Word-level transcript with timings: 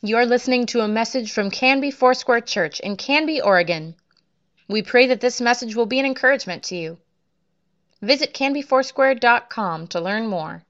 You're 0.00 0.26
listening 0.26 0.66
to 0.66 0.80
a 0.80 0.86
message 0.86 1.32
from 1.32 1.50
Canby 1.50 1.90
Foursquare 1.90 2.40
Church 2.40 2.78
in 2.78 2.96
Canby, 2.96 3.40
Oregon. 3.40 3.96
We 4.68 4.80
pray 4.82 5.08
that 5.08 5.20
this 5.20 5.40
message 5.40 5.74
will 5.74 5.86
be 5.86 5.98
an 5.98 6.06
encouragement 6.06 6.62
to 6.64 6.76
you. 6.76 6.98
Visit 8.00 8.32
canbyfoursquare.com 8.32 9.88
to 9.88 10.00
learn 10.00 10.28
more. 10.28 10.62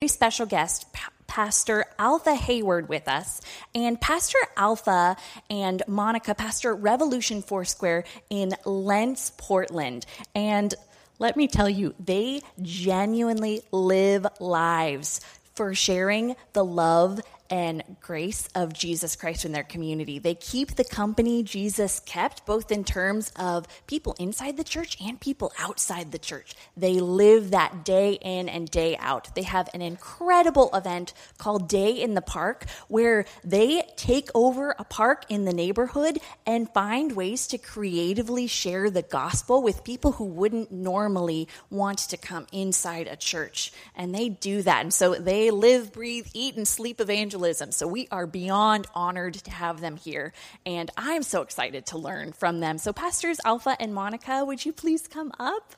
Very 0.00 0.06
special 0.06 0.46
guest, 0.46 0.92
Pa- 0.92 1.10
Pastor 1.26 1.86
Alpha 1.98 2.36
Hayward, 2.36 2.88
with 2.88 3.08
us. 3.08 3.40
And 3.74 4.00
Pastor 4.00 4.38
Alpha 4.56 5.16
and 5.50 5.82
Monica 5.88 6.36
pastor 6.36 6.72
Revolution 6.72 7.42
Foursquare 7.42 8.04
in 8.30 8.54
Lents, 8.64 9.32
Portland. 9.36 10.06
And 10.36 10.72
let 11.18 11.36
me 11.36 11.48
tell 11.48 11.68
you, 11.68 11.96
they 11.98 12.42
genuinely 12.62 13.62
live 13.72 14.24
lives 14.38 15.20
for 15.60 15.74
sharing 15.74 16.34
the 16.54 16.64
love 16.64 17.20
and 17.50 17.82
grace 18.00 18.48
of 18.54 18.72
Jesus 18.72 19.16
Christ 19.16 19.44
in 19.44 19.50
their 19.50 19.64
community. 19.64 20.20
They 20.20 20.36
keep 20.36 20.76
the 20.76 20.84
company 20.84 21.42
Jesus 21.42 21.98
kept, 22.00 22.46
both 22.46 22.70
in 22.70 22.84
terms 22.84 23.32
of 23.34 23.66
people 23.88 24.14
inside 24.20 24.56
the 24.56 24.64
church 24.64 24.96
and 25.00 25.20
people 25.20 25.52
outside 25.58 26.12
the 26.12 26.18
church. 26.18 26.54
They 26.76 27.00
live 27.00 27.50
that 27.50 27.84
day 27.84 28.12
in 28.12 28.48
and 28.48 28.70
day 28.70 28.96
out. 28.98 29.34
They 29.34 29.42
have 29.42 29.68
an 29.74 29.82
incredible 29.82 30.70
event 30.72 31.12
called 31.38 31.68
Day 31.68 32.00
in 32.00 32.14
the 32.14 32.22
Park, 32.22 32.66
where 32.86 33.24
they 33.42 33.82
take 33.96 34.28
over 34.32 34.76
a 34.78 34.84
park 34.84 35.24
in 35.28 35.44
the 35.44 35.52
neighborhood 35.52 36.20
and 36.46 36.72
find 36.72 37.12
ways 37.12 37.48
to 37.48 37.58
creatively 37.58 38.46
share 38.46 38.90
the 38.90 39.02
gospel 39.02 39.60
with 39.60 39.82
people 39.82 40.12
who 40.12 40.24
wouldn't 40.24 40.70
normally 40.70 41.48
want 41.68 41.98
to 41.98 42.16
come 42.16 42.46
inside 42.52 43.08
a 43.08 43.16
church. 43.16 43.72
And 43.96 44.14
they 44.14 44.28
do 44.28 44.62
that. 44.62 44.82
And 44.82 44.94
so 44.94 45.14
they 45.16 45.50
live, 45.50 45.92
breathe, 45.92 46.28
eat, 46.32 46.56
and 46.56 46.68
sleep 46.68 47.00
evangelism 47.00 47.39
evangelism. 47.40 47.72
So 47.72 47.86
we 47.86 48.08
are 48.10 48.26
beyond 48.26 48.86
honored 48.94 49.34
to 49.34 49.50
have 49.50 49.80
them 49.80 49.96
here. 49.96 50.32
And 50.66 50.90
I'm 50.96 51.22
so 51.22 51.42
excited 51.42 51.86
to 51.86 51.98
learn 51.98 52.32
from 52.32 52.60
them. 52.60 52.78
So, 52.78 52.92
Pastors 52.92 53.38
Alpha 53.44 53.76
and 53.80 53.94
Monica, 53.94 54.44
would 54.44 54.64
you 54.64 54.72
please 54.72 55.08
come 55.08 55.32
up? 55.38 55.74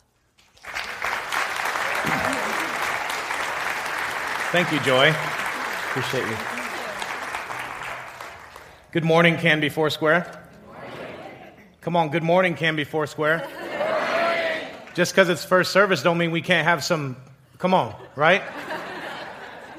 Thank 4.52 4.70
you, 4.72 4.80
Joy. 4.80 5.14
Appreciate 5.90 6.26
you. 6.26 6.36
Good 8.92 9.04
morning, 9.04 9.38
Canby 9.38 9.70
Foursquare. 9.70 10.40
Come 11.80 11.96
on, 11.96 12.10
good 12.10 12.22
morning, 12.22 12.54
Canby 12.54 12.84
Foursquare. 12.84 13.48
Just 14.94 15.12
because 15.12 15.30
it's 15.30 15.44
first 15.44 15.72
service 15.72 16.02
don't 16.02 16.18
mean 16.18 16.30
we 16.30 16.42
can't 16.42 16.66
have 16.66 16.84
some, 16.84 17.16
come 17.58 17.72
on, 17.72 17.94
right? 18.14 18.42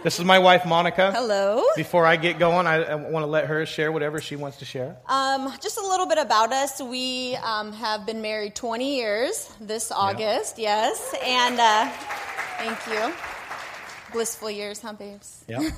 This 0.04 0.20
is 0.20 0.26
my 0.26 0.40
wife, 0.40 0.66
Monica. 0.66 1.14
Hello. 1.14 1.64
Before 1.78 2.06
I 2.06 2.18
get 2.18 2.38
going, 2.38 2.68
I, 2.68 2.84
I 2.84 2.96
want 2.96 3.24
to 3.24 3.28
let 3.28 3.46
her 3.46 3.66
share 3.66 3.90
whatever 3.90 4.20
she 4.20 4.36
wants 4.36 4.58
to 4.58 4.66
share. 4.66 4.98
Um, 5.08 5.54
just 5.62 5.78
a 5.78 5.82
little 5.82 6.06
bit 6.06 6.18
about 6.18 6.52
us. 6.52 6.82
We 6.82 7.38
um, 7.38 7.72
have 7.72 8.06
been 8.06 8.22
married 8.22 8.54
20 8.54 8.98
years 8.98 9.50
this 9.62 9.94
August, 9.94 10.60
yeah. 10.60 10.90
yes. 10.90 11.16
And 11.24 11.58
uh, 11.58 11.90
thank 12.58 12.86
you. 12.88 13.14
Blissful 14.12 14.52
years, 14.52 14.82
huh, 14.82 14.92
babes? 14.92 15.46
Yeah. 15.48 15.70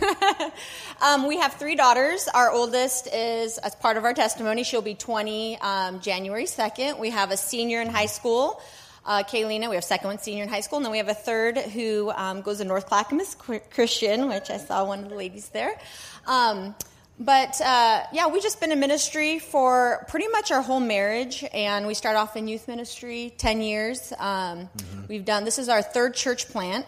um, 1.03 1.27
we 1.27 1.37
have 1.37 1.53
three 1.53 1.75
daughters. 1.75 2.27
Our 2.27 2.49
oldest 2.49 3.07
is, 3.13 3.59
as 3.59 3.75
part 3.75 3.95
of 3.95 4.05
our 4.05 4.15
testimony, 4.15 4.63
she'll 4.63 4.81
be 4.81 4.95
20 4.95 5.59
um, 5.61 5.99
January 5.99 6.45
2nd. 6.45 6.97
We 6.97 7.11
have 7.11 7.29
a 7.29 7.37
senior 7.37 7.79
in 7.79 7.89
high 7.89 8.07
school 8.07 8.59
uh, 9.05 9.23
Kaylina. 9.23 9.69
We 9.69 9.75
have 9.75 9.83
second 9.83 10.07
one 10.07 10.19
senior 10.19 10.43
in 10.43 10.49
high 10.49 10.61
school, 10.61 10.77
and 10.77 10.85
then 10.85 10.91
we 10.91 10.97
have 10.97 11.09
a 11.09 11.13
third 11.13 11.57
who 11.57 12.11
um, 12.15 12.41
goes 12.41 12.57
to 12.57 12.65
North 12.65 12.87
Clackamas 12.87 13.35
Christian, 13.71 14.27
which 14.27 14.49
I 14.49 14.57
saw 14.57 14.85
one 14.85 15.03
of 15.03 15.09
the 15.09 15.15
ladies 15.15 15.49
there. 15.49 15.79
Um, 16.25 16.75
but 17.19 17.61
uh, 17.61 18.03
yeah, 18.11 18.27
we've 18.27 18.43
just 18.43 18.59
been 18.59 18.71
in 18.71 18.79
ministry 18.79 19.39
for 19.39 20.05
pretty 20.09 20.27
much 20.27 20.51
our 20.51 20.61
whole 20.61 20.81
marriage, 20.81 21.45
and 21.53 21.87
we 21.87 21.93
start 21.93 22.17
off 22.17 22.35
in 22.35 22.47
youth 22.47 22.67
ministry 22.67 23.33
ten 23.37 23.61
years. 23.61 24.11
Um, 24.17 24.67
mm-hmm. 24.77 25.01
We've 25.07 25.25
done 25.25 25.45
this 25.45 25.59
is 25.59 25.69
our 25.69 25.81
third 25.81 26.13
church 26.15 26.49
plant. 26.49 26.85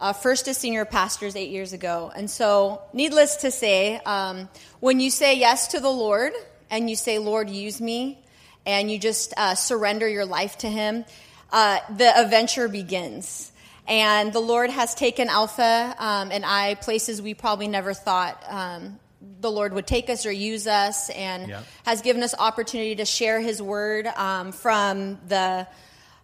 Uh, 0.00 0.14
first 0.14 0.48
as 0.48 0.56
senior 0.56 0.86
pastors 0.86 1.36
eight 1.36 1.50
years 1.50 1.74
ago, 1.74 2.10
and 2.16 2.30
so 2.30 2.80
needless 2.94 3.36
to 3.36 3.50
say, 3.50 4.00
um, 4.06 4.48
when 4.80 4.98
you 4.98 5.10
say 5.10 5.36
yes 5.36 5.68
to 5.68 5.78
the 5.78 5.90
Lord 5.90 6.32
and 6.70 6.88
you 6.88 6.96
say, 6.96 7.18
"Lord, 7.18 7.50
use 7.50 7.82
me," 7.82 8.18
and 8.64 8.90
you 8.90 8.98
just 8.98 9.34
uh, 9.36 9.54
surrender 9.54 10.08
your 10.08 10.24
life 10.24 10.56
to 10.58 10.70
Him, 10.70 11.04
uh, 11.52 11.78
the 11.96 12.18
adventure 12.18 12.68
begins. 12.68 13.50
And 13.86 14.32
the 14.32 14.40
Lord 14.40 14.70
has 14.70 14.94
taken 14.94 15.28
Alpha 15.28 15.94
um, 15.98 16.30
and 16.30 16.44
I 16.44 16.76
places 16.76 17.20
we 17.20 17.34
probably 17.34 17.66
never 17.66 17.92
thought 17.92 18.42
um, 18.48 19.00
the 19.40 19.50
Lord 19.50 19.74
would 19.74 19.86
take 19.86 20.08
us 20.08 20.26
or 20.26 20.32
use 20.32 20.66
us, 20.66 21.10
and 21.10 21.48
yeah. 21.48 21.62
has 21.84 22.02
given 22.02 22.22
us 22.22 22.34
opportunity 22.38 22.96
to 22.96 23.04
share 23.04 23.40
His 23.40 23.60
word 23.60 24.06
um, 24.06 24.52
from 24.52 25.18
the 25.28 25.66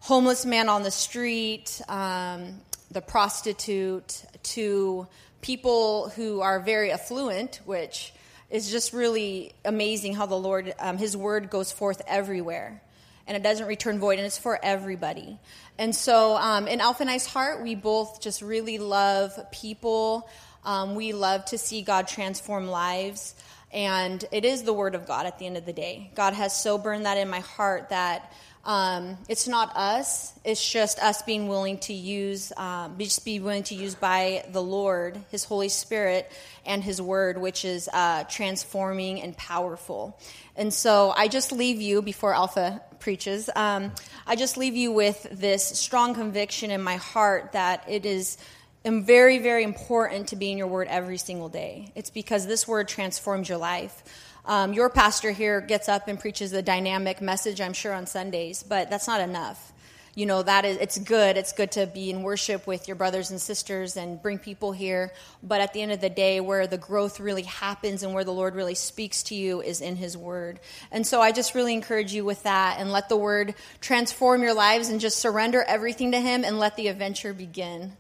homeless 0.01 0.47
man 0.47 0.69
on 0.69 0.83
the 0.83 0.91
street, 0.91 1.81
um, 1.89 2.61
the 2.91 3.03
prostitute, 3.03 4.25
to 4.45 5.07
people 5.41 6.09
who 6.11 6.41
are 6.41 6.61
very 6.61 6.93
affluent, 6.93 7.61
which 7.65 8.13
is 8.49 8.71
just 8.71 8.93
really 8.93 9.53
amazing 9.65 10.15
how 10.15 10.27
the 10.27 10.39
Lord, 10.39 10.73
um, 10.79 10.97
His 10.99 11.17
word 11.17 11.51
goes 11.51 11.73
forth 11.73 12.01
everywhere 12.07 12.81
and 13.27 13.37
it 13.37 13.43
doesn't 13.43 13.67
return 13.67 13.99
void, 13.99 14.19
and 14.19 14.27
it's 14.27 14.39
for 14.39 14.59
everybody. 14.63 15.39
And 15.79 15.95
so, 15.95 16.37
um, 16.37 16.69
in 16.69 16.81
Alpha 16.81 17.03
and 17.03 17.11
I's 17.11 17.27
heart, 17.27 17.63
we 17.63 17.75
both 17.75 18.21
just 18.21 18.43
really 18.43 18.79
love 18.79 19.39
people. 19.51 20.29
Um, 20.65 20.95
we 20.95 21.13
love 21.13 21.45
to 21.47 21.59
see 21.59 21.83
God 21.83 22.09
transform 22.09 22.69
lives. 22.69 23.35
And 23.73 24.25
it 24.33 24.45
is 24.45 24.63
the 24.63 24.73
Word 24.73 24.95
of 24.95 25.07
God 25.07 25.27
at 25.27 25.39
the 25.39 25.47
end 25.47 25.57
of 25.57 25.67
the 25.67 25.73
day. 25.73 26.11
God 26.15 26.35
has 26.35 26.59
so 26.59 26.79
burned 26.79 27.05
that 27.05 27.19
in 27.19 27.29
my 27.29 27.41
heart 27.41 27.91
that 27.91 28.33
um, 28.65 29.17
it's 29.29 29.47
not 29.47 29.77
us. 29.77 30.33
It's 30.45 30.73
just 30.73 30.99
us 30.99 31.23
being 31.23 31.47
willing 31.47 31.79
to 31.81 31.93
use, 31.93 32.53
um, 32.57 32.97
just 32.99 33.25
be 33.25 33.39
willing 33.39 33.63
to 33.65 33.77
use 33.77 33.95
by 33.95 34.45
the 34.51 34.63
Lord, 34.63 35.17
His 35.31 35.45
Holy 35.45 35.69
Spirit, 35.69 36.31
and 36.65 36.83
His 36.83 37.01
Word, 37.01 37.39
which 37.39 37.65
is 37.65 37.89
uh, 37.93 38.25
transforming 38.25 39.23
and 39.23 39.37
powerful. 39.37 40.19
And 40.57 40.75
so 40.75 41.13
I 41.17 41.29
just 41.29 41.53
leave 41.53 41.81
you 41.81 42.03
before 42.03 42.35
Alpha 42.35 42.83
preaches. 43.01 43.49
Um, 43.55 43.93
I 44.27 44.37
just 44.37 44.57
leave 44.57 44.77
you 44.77 44.93
with 44.93 45.27
this 45.31 45.65
strong 45.65 46.15
conviction 46.15 46.71
in 46.71 46.83
my 46.83 46.97
heart 46.97 47.53
that 47.53 47.85
it 47.89 48.07
is 48.07 48.39
very, 48.85 49.39
very 49.39 49.65
important 49.65 50.29
to 50.29 50.37
be 50.37 50.53
in 50.53 50.59
your 50.59 50.69
Word 50.69 50.89
every 50.89 51.19
single 51.19 51.49
day. 51.49 51.91
It's 51.95 52.11
because 52.11 52.47
this 52.47 52.69
Word 52.69 52.89
transforms 52.89 53.49
your 53.49 53.59
life. 53.59 54.03
Um, 54.45 54.73
your 54.73 54.89
pastor 54.91 55.33
here 55.33 55.61
gets 55.61 55.89
up 55.89 56.07
and 56.07 56.21
preaches 56.21 56.53
a 56.53 56.63
dynamic 56.63 57.21
message, 57.21 57.61
I'm 57.61 57.73
sure, 57.73 57.93
on 57.93 58.07
Sundays, 58.07 58.63
but 58.63 58.89
that's 58.91 59.09
not 59.09 59.21
enough. 59.21 59.73
You 60.17 60.25
know, 60.25 60.43
that 60.43 60.65
is, 60.65 60.79
it's 60.79 60.97
good. 60.97 61.37
It's 61.37 61.53
good 61.53 61.73
to 61.73 61.87
be 61.87 62.09
in 62.09 62.23
worship 62.23 62.67
with 62.67 62.89
your 62.89 62.95
brothers 62.95 63.31
and 63.31 63.39
sisters 63.39 63.99
and 63.99 64.21
bring 64.21 64.39
people 64.39 64.73
here. 64.73 65.13
But 65.43 65.61
at 65.61 65.75
the 65.75 65.83
end 65.83 65.93
of 65.93 66.01
the 66.01 66.09
day, 66.09 66.41
where 66.41 66.67
the 66.67 66.79
growth 66.79 67.21
really 67.21 67.43
happens 67.43 68.03
and 68.03 68.15
where 68.15 68.25
the 68.25 68.33
Lord 68.33 68.55
really 68.55 68.75
speaks 68.75 69.25
to 69.25 69.35
you 69.35 69.61
is 69.61 69.83
in 69.83 69.95
His 69.95 70.17
Word. 70.17 70.59
And 70.91 71.07
so 71.07 71.21
I 71.21 71.33
just 71.33 71.55
really 71.55 71.75
encourage 71.75 72.15
you 72.15 72.25
with 72.25 72.43
that 72.45 72.81
and 72.81 72.91
let 72.93 73.11
the 73.11 73.17
Word 73.17 73.55
transform 73.83 74.43
your 74.43 74.55
lives 74.55 74.89
and 74.89 75.01
just 75.01 75.19
surrender 75.19 75.63
everything 75.63 76.13
to 76.13 76.21
Him 76.21 76.47
and 76.47 76.59
let 76.59 76.77
the 76.77 76.89
adventure 76.89 77.35
begin. 77.35 77.93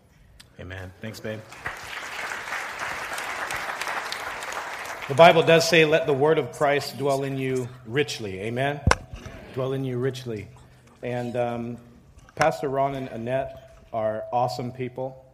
Amen. 0.58 0.90
Thanks, 1.02 1.20
babe. 1.20 1.40
The 5.08 5.14
Bible 5.14 5.42
does 5.42 5.68
say, 5.68 5.84
let 5.84 6.06
the 6.06 6.14
word 6.14 6.38
of 6.38 6.52
Christ 6.52 6.96
dwell 6.96 7.24
in 7.24 7.36
you 7.36 7.68
richly. 7.86 8.40
Amen? 8.40 8.80
Dwell 9.52 9.74
in 9.74 9.84
you 9.84 9.98
richly. 9.98 10.48
And 11.02 11.36
um, 11.36 11.76
Pastor 12.36 12.68
Ron 12.68 12.94
and 12.94 13.08
Annette 13.08 13.78
are 13.94 14.24
awesome 14.30 14.70
people, 14.70 15.24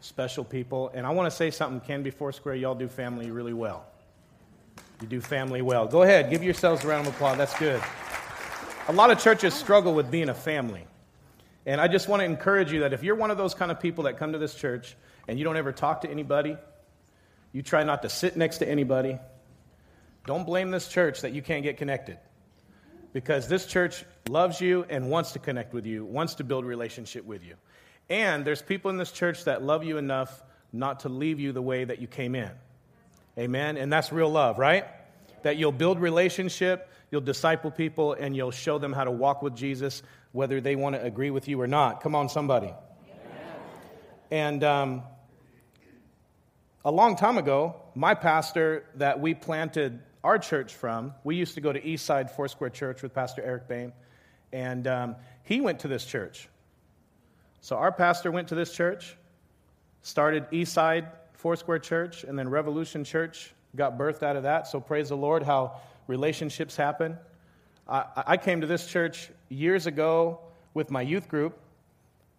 special 0.00 0.42
people. 0.42 0.90
And 0.92 1.06
I 1.06 1.10
want 1.10 1.30
to 1.30 1.36
say 1.36 1.52
something, 1.52 1.80
Canby 1.86 2.10
Foursquare, 2.10 2.56
y'all 2.56 2.74
do 2.74 2.88
family 2.88 3.30
really 3.30 3.52
well. 3.52 3.86
You 5.00 5.06
do 5.06 5.20
family 5.20 5.62
well. 5.62 5.86
Go 5.86 6.02
ahead, 6.02 6.30
give 6.30 6.42
yourselves 6.42 6.82
a 6.82 6.88
round 6.88 7.06
of 7.06 7.14
applause. 7.14 7.38
That's 7.38 7.56
good. 7.60 7.80
A 8.88 8.92
lot 8.92 9.12
of 9.12 9.20
churches 9.20 9.54
struggle 9.54 9.94
with 9.94 10.10
being 10.10 10.28
a 10.30 10.34
family. 10.34 10.84
And 11.64 11.80
I 11.80 11.86
just 11.86 12.08
want 12.08 12.22
to 12.22 12.24
encourage 12.24 12.72
you 12.72 12.80
that 12.80 12.92
if 12.92 13.04
you're 13.04 13.14
one 13.14 13.30
of 13.30 13.38
those 13.38 13.54
kind 13.54 13.70
of 13.70 13.78
people 13.78 14.04
that 14.04 14.18
come 14.18 14.32
to 14.32 14.38
this 14.38 14.56
church 14.56 14.96
and 15.28 15.38
you 15.38 15.44
don't 15.44 15.56
ever 15.56 15.70
talk 15.70 16.00
to 16.00 16.10
anybody, 16.10 16.56
you 17.52 17.62
try 17.62 17.84
not 17.84 18.02
to 18.02 18.08
sit 18.08 18.36
next 18.36 18.58
to 18.58 18.68
anybody. 18.68 19.16
Don't 20.26 20.44
blame 20.44 20.72
this 20.72 20.88
church 20.88 21.20
that 21.20 21.30
you 21.30 21.40
can't 21.40 21.62
get 21.62 21.76
connected. 21.76 22.18
Because 23.12 23.46
this 23.48 23.66
church 23.66 24.04
loves 24.28 24.60
you 24.60 24.86
and 24.88 25.10
wants 25.10 25.32
to 25.32 25.38
connect 25.38 25.74
with 25.74 25.86
you, 25.86 26.04
wants 26.04 26.36
to 26.36 26.44
build 26.44 26.64
relationship 26.64 27.24
with 27.24 27.44
you. 27.44 27.54
And 28.08 28.44
there's 28.44 28.62
people 28.62 28.90
in 28.90 28.96
this 28.96 29.12
church 29.12 29.44
that 29.44 29.62
love 29.62 29.84
you 29.84 29.98
enough 29.98 30.42
not 30.72 31.00
to 31.00 31.08
leave 31.08 31.38
you 31.38 31.52
the 31.52 31.62
way 31.62 31.84
that 31.84 31.98
you 32.00 32.06
came 32.06 32.34
in. 32.34 32.50
Amen. 33.38 33.76
And 33.76 33.92
that's 33.92 34.12
real 34.12 34.30
love, 34.30 34.58
right? 34.58 34.86
That 35.42 35.56
you'll 35.56 35.72
build 35.72 36.00
relationship, 36.00 36.90
you'll 37.10 37.20
disciple 37.20 37.70
people, 37.70 38.14
and 38.14 38.34
you'll 38.36 38.50
show 38.50 38.78
them 38.78 38.92
how 38.92 39.04
to 39.04 39.10
walk 39.10 39.42
with 39.42 39.54
Jesus, 39.54 40.02
whether 40.32 40.60
they 40.60 40.76
want 40.76 40.94
to 40.96 41.02
agree 41.02 41.30
with 41.30 41.48
you 41.48 41.60
or 41.60 41.66
not. 41.66 42.02
Come 42.02 42.14
on, 42.14 42.28
somebody. 42.28 42.72
And 44.30 44.64
um, 44.64 45.02
a 46.84 46.90
long 46.90 47.16
time 47.16 47.36
ago, 47.36 47.76
my 47.94 48.14
pastor 48.14 48.86
that 48.94 49.20
we 49.20 49.34
planted 49.34 50.00
our 50.24 50.38
church 50.38 50.74
from, 50.74 51.14
we 51.24 51.36
used 51.36 51.54
to 51.54 51.60
go 51.60 51.72
to 51.72 51.80
Eastside 51.80 52.30
Foursquare 52.30 52.70
Church 52.70 53.02
with 53.02 53.12
Pastor 53.12 53.42
Eric 53.42 53.68
Bain, 53.68 53.92
and 54.52 54.86
um, 54.86 55.16
he 55.42 55.60
went 55.60 55.80
to 55.80 55.88
this 55.88 56.04
church. 56.04 56.48
So 57.60 57.76
our 57.76 57.92
pastor 57.92 58.30
went 58.30 58.48
to 58.48 58.54
this 58.54 58.72
church, 58.72 59.16
started 60.02 60.50
Eastside 60.50 61.08
Foursquare 61.34 61.78
Church, 61.78 62.24
and 62.24 62.38
then 62.38 62.48
Revolution 62.48 63.04
Church 63.04 63.52
got 63.74 63.98
birthed 63.98 64.22
out 64.22 64.36
of 64.36 64.44
that. 64.44 64.66
So 64.66 64.80
praise 64.80 65.08
the 65.08 65.16
Lord 65.16 65.42
how 65.42 65.80
relationships 66.06 66.76
happen. 66.76 67.18
I, 67.88 68.04
I 68.16 68.36
came 68.36 68.60
to 68.60 68.66
this 68.66 68.86
church 68.86 69.30
years 69.48 69.86
ago 69.86 70.40
with 70.74 70.90
my 70.90 71.02
youth 71.02 71.28
group. 71.28 71.58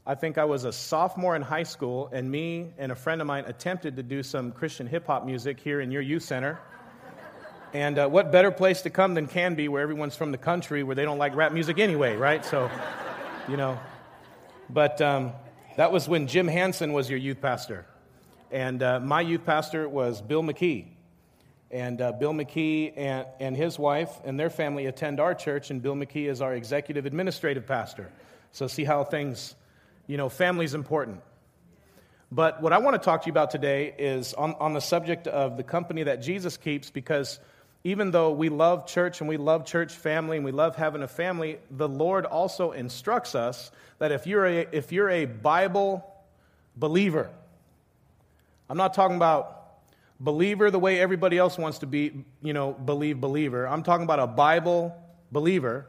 I 0.05 0.15
think 0.15 0.37
I 0.37 0.45
was 0.45 0.65
a 0.65 0.73
sophomore 0.73 1.35
in 1.35 1.41
high 1.41 1.63
school, 1.63 2.09
and 2.11 2.29
me 2.29 2.71
and 2.77 2.91
a 2.91 2.95
friend 2.95 3.21
of 3.21 3.27
mine 3.27 3.45
attempted 3.47 3.95
to 3.95 4.03
do 4.03 4.23
some 4.23 4.51
Christian 4.51 4.87
hip 4.87 5.07
hop 5.07 5.25
music 5.25 5.59
here 5.59 5.79
in 5.79 5.91
your 5.91 6.01
youth 6.01 6.23
center. 6.23 6.59
And 7.73 7.97
uh, 7.97 8.07
what 8.07 8.31
better 8.31 8.51
place 8.51 8.83
to 8.83 8.91
come 8.91 9.15
than 9.15 9.25
Canby, 9.25 9.67
where 9.67 9.81
everyone's 9.81 10.15
from 10.15 10.31
the 10.31 10.37
country, 10.37 10.83
where 10.83 10.95
they 10.95 11.05
don't 11.05 11.17
like 11.17 11.35
rap 11.35 11.51
music 11.51 11.79
anyway, 11.79 12.15
right? 12.15 12.45
So, 12.45 12.69
you 13.49 13.57
know. 13.57 13.79
But 14.69 15.01
um, 15.01 15.33
that 15.75 15.91
was 15.91 16.07
when 16.07 16.27
Jim 16.27 16.47
Hanson 16.47 16.93
was 16.93 17.09
your 17.09 17.17
youth 17.17 17.41
pastor. 17.41 17.87
And 18.51 18.83
uh, 18.83 18.99
my 18.99 19.21
youth 19.21 19.43
pastor 19.43 19.89
was 19.89 20.21
Bill 20.21 20.43
McKee. 20.43 20.85
And 21.71 21.99
uh, 21.99 22.11
Bill 22.11 22.31
McKee 22.31 22.93
and, 22.95 23.25
and 23.39 23.57
his 23.57 23.79
wife 23.79 24.11
and 24.23 24.39
their 24.39 24.51
family 24.51 24.85
attend 24.85 25.19
our 25.19 25.33
church, 25.33 25.71
and 25.71 25.81
Bill 25.81 25.95
McKee 25.95 26.29
is 26.29 26.41
our 26.41 26.53
executive 26.53 27.07
administrative 27.07 27.65
pastor. 27.65 28.11
So, 28.51 28.67
see 28.67 28.83
how 28.83 29.03
things, 29.03 29.55
you 30.05 30.17
know, 30.17 30.29
family's 30.29 30.75
important. 30.75 31.21
But 32.31 32.61
what 32.61 32.71
I 32.71 32.77
want 32.77 33.01
to 33.01 33.03
talk 33.03 33.23
to 33.23 33.25
you 33.25 33.31
about 33.31 33.49
today 33.49 33.95
is 33.97 34.35
on, 34.35 34.53
on 34.59 34.73
the 34.73 34.79
subject 34.79 35.27
of 35.27 35.57
the 35.57 35.63
company 35.63 36.03
that 36.03 36.21
Jesus 36.21 36.55
keeps, 36.57 36.91
because 36.91 37.39
even 37.83 38.11
though 38.11 38.31
we 38.31 38.49
love 38.49 38.87
church 38.87 39.19
and 39.19 39.27
we 39.27 39.37
love 39.37 39.65
church 39.65 39.93
family 39.93 40.37
and 40.37 40.45
we 40.45 40.51
love 40.51 40.75
having 40.75 41.03
a 41.03 41.07
family, 41.07 41.59
the 41.69 41.87
Lord 41.87 42.25
also 42.25 42.71
instructs 42.71 43.35
us 43.35 43.71
that 43.99 44.11
if 44.11 44.25
you're 44.25 44.45
a, 44.45 44.67
if 44.71 44.91
you're 44.91 45.09
a 45.09 45.25
Bible 45.25 46.09
believer, 46.77 47.29
I'm 48.69 48.77
not 48.77 48.93
talking 48.93 49.17
about 49.17 49.63
believer 50.19 50.71
the 50.71 50.79
way 50.79 50.99
everybody 50.99 51.37
else 51.37 51.57
wants 51.57 51.79
to 51.79 51.85
be, 51.85 52.23
you 52.41 52.53
know, 52.53 52.71
believe 52.71 53.19
believer. 53.19 53.67
I'm 53.67 53.83
talking 53.83 54.05
about 54.05 54.19
a 54.19 54.27
Bible 54.27 54.95
believer. 55.31 55.85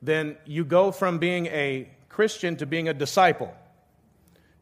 Then 0.00 0.36
you 0.44 0.64
go 0.64 0.92
from 0.92 1.18
being 1.18 1.46
a 1.46 1.90
Christian 2.08 2.56
to 2.58 2.66
being 2.66 2.88
a 2.88 2.94
disciple. 2.94 3.52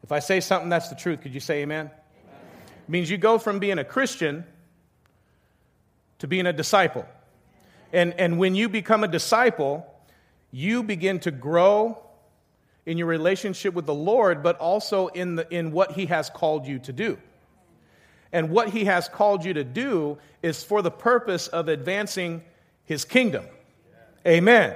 If 0.01 0.11
I 0.11 0.19
say 0.19 0.39
something 0.39 0.69
that's 0.69 0.89
the 0.89 0.95
truth, 0.95 1.21
could 1.21 1.33
you 1.33 1.39
say 1.39 1.61
amen? 1.61 1.91
amen. 1.91 2.41
It 2.87 2.89
means 2.89 3.09
you 3.09 3.17
go 3.17 3.37
from 3.37 3.59
being 3.59 3.77
a 3.77 3.83
Christian 3.83 4.45
to 6.19 6.27
being 6.27 6.45
a 6.45 6.53
disciple. 6.53 7.05
And, 7.93 8.13
and 8.19 8.37
when 8.37 8.55
you 8.55 8.69
become 8.69 9.03
a 9.03 9.07
disciple, 9.07 9.85
you 10.51 10.83
begin 10.83 11.19
to 11.21 11.31
grow 11.31 12.01
in 12.85 12.97
your 12.97 13.07
relationship 13.07 13.73
with 13.73 13.85
the 13.85 13.93
Lord, 13.93 14.43
but 14.43 14.57
also 14.57 15.07
in, 15.07 15.35
the, 15.35 15.53
in 15.53 15.71
what 15.71 15.93
He 15.93 16.05
has 16.07 16.29
called 16.29 16.67
you 16.67 16.79
to 16.79 16.93
do. 16.93 17.17
And 18.31 18.49
what 18.49 18.69
He 18.69 18.85
has 18.85 19.09
called 19.09 19.45
you 19.45 19.53
to 19.53 19.63
do 19.63 20.17
is 20.43 20.63
for 20.63 20.81
the 20.81 20.91
purpose 20.91 21.47
of 21.47 21.67
advancing 21.67 22.43
His 22.85 23.05
kingdom. 23.05 23.45
Amen. 24.27 24.75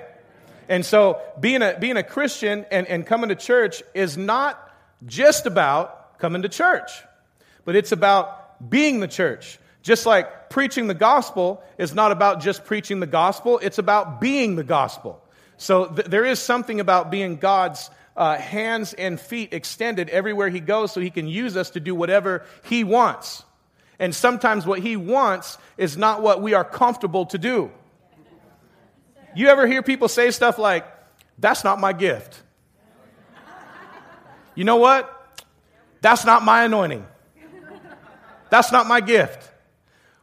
And 0.67 0.85
so 0.85 1.19
being 1.39 1.61
a, 1.61 1.77
being 1.79 1.97
a 1.97 2.03
Christian 2.03 2.65
and, 2.71 2.87
and 2.87 3.05
coming 3.05 3.29
to 3.29 3.35
church 3.35 3.81
is 3.93 4.17
not 4.17 4.71
just 5.05 5.45
about 5.45 6.19
coming 6.19 6.43
to 6.43 6.49
church, 6.49 6.91
but 7.65 7.75
it's 7.75 7.91
about 7.91 8.69
being 8.69 8.99
the 8.99 9.07
church. 9.07 9.59
Just 9.81 10.05
like 10.05 10.49
preaching 10.49 10.87
the 10.87 10.93
gospel 10.93 11.63
is 11.77 11.93
not 11.93 12.11
about 12.11 12.41
just 12.41 12.65
preaching 12.65 12.99
the 12.99 13.07
gospel, 13.07 13.59
it's 13.59 13.77
about 13.77 14.19
being 14.19 14.55
the 14.55 14.63
gospel. 14.63 15.23
So 15.57 15.85
th- 15.87 16.07
there 16.07 16.25
is 16.25 16.39
something 16.39 16.79
about 16.79 17.11
being 17.11 17.37
God's 17.37 17.89
uh, 18.15 18.37
hands 18.37 18.93
and 18.93 19.19
feet 19.19 19.53
extended 19.53 20.09
everywhere 20.09 20.49
He 20.49 20.59
goes 20.59 20.91
so 20.91 20.99
He 20.99 21.09
can 21.09 21.27
use 21.27 21.55
us 21.55 21.71
to 21.71 21.79
do 21.79 21.95
whatever 21.95 22.45
He 22.63 22.83
wants. 22.83 23.43
And 23.99 24.13
sometimes 24.13 24.65
what 24.65 24.79
He 24.79 24.95
wants 24.95 25.57
is 25.77 25.97
not 25.97 26.21
what 26.21 26.41
we 26.41 26.53
are 26.53 26.65
comfortable 26.65 27.25
to 27.27 27.37
do. 27.37 27.71
You 29.35 29.47
ever 29.47 29.67
hear 29.67 29.83
people 29.83 30.07
say 30.07 30.31
stuff 30.31 30.57
like, 30.57 30.85
that's 31.37 31.63
not 31.63 31.79
my 31.79 31.93
gift? 31.93 32.41
You 34.55 34.65
know 34.65 34.77
what? 34.77 35.15
That's 36.01 36.25
not 36.25 36.43
my 36.43 36.65
anointing. 36.65 37.05
That's 38.49 38.71
not 38.71 38.87
my 38.87 38.99
gift. 38.99 39.48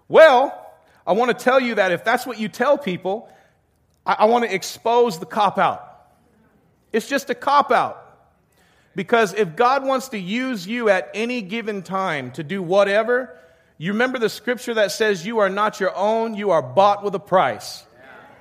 Well, 0.09 0.63
I 1.07 1.13
want 1.13 1.37
to 1.37 1.45
tell 1.45 1.61
you 1.61 1.77
that 1.77 1.93
if 1.93 2.05
that's 2.05 2.27
what 2.27 2.39
you 2.39 2.49
tell 2.49 2.79
people, 2.79 3.29
I, 4.05 4.15
I 4.21 4.25
want 4.27 4.45
to 4.45 4.55
expose 4.55 5.19
the 5.19 5.27
cop 5.27 5.59
out. 5.59 5.83
It's 6.93 7.09
just 7.09 7.31
a 7.31 7.35
cop 7.35 7.71
out. 7.71 8.03
Because 8.95 9.35
if 9.35 9.57
God 9.57 9.85
wants 9.85 10.09
to 10.09 10.19
use 10.19 10.67
you 10.67 10.89
at 10.89 11.11
any 11.13 11.43
given 11.43 11.83
time 11.83 12.31
to 12.33 12.43
do 12.43 12.63
whatever, 12.63 13.39
you 13.77 13.93
remember 13.93 14.19
the 14.19 14.31
scripture 14.31 14.75
that 14.75 14.91
says 14.91 15.27
you 15.27 15.39
are 15.39 15.51
not 15.51 15.81
your 15.81 15.95
own, 15.95 16.35
you 16.35 16.51
are 16.53 16.63
bought 16.63 17.05
with 17.05 17.15
a 17.15 17.21
price. 17.21 17.85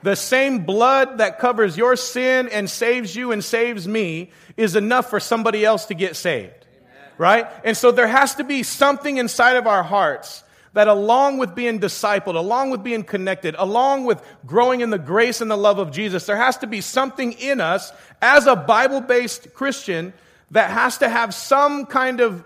The 0.01 0.15
same 0.15 0.65
blood 0.65 1.18
that 1.18 1.39
covers 1.39 1.75
your 1.75 1.95
sin 1.97 2.47
and 2.47 2.69
saves 2.69 3.15
you 3.15 3.31
and 3.31 3.44
saves 3.44 3.88
me 3.88 4.31
is 4.56 4.75
enough 4.75 5.09
for 5.09 5.19
somebody 5.19 5.65
else 5.65 5.85
to 5.85 5.94
get 5.94 6.15
saved. 6.15 6.53
Amen. 6.53 7.11
Right? 7.18 7.47
And 7.65 7.75
so 7.75 7.91
there 7.91 8.07
has 8.07 8.35
to 8.35 8.44
be 8.45 8.63
something 8.63 9.18
inside 9.18 9.57
of 9.57 9.68
our 9.68 9.83
hearts 9.83 10.44
that 10.75 10.89
along 10.89 11.38
with 11.38 11.56
being 11.56 11.80
discipled, 11.80 12.36
along 12.36 12.69
with 12.69 12.83
being 12.83 13.04
connected, 13.04 13.56
along 13.57 14.04
with 14.04 14.22
growing 14.45 14.81
in 14.81 14.89
the 14.89 15.00
grace 15.00 15.39
and 15.39 15.50
the 15.50 15.56
love 15.56 15.80
of 15.80 15.89
Jesus, 15.89 16.25
there 16.25 16.36
has 16.36 16.57
to 16.57 16.68
be 16.68 16.81
something 16.81 17.31
in 17.31 17.62
us 17.62 17.94
as 18.22 18.45
a 18.45 18.57
Bible 18.57 19.00
based 19.00 19.54
Christian 19.54 20.13
that 20.51 20.69
has 20.69 20.98
to 20.98 21.07
have 21.07 21.33
some 21.33 21.86
kind 21.86 22.19
of 22.19 22.44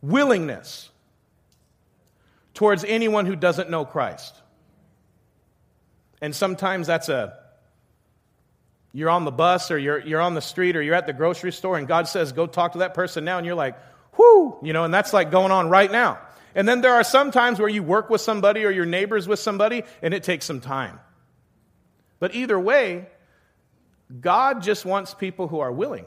willingness 0.00 0.88
towards 2.54 2.84
anyone 2.84 3.26
who 3.26 3.36
doesn't 3.36 3.68
know 3.68 3.84
Christ. 3.84 4.34
And 6.22 6.34
sometimes 6.34 6.86
that's 6.86 7.10
a 7.10 7.36
you're 8.94 9.10
on 9.10 9.26
the 9.26 9.30
bus 9.30 9.70
or 9.70 9.76
you're, 9.76 9.98
you're 9.98 10.22
on 10.22 10.32
the 10.32 10.40
street 10.40 10.74
or 10.74 10.80
you're 10.80 10.94
at 10.94 11.06
the 11.06 11.12
grocery 11.12 11.52
store 11.52 11.76
and 11.76 11.86
God 11.86 12.08
says, 12.08 12.32
go 12.32 12.46
talk 12.46 12.72
to 12.72 12.78
that 12.78 12.94
person 12.94 13.26
now. 13.26 13.36
And 13.36 13.44
you're 13.44 13.54
like, 13.54 13.76
whoo, 14.16 14.56
you 14.62 14.72
know, 14.72 14.84
and 14.84 14.94
that's 14.94 15.12
like 15.12 15.30
going 15.30 15.52
on 15.52 15.68
right 15.68 15.92
now. 15.92 16.18
And 16.58 16.66
then 16.66 16.80
there 16.80 16.94
are 16.94 17.04
some 17.04 17.30
times 17.30 17.60
where 17.60 17.68
you 17.68 17.84
work 17.84 18.10
with 18.10 18.20
somebody 18.20 18.64
or 18.64 18.70
your 18.70 18.84
neighbors 18.84 19.28
with 19.28 19.38
somebody 19.38 19.84
and 20.02 20.12
it 20.12 20.24
takes 20.24 20.44
some 20.44 20.60
time. 20.60 20.98
But 22.18 22.34
either 22.34 22.58
way, 22.58 23.06
God 24.20 24.60
just 24.60 24.84
wants 24.84 25.14
people 25.14 25.46
who 25.46 25.60
are 25.60 25.70
willing. 25.70 26.04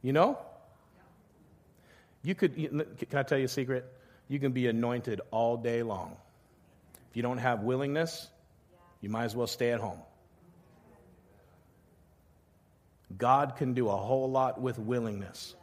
You 0.00 0.14
know? 0.14 0.38
You 2.22 2.34
could, 2.34 2.54
can 2.54 3.18
I 3.18 3.22
tell 3.22 3.36
you 3.36 3.44
a 3.44 3.48
secret? 3.48 3.84
You 4.26 4.38
can 4.38 4.52
be 4.52 4.66
anointed 4.66 5.20
all 5.30 5.58
day 5.58 5.82
long. 5.82 6.16
If 7.10 7.16
you 7.18 7.22
don't 7.22 7.36
have 7.36 7.64
willingness, 7.64 8.28
you 9.02 9.10
might 9.10 9.24
as 9.24 9.36
well 9.36 9.46
stay 9.46 9.72
at 9.72 9.80
home. 9.80 10.00
God 13.18 13.56
can 13.56 13.74
do 13.74 13.90
a 13.90 13.96
whole 13.96 14.30
lot 14.30 14.58
with 14.58 14.78
willingness 14.78 15.54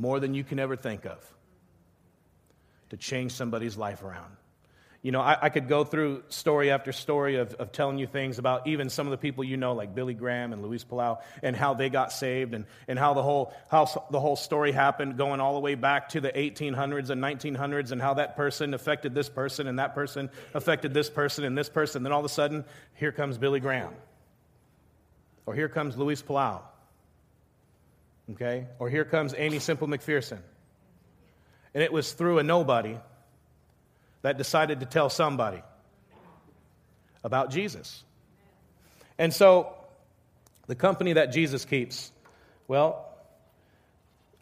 more 0.00 0.18
than 0.18 0.32
you 0.32 0.42
can 0.42 0.58
ever 0.58 0.76
think 0.76 1.04
of 1.04 1.34
to 2.88 2.96
change 2.96 3.32
somebody's 3.32 3.76
life 3.76 4.02
around. 4.02 4.36
You 5.02 5.12
know, 5.12 5.20
I, 5.20 5.46
I, 5.46 5.48
could 5.48 5.66
go 5.66 5.84
through 5.84 6.24
story 6.28 6.70
after 6.70 6.92
story 6.92 7.36
of, 7.36 7.54
of 7.54 7.72
telling 7.72 7.96
you 7.96 8.06
things 8.06 8.38
about 8.38 8.66
even 8.66 8.90
some 8.90 9.06
of 9.06 9.12
the 9.12 9.16
people 9.16 9.44
you 9.44 9.56
know, 9.56 9.72
like 9.72 9.94
Billy 9.94 10.12
Graham 10.12 10.52
and 10.52 10.62
Luis 10.62 10.84
Palau, 10.84 11.20
and 11.42 11.56
how 11.56 11.72
they 11.72 11.88
got 11.88 12.12
saved, 12.12 12.52
and, 12.52 12.66
and 12.86 12.98
how, 12.98 13.14
the 13.14 13.22
whole, 13.22 13.54
how 13.70 13.86
the 14.10 14.20
whole 14.20 14.36
story 14.36 14.72
happened, 14.72 15.16
going 15.16 15.40
all 15.40 15.54
the 15.54 15.60
way 15.60 15.74
back 15.74 16.10
to 16.10 16.20
the 16.20 16.30
1800s 16.30 17.08
and 17.08 17.22
1900s, 17.22 17.92
and 17.92 18.00
how 18.02 18.14
that 18.14 18.36
person 18.36 18.74
affected 18.74 19.14
this 19.14 19.30
person, 19.30 19.66
and 19.68 19.78
that 19.78 19.94
person 19.94 20.28
affected 20.52 20.92
this 20.92 21.08
person, 21.08 21.44
and 21.44 21.56
this 21.56 21.70
person. 21.70 22.02
Then 22.02 22.12
all 22.12 22.20
of 22.20 22.26
a 22.26 22.30
sudden, 22.30 22.66
here 22.94 23.12
comes 23.12 23.38
Billy 23.38 23.60
Graham. 23.60 23.94
Or 25.46 25.54
here 25.54 25.70
comes 25.70 25.96
Luis 25.96 26.22
Palau. 26.22 26.60
Okay? 28.32 28.66
Or 28.78 28.88
here 28.88 29.04
comes 29.04 29.34
Aimee 29.36 29.58
Semple 29.58 29.88
McPherson. 29.88 30.38
And 31.74 31.82
it 31.82 31.92
was 31.92 32.12
through 32.12 32.38
a 32.38 32.42
nobody 32.42 32.96
that 34.22 34.36
decided 34.36 34.80
to 34.80 34.86
tell 34.86 35.08
somebody 35.08 35.62
about 37.24 37.50
Jesus. 37.50 38.02
And 39.18 39.32
so, 39.32 39.74
the 40.66 40.74
company 40.74 41.14
that 41.14 41.32
Jesus 41.32 41.64
keeps, 41.64 42.10
well, 42.68 43.06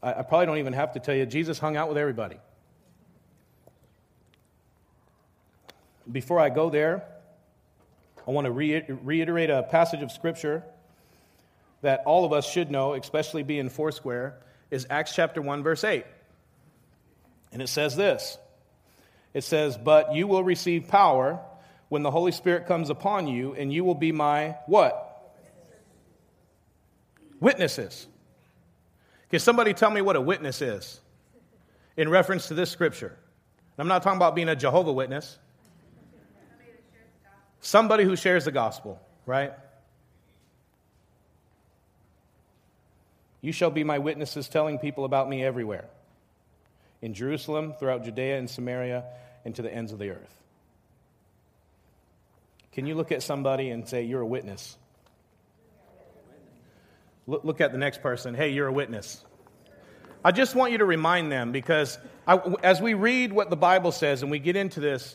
I, 0.03 0.15
I 0.15 0.23
probably 0.23 0.47
don't 0.47 0.59
even 0.59 0.73
have 0.73 0.93
to 0.93 1.01
tell 1.01 1.15
you, 1.15 1.27
Jesus 1.27 1.59
hung 1.59 1.77
out 1.77 1.89
with 1.89 1.99
everybody. 1.99 2.37
Before 6.11 6.41
I 6.41 6.49
go 6.49 6.71
there, 6.71 7.05
I 8.27 8.31
want 8.31 8.47
to 8.47 8.51
reiterate 8.53 9.51
a 9.51 9.63
passage 9.63 10.03
of 10.03 10.11
Scripture 10.11 10.65
that 11.83 12.03
all 12.07 12.25
of 12.25 12.33
us 12.33 12.49
should 12.49 12.71
know, 12.71 12.95
especially 12.95 13.43
being 13.43 13.69
Foursquare. 13.69 14.39
is 14.71 14.87
Acts 14.91 15.15
chapter 15.15 15.41
1, 15.41 15.63
verse 15.63 15.85
8. 15.85 16.05
And 17.53 17.63
it 17.63 17.69
says 17.69 17.97
this 17.97 18.39
It 19.35 19.45
says, 19.45 19.77
But 19.77 20.15
you 20.15 20.27
will 20.27 20.45
receive 20.45 20.89
power 20.89 21.41
when 21.89 22.03
the 22.03 22.11
Holy 22.11 22.33
Spirit 22.33 22.67
comes 22.67 22.91
upon 22.91 23.29
you, 23.29 23.55
and 23.55 23.73
you 23.73 23.85
will 23.85 23.95
be 23.95 24.13
my 24.13 24.57
what? 24.67 25.05
Witnesses. 27.41 28.07
Can 29.31 29.39
somebody 29.39 29.75
tell 29.75 29.91
me 29.91 30.01
what 30.01 30.17
a 30.17 30.21
witness 30.21 30.63
is 30.63 31.01
in 31.97 32.09
reference 32.09 32.49
to 32.49 32.55
this 32.55 32.71
scripture? 32.71 33.17
I'm 33.79 33.87
not 33.87 34.03
talking 34.03 34.17
about 34.17 34.35
being 34.35 34.49
a 34.49 34.57
Jehovah 34.57 34.93
Witness. 34.93 35.39
Somebody 37.61 38.05
who 38.05 38.17
shares 38.17 38.45
the 38.45 38.51
gospel, 38.51 39.01
right? 39.25 39.53
You 43.41 43.53
shall 43.53 43.71
be 43.71 43.85
my 43.85 43.99
witnesses, 43.99 44.49
telling 44.49 44.79
people 44.79 45.05
about 45.05 45.29
me 45.29 45.45
everywhere 45.45 45.87
in 47.01 47.15
Jerusalem, 47.15 47.75
throughout 47.79 48.05
Judea 48.05 48.39
and 48.39 48.51
Samaria, 48.51 49.05
and 49.45 49.55
to 49.55 49.63
the 49.63 49.73
ends 49.73 49.93
of 49.93 49.99
the 49.99 50.11
earth. 50.11 50.35
Can 52.73 52.87
you 52.87 52.95
look 52.95 53.13
at 53.13 53.23
somebody 53.23 53.71
and 53.71 53.89
say, 53.89 54.05
You're 54.05 54.21
a 54.21 54.27
witness? 54.27 54.77
Look, 57.27 57.61
at 57.61 57.73
the 57.73 57.79
next 57.79 58.01
person. 58.01 58.35
Hey, 58.35 58.51
you're 58.51 58.69
a 58.69 58.73
witness. 58.73 59.23
I 60.25 60.33
just 60.33 60.55
want 60.55 60.73
you 60.73 60.79
to 60.79 60.87
remind 60.87 61.31
them 61.31 61.53
because 61.53 61.99
I, 62.27 62.41
as 62.63 62.81
we 62.81 62.95
read 62.95 63.35
what 63.35 63.51
the 63.51 63.57
Bible 63.57 63.93
says 63.93 64.23
and 64.23 64.31
we 64.31 64.39
get 64.39 64.57
into 64.57 64.81
this, 64.81 65.15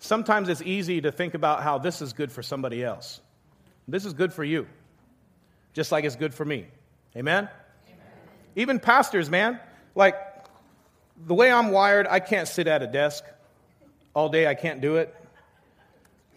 sometimes 0.00 0.48
it's 0.48 0.60
easy 0.62 1.00
to 1.02 1.12
think 1.12 1.34
about 1.34 1.62
how 1.62 1.78
this 1.78 2.02
is 2.02 2.14
good 2.14 2.32
for 2.32 2.42
somebody 2.42 2.82
else. 2.82 3.20
This 3.86 4.04
is 4.04 4.12
good 4.12 4.32
for 4.32 4.42
you, 4.42 4.66
just 5.72 5.92
like 5.92 6.04
it's 6.04 6.16
good 6.16 6.34
for 6.34 6.44
me. 6.44 6.66
Amen? 7.16 7.48
Even 8.56 8.80
pastors, 8.80 9.30
man. 9.30 9.60
Like, 9.94 10.16
the 11.26 11.34
way 11.34 11.50
I'm 11.50 11.70
wired, 11.70 12.06
I 12.08 12.20
can't 12.20 12.48
sit 12.48 12.66
at 12.66 12.82
a 12.82 12.86
desk 12.86 13.24
all 14.14 14.28
day. 14.28 14.46
I 14.46 14.54
can't 14.54 14.80
do 14.80 14.96
it. 14.96 15.14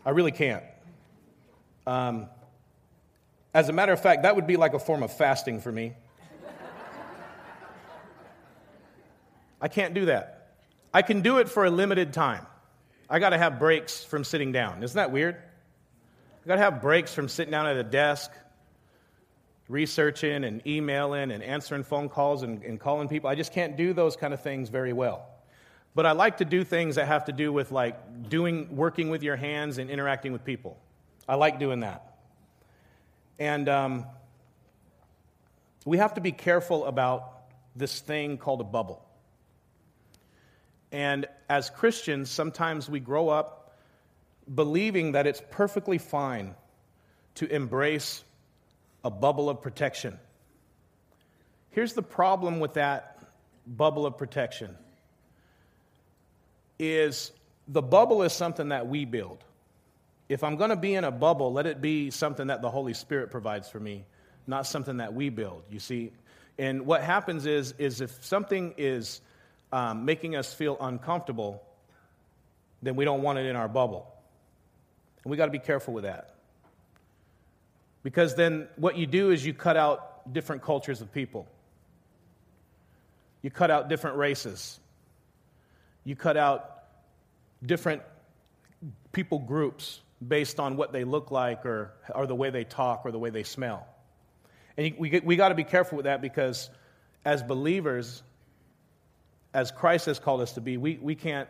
I 0.05 0.11
really 0.11 0.31
can't. 0.31 0.63
Um, 1.87 2.27
as 3.53 3.69
a 3.69 3.73
matter 3.73 3.93
of 3.93 4.01
fact, 4.01 4.23
that 4.23 4.35
would 4.35 4.47
be 4.47 4.57
like 4.57 4.73
a 4.73 4.79
form 4.79 5.03
of 5.03 5.15
fasting 5.15 5.61
for 5.61 5.71
me. 5.71 5.93
I 9.61 9.67
can't 9.67 9.93
do 9.93 10.05
that. 10.05 10.51
I 10.93 11.01
can 11.01 11.21
do 11.21 11.39
it 11.39 11.49
for 11.49 11.65
a 11.65 11.69
limited 11.69 12.13
time. 12.13 12.45
I 13.09 13.19
got 13.19 13.29
to 13.29 13.37
have 13.37 13.59
breaks 13.59 14.03
from 14.03 14.23
sitting 14.23 14.51
down. 14.51 14.83
Isn't 14.83 14.95
that 14.95 15.11
weird? 15.11 15.35
I 16.43 16.47
got 16.47 16.55
to 16.55 16.61
have 16.61 16.81
breaks 16.81 17.13
from 17.13 17.27
sitting 17.27 17.51
down 17.51 17.65
at 17.65 17.77
a 17.77 17.83
desk, 17.83 18.31
researching 19.67 20.43
and 20.43 20.65
emailing 20.67 21.31
and 21.31 21.41
answering 21.41 21.83
phone 21.83 22.09
calls 22.09 22.43
and, 22.43 22.61
and 22.63 22.79
calling 22.79 23.07
people. 23.07 23.29
I 23.29 23.35
just 23.35 23.51
can't 23.51 23.75
do 23.75 23.93
those 23.93 24.15
kind 24.15 24.33
of 24.33 24.41
things 24.41 24.69
very 24.69 24.93
well. 24.93 25.27
But 25.95 26.05
I 26.05 26.11
like 26.11 26.37
to 26.37 26.45
do 26.45 26.63
things 26.63 26.95
that 26.95 27.07
have 27.07 27.25
to 27.25 27.31
do 27.31 27.53
with 27.53 27.71
like 27.71 28.29
doing, 28.29 28.75
working 28.75 29.09
with 29.09 29.23
your 29.23 29.37
hands 29.37 29.77
and 29.77 29.89
interacting 29.89 30.33
with 30.33 30.43
people. 30.43 30.77
I 31.27 31.35
like 31.35 31.57
doing 31.57 31.79
that. 31.79 32.17
And 33.39 33.67
um, 33.69 34.05
we 35.85 35.97
have 35.97 36.15
to 36.15 36.21
be 36.21 36.31
careful 36.31 36.85
about 36.85 37.31
this 37.75 38.01
thing 38.01 38.37
called 38.37 38.61
a 38.61 38.65
bubble. 38.65 39.05
And 40.91 41.27
as 41.49 41.69
Christians, 41.69 42.29
sometimes 42.29 42.89
we 42.89 42.99
grow 42.99 43.29
up 43.29 43.77
believing 44.53 45.13
that 45.13 45.25
it's 45.25 45.41
perfectly 45.49 45.97
fine 45.97 46.55
to 47.35 47.47
embrace 47.47 48.23
a 49.05 49.11
bubble 49.11 49.49
of 49.51 49.61
protection. 49.61 50.19
Here's 51.69 51.93
the 51.93 52.01
problem 52.01 52.59
with 52.59 52.73
that 52.73 53.19
bubble 53.67 54.05
of 54.07 54.17
protection 54.17 54.75
is 56.79 57.31
the 57.67 57.83
bubble 57.83 58.23
is 58.23 58.33
something 58.33 58.69
that 58.69 58.87
we 58.87 59.05
build. 59.05 59.43
If 60.27 60.43
I'm 60.43 60.55
going 60.57 60.71
to 60.71 60.75
be 60.75 60.95
in 60.95 61.03
a 61.03 61.11
bubble, 61.11 61.53
let 61.53 61.67
it 61.67 61.81
be 61.81 62.09
something 62.09 62.47
that 62.47 62.63
the 62.63 62.69
Holy 62.69 62.95
Spirit 62.95 63.29
provides 63.29 63.69
for 63.69 63.79
me, 63.79 64.05
not 64.47 64.65
something 64.65 64.97
that 64.97 65.13
we 65.13 65.29
build. 65.29 65.63
You 65.69 65.79
see, 65.79 66.11
and 66.57 66.87
what 66.87 67.03
happens 67.03 67.45
is 67.45 67.73
is 67.77 68.01
if 68.01 68.25
something 68.25 68.73
is 68.75 69.21
um, 69.71 70.05
making 70.05 70.35
us 70.35 70.51
feel 70.51 70.77
uncomfortable, 70.81 71.61
then 72.81 72.95
we 72.95 73.05
don't 73.05 73.21
want 73.21 73.37
it 73.37 73.45
in 73.45 73.55
our 73.55 73.69
bubble. 73.69 74.11
And 75.23 75.29
we 75.29 75.37
got 75.37 75.45
to 75.45 75.51
be 75.51 75.59
careful 75.59 75.93
with 75.93 76.05
that. 76.05 76.34
Because 78.05 78.35
then 78.35 78.67
what 78.75 78.99
you 78.99 79.07
do 79.07 79.31
is 79.31 79.43
you 79.43 79.51
cut 79.51 79.75
out 79.75 80.31
different 80.31 80.61
cultures 80.61 81.01
of 81.01 81.11
people, 81.11 81.47
you 83.41 83.49
cut 83.49 83.71
out 83.71 83.89
different 83.89 84.17
races, 84.17 84.79
you 86.03 86.15
cut 86.15 86.37
out 86.37 86.83
different 87.65 88.03
people 89.11 89.39
groups 89.39 90.01
based 90.25 90.59
on 90.59 90.77
what 90.77 90.93
they 90.93 91.03
look 91.03 91.31
like 91.31 91.65
or, 91.65 91.93
or 92.13 92.27
the 92.27 92.35
way 92.35 92.51
they 92.51 92.63
talk 92.63 93.01
or 93.05 93.11
the 93.11 93.17
way 93.17 93.31
they 93.31 93.41
smell. 93.41 93.87
And 94.77 94.93
we, 94.99 95.19
we 95.23 95.35
got 95.35 95.49
to 95.49 95.55
be 95.55 95.63
careful 95.63 95.95
with 95.95 96.05
that 96.05 96.21
because 96.21 96.69
as 97.25 97.41
believers, 97.41 98.21
as 99.51 99.71
Christ 99.71 100.05
has 100.05 100.19
called 100.19 100.41
us 100.41 100.51
to 100.51 100.61
be, 100.61 100.77
we, 100.77 100.99
we 101.01 101.15
can't 101.15 101.49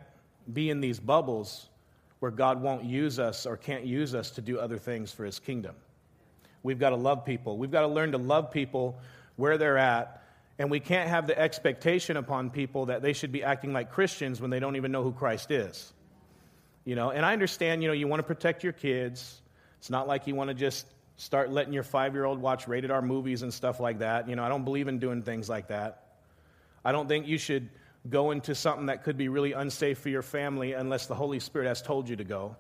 be 0.54 0.70
in 0.70 0.80
these 0.80 1.02
bubbles 1.02 1.68
where 2.20 2.32
God 2.32 2.62
won't 2.62 2.86
use 2.86 3.20
us 3.20 3.46
or 3.46 3.58
can't 3.58 3.84
use 3.84 4.16
us 4.16 4.32
to 4.32 4.42
do 4.42 4.58
other 4.58 4.78
things 4.78 5.12
for 5.12 5.26
his 5.26 5.38
kingdom. 5.38 5.76
We've 6.66 6.80
got 6.80 6.90
to 6.90 6.96
love 6.96 7.26
people. 7.26 7.58
We've 7.58 7.72
got 7.72 7.82
to 7.82 7.88
learn 7.88 8.12
to 8.12 8.18
love 8.18 8.52
people 8.52 8.98
where 9.36 9.58
they're 9.58 9.78
at. 9.78 10.24
And 10.58 10.72
we 10.72 10.80
can't 10.80 11.10
have 11.10 11.28
the 11.28 11.38
expectation 11.38 12.18
upon 12.18 12.50
people 12.50 12.88
that 12.88 13.02
they 13.02 13.14
should 13.14 13.32
be 13.32 13.44
acting 13.44 13.72
like 13.72 13.92
Christians 13.92 14.42
when 14.42 14.50
they 14.50 14.60
don't 14.60 14.76
even 14.76 14.92
know 14.92 15.04
who 15.04 15.12
Christ 15.12 15.52
is. 15.52 15.94
You 16.86 16.96
know, 16.96 17.12
and 17.12 17.26
I 17.26 17.34
understand, 17.34 17.84
you 17.84 17.88
know, 17.88 17.94
you 17.94 18.08
want 18.08 18.20
to 18.20 18.28
protect 18.28 18.64
your 18.64 18.74
kids. 18.74 19.42
It's 19.80 19.90
not 19.90 20.08
like 20.08 20.28
you 20.28 20.36
want 20.36 20.50
to 20.50 20.54
just 20.54 20.88
start 21.18 21.52
letting 21.52 21.74
your 21.74 21.84
five 21.84 22.14
year 22.14 22.26
old 22.26 22.42
watch 22.42 22.68
rated 22.68 22.92
R 22.92 23.02
movies 23.02 23.42
and 23.42 23.54
stuff 23.54 23.80
like 23.80 24.00
that. 24.00 24.28
You 24.28 24.36
know, 24.36 24.44
I 24.44 24.50
don't 24.50 24.64
believe 24.64 24.88
in 24.88 25.00
doing 25.00 25.22
things 25.22 25.48
like 25.48 25.68
that. 25.68 26.04
I 26.84 26.92
don't 26.92 27.08
think 27.08 27.28
you 27.28 27.38
should 27.38 27.70
go 28.10 28.32
into 28.32 28.56
something 28.56 28.88
that 28.88 29.04
could 29.04 29.18
be 29.18 29.30
really 29.30 29.54
unsafe 29.54 30.00
for 30.00 30.10
your 30.10 30.22
family 30.22 30.74
unless 30.74 31.08
the 31.08 31.16
Holy 31.16 31.40
Spirit 31.40 31.68
has 31.68 31.82
told 31.82 32.08
you 32.08 32.16
to 32.16 32.24
go. 32.24 32.56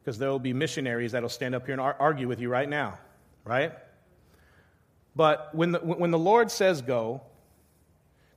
Because 0.00 0.18
there 0.18 0.30
will 0.30 0.38
be 0.38 0.52
missionaries 0.52 1.12
that 1.12 1.22
will 1.22 1.28
stand 1.28 1.54
up 1.54 1.66
here 1.66 1.72
and 1.72 1.80
ar- 1.80 1.96
argue 1.98 2.28
with 2.28 2.40
you 2.40 2.48
right 2.48 2.68
now, 2.68 2.98
right? 3.48 3.72
But 5.16 5.54
when 5.54 5.72
the, 5.72 5.78
when 5.78 6.10
the 6.10 6.18
Lord 6.18 6.50
says 6.50 6.82
go, 6.82 7.22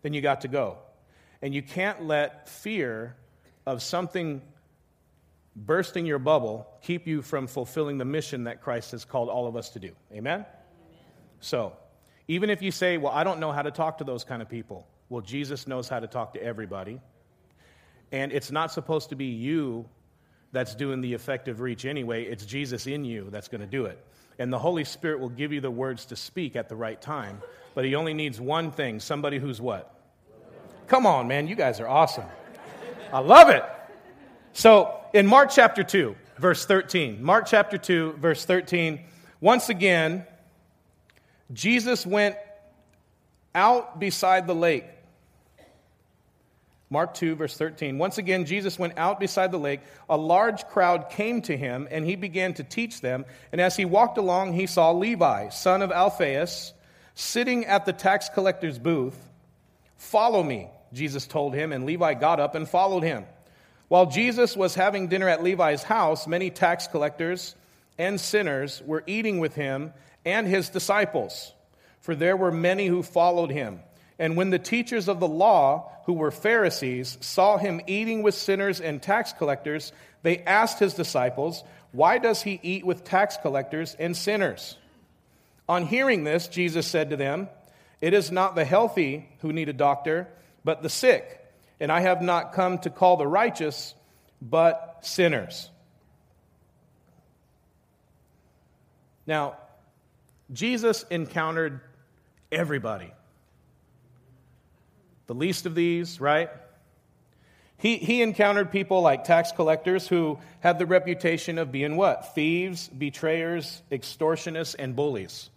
then 0.01 0.13
you 0.13 0.21
got 0.21 0.41
to 0.41 0.47
go. 0.47 0.77
And 1.41 1.53
you 1.53 1.61
can't 1.61 2.05
let 2.05 2.47
fear 2.47 3.15
of 3.65 3.83
something 3.83 4.41
bursting 5.55 6.05
your 6.05 6.17
bubble 6.17 6.65
keep 6.81 7.07
you 7.07 7.21
from 7.21 7.45
fulfilling 7.45 7.97
the 7.97 8.05
mission 8.05 8.45
that 8.45 8.61
Christ 8.61 8.91
has 8.91 9.03
called 9.03 9.27
all 9.27 9.47
of 9.47 9.55
us 9.55 9.69
to 9.71 9.79
do. 9.79 9.91
Amen? 10.11 10.33
Amen? 10.33 10.45
So, 11.41 11.73
even 12.27 12.49
if 12.49 12.61
you 12.61 12.71
say, 12.71 12.97
Well, 12.97 13.11
I 13.11 13.25
don't 13.25 13.39
know 13.39 13.51
how 13.51 13.61
to 13.61 13.71
talk 13.71 13.97
to 13.97 14.05
those 14.05 14.23
kind 14.23 14.41
of 14.41 14.47
people, 14.47 14.87
well, 15.09 15.21
Jesus 15.21 15.67
knows 15.67 15.89
how 15.89 15.99
to 15.99 16.07
talk 16.07 16.33
to 16.33 16.41
everybody. 16.41 17.01
And 18.13 18.31
it's 18.31 18.51
not 18.51 18.71
supposed 18.71 19.09
to 19.09 19.15
be 19.15 19.25
you 19.25 19.89
that's 20.51 20.75
doing 20.75 21.01
the 21.01 21.13
effective 21.13 21.59
reach 21.59 21.85
anyway, 21.85 22.25
it's 22.25 22.45
Jesus 22.45 22.87
in 22.87 23.05
you 23.05 23.29
that's 23.29 23.47
going 23.47 23.61
to 23.61 23.67
do 23.67 23.85
it. 23.85 24.03
And 24.39 24.51
the 24.51 24.59
Holy 24.59 24.83
Spirit 24.83 25.19
will 25.19 25.29
give 25.29 25.53
you 25.53 25.61
the 25.61 25.71
words 25.71 26.05
to 26.05 26.15
speak 26.15 26.55
at 26.55 26.69
the 26.69 26.75
right 26.75 27.01
time, 27.01 27.41
but 27.73 27.85
He 27.85 27.95
only 27.95 28.13
needs 28.13 28.39
one 28.39 28.71
thing 28.71 28.99
somebody 28.99 29.39
who's 29.39 29.61
what? 29.61 29.95
Come 30.87 31.05
on, 31.05 31.27
man, 31.27 31.47
you 31.47 31.55
guys 31.55 31.79
are 31.79 31.87
awesome. 31.87 32.25
I 33.13 33.19
love 33.19 33.49
it. 33.49 33.63
So, 34.53 34.99
in 35.13 35.27
Mark 35.27 35.49
chapter 35.51 35.83
2, 35.83 36.15
verse 36.37 36.65
13, 36.65 37.23
Mark 37.23 37.45
chapter 37.45 37.77
2, 37.77 38.13
verse 38.13 38.43
13, 38.43 39.01
once 39.39 39.69
again, 39.69 40.25
Jesus 41.53 42.05
went 42.05 42.35
out 43.55 43.99
beside 43.99 44.47
the 44.47 44.55
lake. 44.55 44.85
Mark 46.91 47.13
2, 47.13 47.35
verse 47.35 47.55
13. 47.57 47.97
Once 47.97 48.17
again, 48.17 48.43
Jesus 48.43 48.77
went 48.77 48.97
out 48.97 49.17
beside 49.17 49.51
the 49.51 49.57
lake. 49.57 49.79
A 50.09 50.17
large 50.17 50.65
crowd 50.65 51.09
came 51.09 51.41
to 51.43 51.55
him, 51.55 51.87
and 51.89 52.05
he 52.05 52.17
began 52.17 52.53
to 52.55 52.65
teach 52.65 52.99
them. 52.99 53.25
And 53.53 53.61
as 53.61 53.77
he 53.77 53.85
walked 53.85 54.17
along, 54.17 54.53
he 54.53 54.67
saw 54.67 54.91
Levi, 54.91 55.49
son 55.49 55.81
of 55.81 55.91
Alphaeus, 55.93 56.73
sitting 57.15 57.65
at 57.65 57.85
the 57.85 57.93
tax 57.93 58.27
collector's 58.27 58.77
booth. 58.77 59.17
Follow 59.95 60.43
me, 60.43 60.67
Jesus 60.91 61.25
told 61.25 61.53
him, 61.55 61.71
and 61.71 61.85
Levi 61.85 62.13
got 62.15 62.41
up 62.41 62.55
and 62.55 62.67
followed 62.67 63.03
him. 63.03 63.23
While 63.87 64.07
Jesus 64.07 64.57
was 64.57 64.75
having 64.75 65.07
dinner 65.07 65.29
at 65.29 65.43
Levi's 65.43 65.83
house, 65.83 66.27
many 66.27 66.49
tax 66.49 66.87
collectors 66.87 67.55
and 67.97 68.19
sinners 68.19 68.81
were 68.85 69.03
eating 69.07 69.39
with 69.39 69.55
him 69.55 69.93
and 70.25 70.45
his 70.45 70.67
disciples, 70.67 71.53
for 72.01 72.15
there 72.15 72.35
were 72.35 72.51
many 72.51 72.87
who 72.87 73.01
followed 73.01 73.49
him. 73.49 73.79
And 74.21 74.37
when 74.37 74.51
the 74.51 74.59
teachers 74.59 75.07
of 75.07 75.19
the 75.19 75.27
law, 75.27 75.91
who 76.05 76.13
were 76.13 76.29
Pharisees, 76.29 77.17
saw 77.21 77.57
him 77.57 77.81
eating 77.87 78.21
with 78.21 78.35
sinners 78.35 78.79
and 78.79 79.01
tax 79.01 79.33
collectors, 79.33 79.91
they 80.21 80.37
asked 80.43 80.77
his 80.77 80.93
disciples, 80.93 81.63
Why 81.91 82.19
does 82.19 82.43
he 82.43 82.59
eat 82.61 82.85
with 82.85 83.03
tax 83.03 83.37
collectors 83.37 83.95
and 83.97 84.15
sinners? 84.15 84.77
On 85.67 85.87
hearing 85.87 86.23
this, 86.23 86.47
Jesus 86.47 86.85
said 86.85 87.09
to 87.09 87.17
them, 87.17 87.49
It 87.99 88.13
is 88.13 88.31
not 88.31 88.53
the 88.53 88.63
healthy 88.63 89.27
who 89.39 89.51
need 89.53 89.69
a 89.69 89.73
doctor, 89.73 90.27
but 90.63 90.83
the 90.83 90.89
sick. 90.89 91.43
And 91.79 91.91
I 91.91 92.01
have 92.01 92.21
not 92.21 92.53
come 92.53 92.77
to 92.79 92.91
call 92.91 93.17
the 93.17 93.25
righteous, 93.25 93.95
but 94.39 94.99
sinners. 95.01 95.67
Now, 99.25 99.57
Jesus 100.53 101.05
encountered 101.09 101.81
everybody. 102.51 103.11
The 105.31 105.35
least 105.35 105.65
of 105.65 105.75
these, 105.75 106.19
right? 106.19 106.49
He, 107.77 107.95
he 107.95 108.21
encountered 108.21 108.69
people 108.69 108.99
like 108.99 109.23
tax 109.23 109.53
collectors 109.53 110.05
who 110.05 110.39
had 110.59 110.77
the 110.77 110.85
reputation 110.85 111.57
of 111.57 111.71
being 111.71 111.95
what? 111.95 112.35
Thieves, 112.35 112.89
betrayers, 112.89 113.81
extortionists, 113.89 114.75
and 114.77 114.93
bullies. 114.93 115.49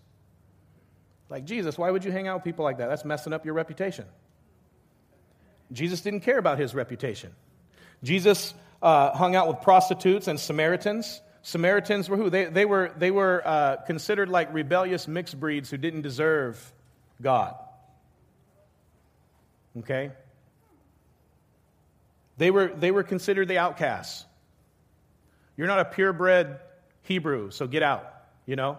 Like, 1.28 1.45
Jesus, 1.45 1.76
why 1.76 1.90
would 1.90 2.04
you 2.04 2.12
hang 2.12 2.28
out 2.28 2.37
with 2.37 2.45
people 2.45 2.64
like 2.64 2.78
that? 2.78 2.87
That's 2.87 3.04
messing 3.04 3.33
up 3.33 3.45
your 3.45 3.54
reputation. 3.54 4.04
Jesus 5.73 6.02
didn't 6.02 6.21
care 6.21 6.38
about 6.38 6.61
his 6.61 6.73
reputation. 6.73 7.33
Jesus 8.04 8.54
uh, 8.81 9.11
hung 9.11 9.35
out 9.35 9.49
with 9.49 9.61
prostitutes 9.61 10.28
and 10.28 10.38
Samaritans. 10.38 11.21
Samaritans 11.43 12.09
were 12.09 12.16
who? 12.16 12.31
They, 12.31 12.45
they 12.45 12.64
were, 12.64 12.93
they 12.97 13.11
were 13.11 13.43
uh, 13.45 13.76
considered 13.78 14.28
like 14.28 14.54
rebellious 14.54 15.09
mixed 15.09 15.40
breeds 15.40 15.69
who 15.69 15.78
didn't 15.78 16.02
deserve 16.02 16.73
God. 17.21 17.57
Okay? 19.78 20.11
They 22.37 22.50
were, 22.50 22.69
they 22.69 22.90
were 22.90 23.02
considered 23.02 23.49
the 23.49 23.59
outcasts. 23.59 24.25
You're 25.57 25.69
not 25.69 25.81
a 25.81 25.85
purebred 25.85 26.59
Hebrew, 27.02 27.50
so 27.50 27.66
get 27.66 27.83
out, 27.83 28.12
you 28.47 28.57
know? 28.57 28.78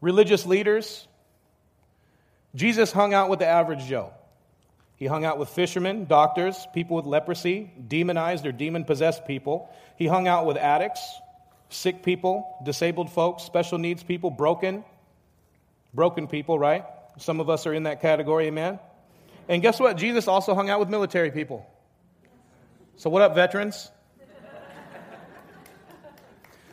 Religious 0.00 0.46
leaders. 0.46 1.06
Jesus 2.54 2.90
hung 2.90 3.14
out 3.14 3.28
with 3.28 3.38
the 3.38 3.46
average 3.46 3.84
Joe. 3.84 4.12
He 4.96 5.06
hung 5.06 5.24
out 5.24 5.38
with 5.38 5.48
fishermen, 5.48 6.06
doctors, 6.06 6.66
people 6.74 6.96
with 6.96 7.06
leprosy, 7.06 7.70
demonized 7.88 8.44
or 8.44 8.52
demon 8.52 8.84
possessed 8.84 9.26
people. 9.26 9.72
He 9.96 10.06
hung 10.06 10.28
out 10.28 10.44
with 10.44 10.56
addicts, 10.56 11.00
sick 11.68 12.02
people, 12.02 12.58
disabled 12.64 13.10
folks, 13.10 13.44
special 13.44 13.78
needs 13.78 14.02
people, 14.02 14.30
broken, 14.30 14.84
broken 15.94 16.26
people, 16.26 16.58
right? 16.58 16.84
Some 17.18 17.40
of 17.40 17.48
us 17.48 17.66
are 17.66 17.72
in 17.72 17.84
that 17.84 18.02
category, 18.02 18.48
amen? 18.48 18.78
And 19.50 19.60
guess 19.60 19.80
what? 19.80 19.96
Jesus 19.96 20.28
also 20.28 20.54
hung 20.54 20.70
out 20.70 20.78
with 20.78 20.88
military 20.88 21.32
people. 21.32 21.66
So, 22.94 23.10
what 23.10 23.20
up, 23.20 23.34
veterans? 23.34 23.90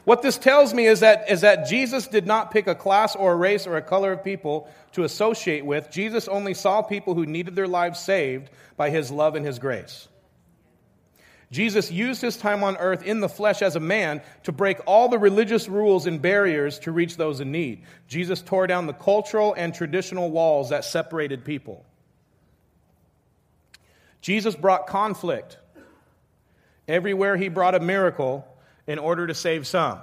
What 0.03 0.21
this 0.21 0.37
tells 0.37 0.73
me 0.73 0.85
is 0.85 1.01
that, 1.01 1.29
is 1.29 1.41
that 1.41 1.67
Jesus 1.67 2.07
did 2.07 2.25
not 2.25 2.51
pick 2.51 2.67
a 2.67 2.75
class 2.75 3.13
or 3.15 3.33
a 3.33 3.35
race 3.35 3.67
or 3.67 3.75
a 3.75 3.81
color 3.81 4.13
of 4.13 4.23
people 4.23 4.69
to 4.93 5.03
associate 5.03 5.65
with. 5.65 5.91
Jesus 5.91 6.29
only 6.29 6.53
saw 6.53 6.81
people 6.81 7.13
who 7.13 7.25
needed 7.25 7.55
their 7.55 7.67
lives 7.67 7.99
saved 7.99 8.49
by 8.77 8.89
his 8.89 9.11
love 9.11 9.35
and 9.35 9.45
his 9.45 9.59
grace. 9.59 10.07
Jesus 11.51 11.91
used 11.91 12.21
his 12.21 12.37
time 12.37 12.63
on 12.63 12.77
earth 12.77 13.03
in 13.03 13.21
the 13.21 13.27
flesh 13.27 13.61
as 13.61 13.75
a 13.75 13.81
man 13.81 14.21
to 14.43 14.51
break 14.51 14.77
all 14.85 15.09
the 15.09 15.19
religious 15.19 15.67
rules 15.67 16.05
and 16.05 16.21
barriers 16.21 16.79
to 16.79 16.91
reach 16.91 17.17
those 17.17 17.41
in 17.41 17.51
need. 17.51 17.81
Jesus 18.07 18.41
tore 18.41 18.67
down 18.67 18.85
the 18.85 18.93
cultural 18.93 19.53
and 19.55 19.73
traditional 19.73 20.29
walls 20.29 20.69
that 20.69 20.85
separated 20.85 21.43
people. 21.43 21.83
Jesus 24.21 24.55
brought 24.55 24.87
conflict. 24.87 25.57
Everywhere 26.87 27.35
he 27.37 27.49
brought 27.49 27.75
a 27.75 27.79
miracle, 27.79 28.47
in 28.87 28.97
order 28.97 29.27
to 29.27 29.33
save 29.33 29.67
some. 29.67 29.99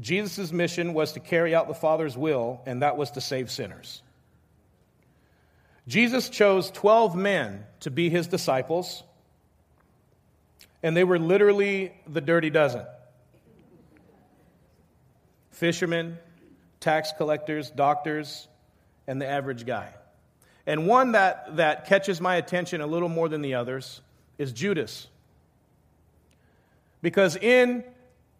Jesus' 0.00 0.52
mission 0.52 0.94
was 0.94 1.12
to 1.12 1.20
carry 1.20 1.54
out 1.54 1.68
the 1.68 1.74
Father's 1.74 2.16
will, 2.16 2.62
and 2.66 2.82
that 2.82 2.96
was 2.96 3.12
to 3.12 3.20
save 3.20 3.50
sinners. 3.50 4.02
Jesus 5.86 6.28
chose 6.28 6.70
12 6.70 7.14
men 7.14 7.64
to 7.80 7.90
be 7.90 8.08
his 8.10 8.26
disciples, 8.26 9.02
and 10.82 10.96
they 10.96 11.04
were 11.04 11.18
literally 11.18 11.92
the 12.06 12.20
dirty 12.20 12.50
dozen 12.50 12.84
fishermen, 15.50 16.16
tax 16.78 17.10
collectors, 17.16 17.68
doctors, 17.68 18.46
and 19.08 19.20
the 19.20 19.26
average 19.26 19.66
guy. 19.66 19.92
And 20.68 20.86
one 20.86 21.12
that, 21.12 21.56
that 21.56 21.86
catches 21.86 22.20
my 22.20 22.36
attention 22.36 22.82
a 22.82 22.86
little 22.86 23.08
more 23.08 23.26
than 23.26 23.40
the 23.40 23.54
others 23.54 24.02
is 24.36 24.52
Judas. 24.52 25.08
Because 27.00 27.36
in 27.36 27.82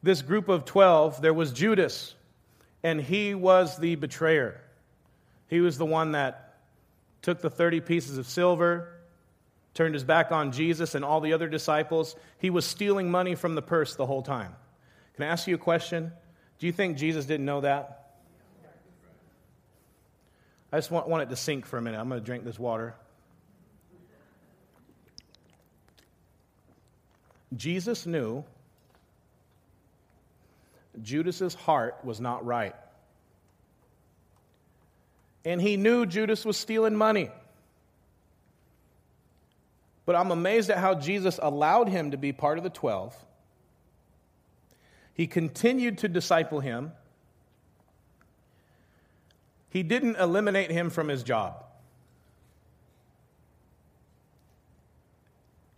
this 0.03 0.21
group 0.21 0.51
of 0.51 0.67
12, 0.67 1.23
there 1.23 1.33
was 1.33 1.53
Judas, 1.53 2.15
and 2.83 3.01
he 3.01 3.35
was 3.35 3.79
the 3.79 3.95
betrayer. 3.95 4.61
He 5.49 5.61
was 5.61 5.79
the 5.79 5.87
one 5.87 6.13
that 6.13 6.59
took 7.23 7.41
the 7.41 7.49
30 7.49 7.81
pieces 7.81 8.19
of 8.19 8.27
silver, 8.27 8.93
turned 9.73 9.95
his 9.95 10.05
back 10.05 10.31
on 10.31 10.53
Jesus 10.53 10.95
and 10.95 11.07
all 11.07 11.23
the 11.23 11.33
other 11.33 11.49
disciples. 11.49 12.15
He 12.39 12.51
was 12.51 12.67
stealing 12.67 13.11
money 13.11 13.37
from 13.37 13.55
the 13.55 13.63
purse 13.63 13.97
the 13.97 14.05
whole 14.05 14.23
time. 14.23 14.55
Can 15.17 15.25
I 15.25 15.29
ask 15.29 15.49
you 15.49 15.55
a 15.55 15.59
question? 15.59 16.13
Do 16.59 16.67
you 16.67 16.73
think 16.73 16.99
Jesus 16.99 17.25
didn't 17.25 17.47
know 17.47 17.63
that? 17.63 17.98
I 20.73 20.77
just 20.77 20.91
want, 20.91 21.09
want 21.09 21.23
it 21.23 21.31
to 21.31 21.37
sink 21.37 21.67
for 21.67 21.79
a 21.79 21.83
minute. 21.83 21.99
I'm 21.99 22.09
going 22.09 22.21
to 22.21 22.25
drink 22.25 22.45
this 22.45 22.59
water. 22.59 22.95
Jesus 27.57 28.05
knew 28.05 28.45
Judas's 31.03 31.55
heart 31.55 31.99
was 32.05 32.21
not 32.21 32.45
right. 32.45 32.75
And 35.45 35.61
he 35.61 35.77
knew 35.77 36.05
Judas 36.05 36.45
was 36.45 36.57
stealing 36.57 36.95
money. 36.95 37.31
But 40.05 40.17
I'm 40.17 40.31
amazed 40.31 40.71
at 40.71 40.79
how 40.79 40.95
Jesus 40.95 41.39
allowed 41.43 41.89
him 41.89 42.11
to 42.11 42.17
be 42.17 42.33
part 42.33 42.59
of 42.59 42.65
the 42.65 42.71
12. 42.71 43.15
He 45.15 45.27
continued 45.27 45.99
to 45.99 46.09
disciple 46.09 46.61
him. 46.61 46.93
He 49.71 49.83
didn't 49.83 50.17
eliminate 50.17 50.71
him 50.71 50.91
from 50.91 51.09
his 51.09 51.23
job. 51.23 51.65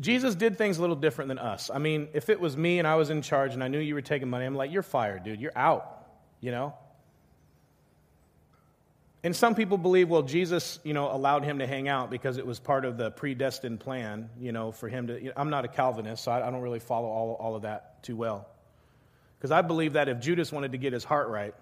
Jesus 0.00 0.35
did 0.35 0.57
things 0.57 0.79
a 0.79 0.81
little 0.81 0.96
different 0.96 1.29
than 1.29 1.38
us. 1.38 1.70
I 1.72 1.79
mean, 1.79 2.09
if 2.14 2.31
it 2.31 2.40
was 2.40 2.57
me 2.57 2.79
and 2.79 2.88
I 2.88 2.94
was 2.94 3.11
in 3.11 3.20
charge 3.20 3.53
and 3.53 3.62
I 3.62 3.68
knew 3.68 3.79
you 3.79 3.94
were 3.94 4.00
taking 4.00 4.31
money, 4.31 4.46
I'm 4.46 4.55
like, 4.55 4.72
you're 4.72 4.83
fired, 4.83 5.24
dude. 5.24 5.40
You're 5.40 5.57
out, 5.57 6.07
you 6.40 6.50
know? 6.50 6.74
And 9.22 9.37
some 9.37 9.55
people 9.55 9.76
believe, 9.76 10.09
well, 10.09 10.22
Jesus, 10.22 10.79
you 10.83 10.94
know, 10.94 11.12
allowed 11.12 11.44
him 11.44 11.59
to 11.59 11.66
hang 11.66 11.88
out 11.88 12.11
because 12.11 12.38
it 12.38 12.46
was 12.46 12.59
part 12.59 12.87
of 12.87 12.96
the 12.96 13.11
predestined 13.11 13.81
plan, 13.81 14.31
you 14.40 14.53
know, 14.53 14.72
for 14.72 14.88
him 14.88 15.09
to. 15.09 15.20
You 15.20 15.26
know, 15.29 15.35
I'm 15.37 15.50
not 15.50 15.66
a 15.66 15.68
Calvinist, 15.68 16.24
so 16.24 16.33
I, 16.33 16.46
I 16.46 16.50
don't 16.50 16.62
really 16.62 16.79
follow 16.79 17.09
all, 17.09 17.37
all 17.38 17.55
of 17.55 17.62
that 17.62 18.03
too 18.03 18.16
well. 18.16 18.48
Because 19.38 19.50
I 19.50 19.61
believe 19.61 19.92
that 19.94 20.09
if 20.09 20.20
Judas 20.20 20.50
wanted 20.50 20.72
to 20.72 20.79
get 20.79 20.94
his 20.94 21.05
heart 21.05 21.29
right, 21.29 21.55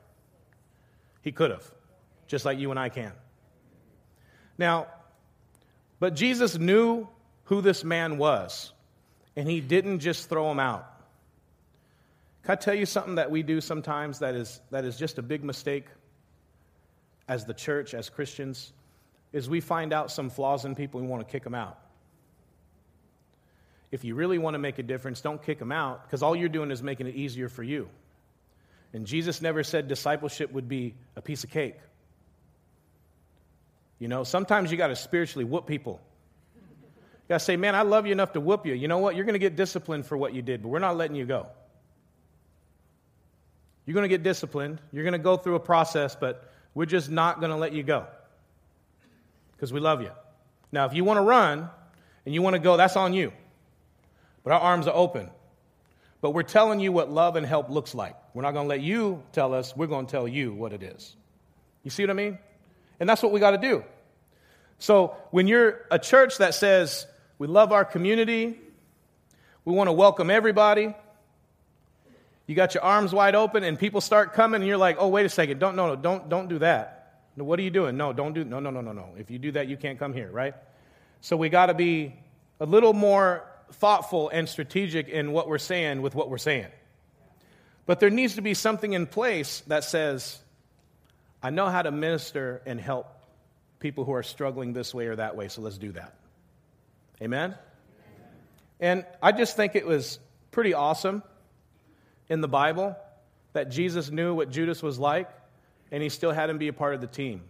he 1.22 1.32
could 1.32 1.50
have, 1.50 1.68
just 2.28 2.44
like 2.44 2.58
you 2.58 2.70
and 2.70 2.78
I 2.78 2.88
can. 2.90 3.12
Now, 4.56 4.86
but 5.98 6.14
Jesus 6.14 6.56
knew 6.56 7.08
who 7.44 7.60
this 7.60 7.82
man 7.82 8.18
was, 8.18 8.72
and 9.34 9.48
he 9.48 9.60
didn't 9.60 10.00
just 10.00 10.28
throw 10.28 10.50
him 10.50 10.60
out. 10.60 10.86
Can 12.44 12.52
I 12.52 12.56
tell 12.56 12.74
you 12.74 12.86
something 12.86 13.16
that 13.16 13.30
we 13.30 13.42
do 13.42 13.60
sometimes 13.60 14.20
that 14.20 14.34
is, 14.34 14.60
that 14.70 14.84
is 14.84 14.96
just 14.96 15.18
a 15.18 15.22
big 15.22 15.42
mistake 15.42 15.86
as 17.26 17.44
the 17.44 17.54
church, 17.54 17.94
as 17.94 18.08
Christians? 18.08 18.72
Is 19.32 19.48
we 19.48 19.60
find 19.60 19.92
out 19.92 20.10
some 20.10 20.30
flaws 20.30 20.64
in 20.64 20.74
people 20.74 21.00
and 21.00 21.08
we 21.08 21.10
want 21.10 21.26
to 21.26 21.30
kick 21.30 21.44
them 21.44 21.54
out. 21.54 21.78
If 23.90 24.04
you 24.04 24.14
really 24.14 24.38
want 24.38 24.54
to 24.54 24.58
make 24.58 24.78
a 24.78 24.82
difference, 24.82 25.20
don't 25.20 25.42
kick 25.42 25.58
them 25.58 25.72
out 25.72 26.04
because 26.04 26.22
all 26.22 26.36
you're 26.36 26.48
doing 26.48 26.70
is 26.70 26.82
making 26.82 27.06
it 27.06 27.14
easier 27.14 27.48
for 27.48 27.62
you. 27.62 27.88
And 28.92 29.06
Jesus 29.06 29.42
never 29.42 29.62
said 29.62 29.88
discipleship 29.88 30.52
would 30.52 30.68
be 30.68 30.94
a 31.16 31.22
piece 31.22 31.44
of 31.44 31.50
cake. 31.50 31.76
You 33.98 34.08
know, 34.08 34.24
sometimes 34.24 34.70
you 34.70 34.76
got 34.76 34.88
to 34.88 34.96
spiritually 34.96 35.44
whoop 35.44 35.66
people 35.66 36.00
you 37.28 37.34
got 37.34 37.40
to 37.40 37.44
say, 37.44 37.58
man, 37.58 37.74
I 37.74 37.82
love 37.82 38.06
you 38.06 38.12
enough 38.12 38.32
to 38.32 38.40
whoop 38.40 38.64
you. 38.64 38.72
You 38.72 38.88
know 38.88 39.00
what? 39.00 39.14
You're 39.14 39.26
going 39.26 39.34
to 39.34 39.38
get 39.38 39.54
disciplined 39.54 40.06
for 40.06 40.16
what 40.16 40.32
you 40.32 40.40
did, 40.40 40.62
but 40.62 40.68
we're 40.68 40.78
not 40.78 40.96
letting 40.96 41.14
you 41.14 41.26
go. 41.26 41.46
You're 43.84 43.92
going 43.92 44.04
to 44.04 44.08
get 44.08 44.22
disciplined. 44.22 44.80
You're 44.92 45.04
going 45.04 45.12
to 45.12 45.18
go 45.18 45.36
through 45.36 45.56
a 45.56 45.60
process, 45.60 46.16
but 46.16 46.50
we're 46.72 46.86
just 46.86 47.10
not 47.10 47.38
going 47.38 47.50
to 47.50 47.56
let 47.56 47.74
you 47.74 47.82
go 47.82 48.06
because 49.52 49.74
we 49.74 49.80
love 49.80 50.00
you. 50.00 50.10
Now, 50.72 50.86
if 50.86 50.94
you 50.94 51.04
want 51.04 51.18
to 51.18 51.22
run 51.22 51.68
and 52.24 52.34
you 52.34 52.40
want 52.40 52.54
to 52.54 52.60
go, 52.60 52.78
that's 52.78 52.96
on 52.96 53.12
you. 53.12 53.30
But 54.42 54.54
our 54.54 54.60
arms 54.60 54.86
are 54.86 54.94
open. 54.94 55.28
But 56.22 56.30
we're 56.30 56.44
telling 56.44 56.80
you 56.80 56.92
what 56.92 57.10
love 57.10 57.36
and 57.36 57.44
help 57.44 57.68
looks 57.68 57.94
like. 57.94 58.16
We're 58.32 58.42
not 58.42 58.52
going 58.52 58.64
to 58.64 58.70
let 58.70 58.80
you 58.80 59.22
tell 59.32 59.52
us, 59.52 59.76
we're 59.76 59.86
going 59.86 60.06
to 60.06 60.10
tell 60.10 60.26
you 60.26 60.54
what 60.54 60.72
it 60.72 60.82
is. 60.82 61.14
You 61.82 61.90
see 61.90 62.04
what 62.04 62.10
I 62.10 62.14
mean? 62.14 62.38
And 63.00 63.08
that's 63.08 63.22
what 63.22 63.32
we 63.32 63.40
got 63.40 63.52
to 63.52 63.58
do. 63.58 63.84
So 64.78 65.16
when 65.30 65.46
you're 65.48 65.86
a 65.90 65.98
church 65.98 66.38
that 66.38 66.54
says, 66.54 67.06
we 67.38 67.46
love 67.46 67.72
our 67.72 67.84
community. 67.84 68.58
We 69.64 69.72
want 69.72 69.88
to 69.88 69.92
welcome 69.92 70.30
everybody. 70.30 70.94
You 72.46 72.54
got 72.54 72.74
your 72.74 72.82
arms 72.82 73.12
wide 73.12 73.34
open, 73.34 73.62
and 73.62 73.78
people 73.78 74.00
start 74.00 74.32
coming, 74.32 74.62
and 74.62 74.68
you're 74.68 74.78
like, 74.78 74.96
oh, 74.98 75.08
wait 75.08 75.26
a 75.26 75.28
second. 75.28 75.58
Don't, 75.58 75.76
no, 75.76 75.88
no, 75.88 75.96
don't, 75.96 76.28
don't 76.28 76.48
do 76.48 76.58
that. 76.60 77.20
No, 77.36 77.44
what 77.44 77.58
are 77.58 77.62
you 77.62 77.70
doing? 77.70 77.96
No, 77.96 78.12
don't 78.12 78.32
do, 78.32 78.42
no, 78.42 78.58
no, 78.58 78.70
no, 78.70 78.80
no, 78.80 78.92
no. 78.92 79.10
If 79.18 79.30
you 79.30 79.38
do 79.38 79.52
that, 79.52 79.68
you 79.68 79.76
can't 79.76 79.98
come 79.98 80.14
here, 80.14 80.30
right? 80.30 80.54
So 81.20 81.36
we 81.36 81.50
got 81.50 81.66
to 81.66 81.74
be 81.74 82.16
a 82.58 82.66
little 82.66 82.94
more 82.94 83.44
thoughtful 83.72 84.30
and 84.30 84.48
strategic 84.48 85.08
in 85.08 85.32
what 85.32 85.48
we're 85.48 85.58
saying 85.58 86.00
with 86.00 86.14
what 86.14 86.30
we're 86.30 86.38
saying. 86.38 86.68
But 87.86 88.00
there 88.00 88.10
needs 88.10 88.34
to 88.36 88.42
be 88.42 88.54
something 88.54 88.92
in 88.92 89.06
place 89.06 89.60
that 89.66 89.84
says, 89.84 90.38
I 91.42 91.50
know 91.50 91.66
how 91.66 91.82
to 91.82 91.90
minister 91.90 92.62
and 92.66 92.80
help 92.80 93.06
people 93.78 94.04
who 94.04 94.12
are 94.12 94.22
struggling 94.22 94.72
this 94.72 94.92
way 94.92 95.06
or 95.06 95.16
that 95.16 95.36
way, 95.36 95.48
so 95.48 95.62
let's 95.62 95.78
do 95.78 95.92
that. 95.92 96.14
Amen? 97.22 97.54
And 98.80 99.04
I 99.22 99.32
just 99.32 99.56
think 99.56 99.74
it 99.74 99.86
was 99.86 100.18
pretty 100.50 100.74
awesome 100.74 101.22
in 102.28 102.40
the 102.40 102.48
Bible 102.48 102.96
that 103.52 103.70
Jesus 103.70 104.10
knew 104.10 104.34
what 104.34 104.50
Judas 104.50 104.82
was 104.82 104.98
like, 104.98 105.28
and 105.90 106.02
he 106.02 106.08
still 106.08 106.32
had 106.32 106.50
him 106.50 106.58
be 106.58 106.68
a 106.68 106.72
part 106.72 106.94
of 106.94 107.00
the 107.00 107.06
team. 107.06 107.42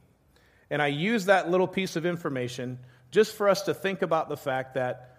And 0.70 0.80
I 0.82 0.88
use 0.88 1.26
that 1.26 1.50
little 1.50 1.66
piece 1.66 1.96
of 1.96 2.06
information 2.06 2.78
just 3.10 3.34
for 3.34 3.48
us 3.48 3.62
to 3.62 3.74
think 3.74 4.02
about 4.02 4.28
the 4.28 4.36
fact 4.36 4.74
that 4.74 5.16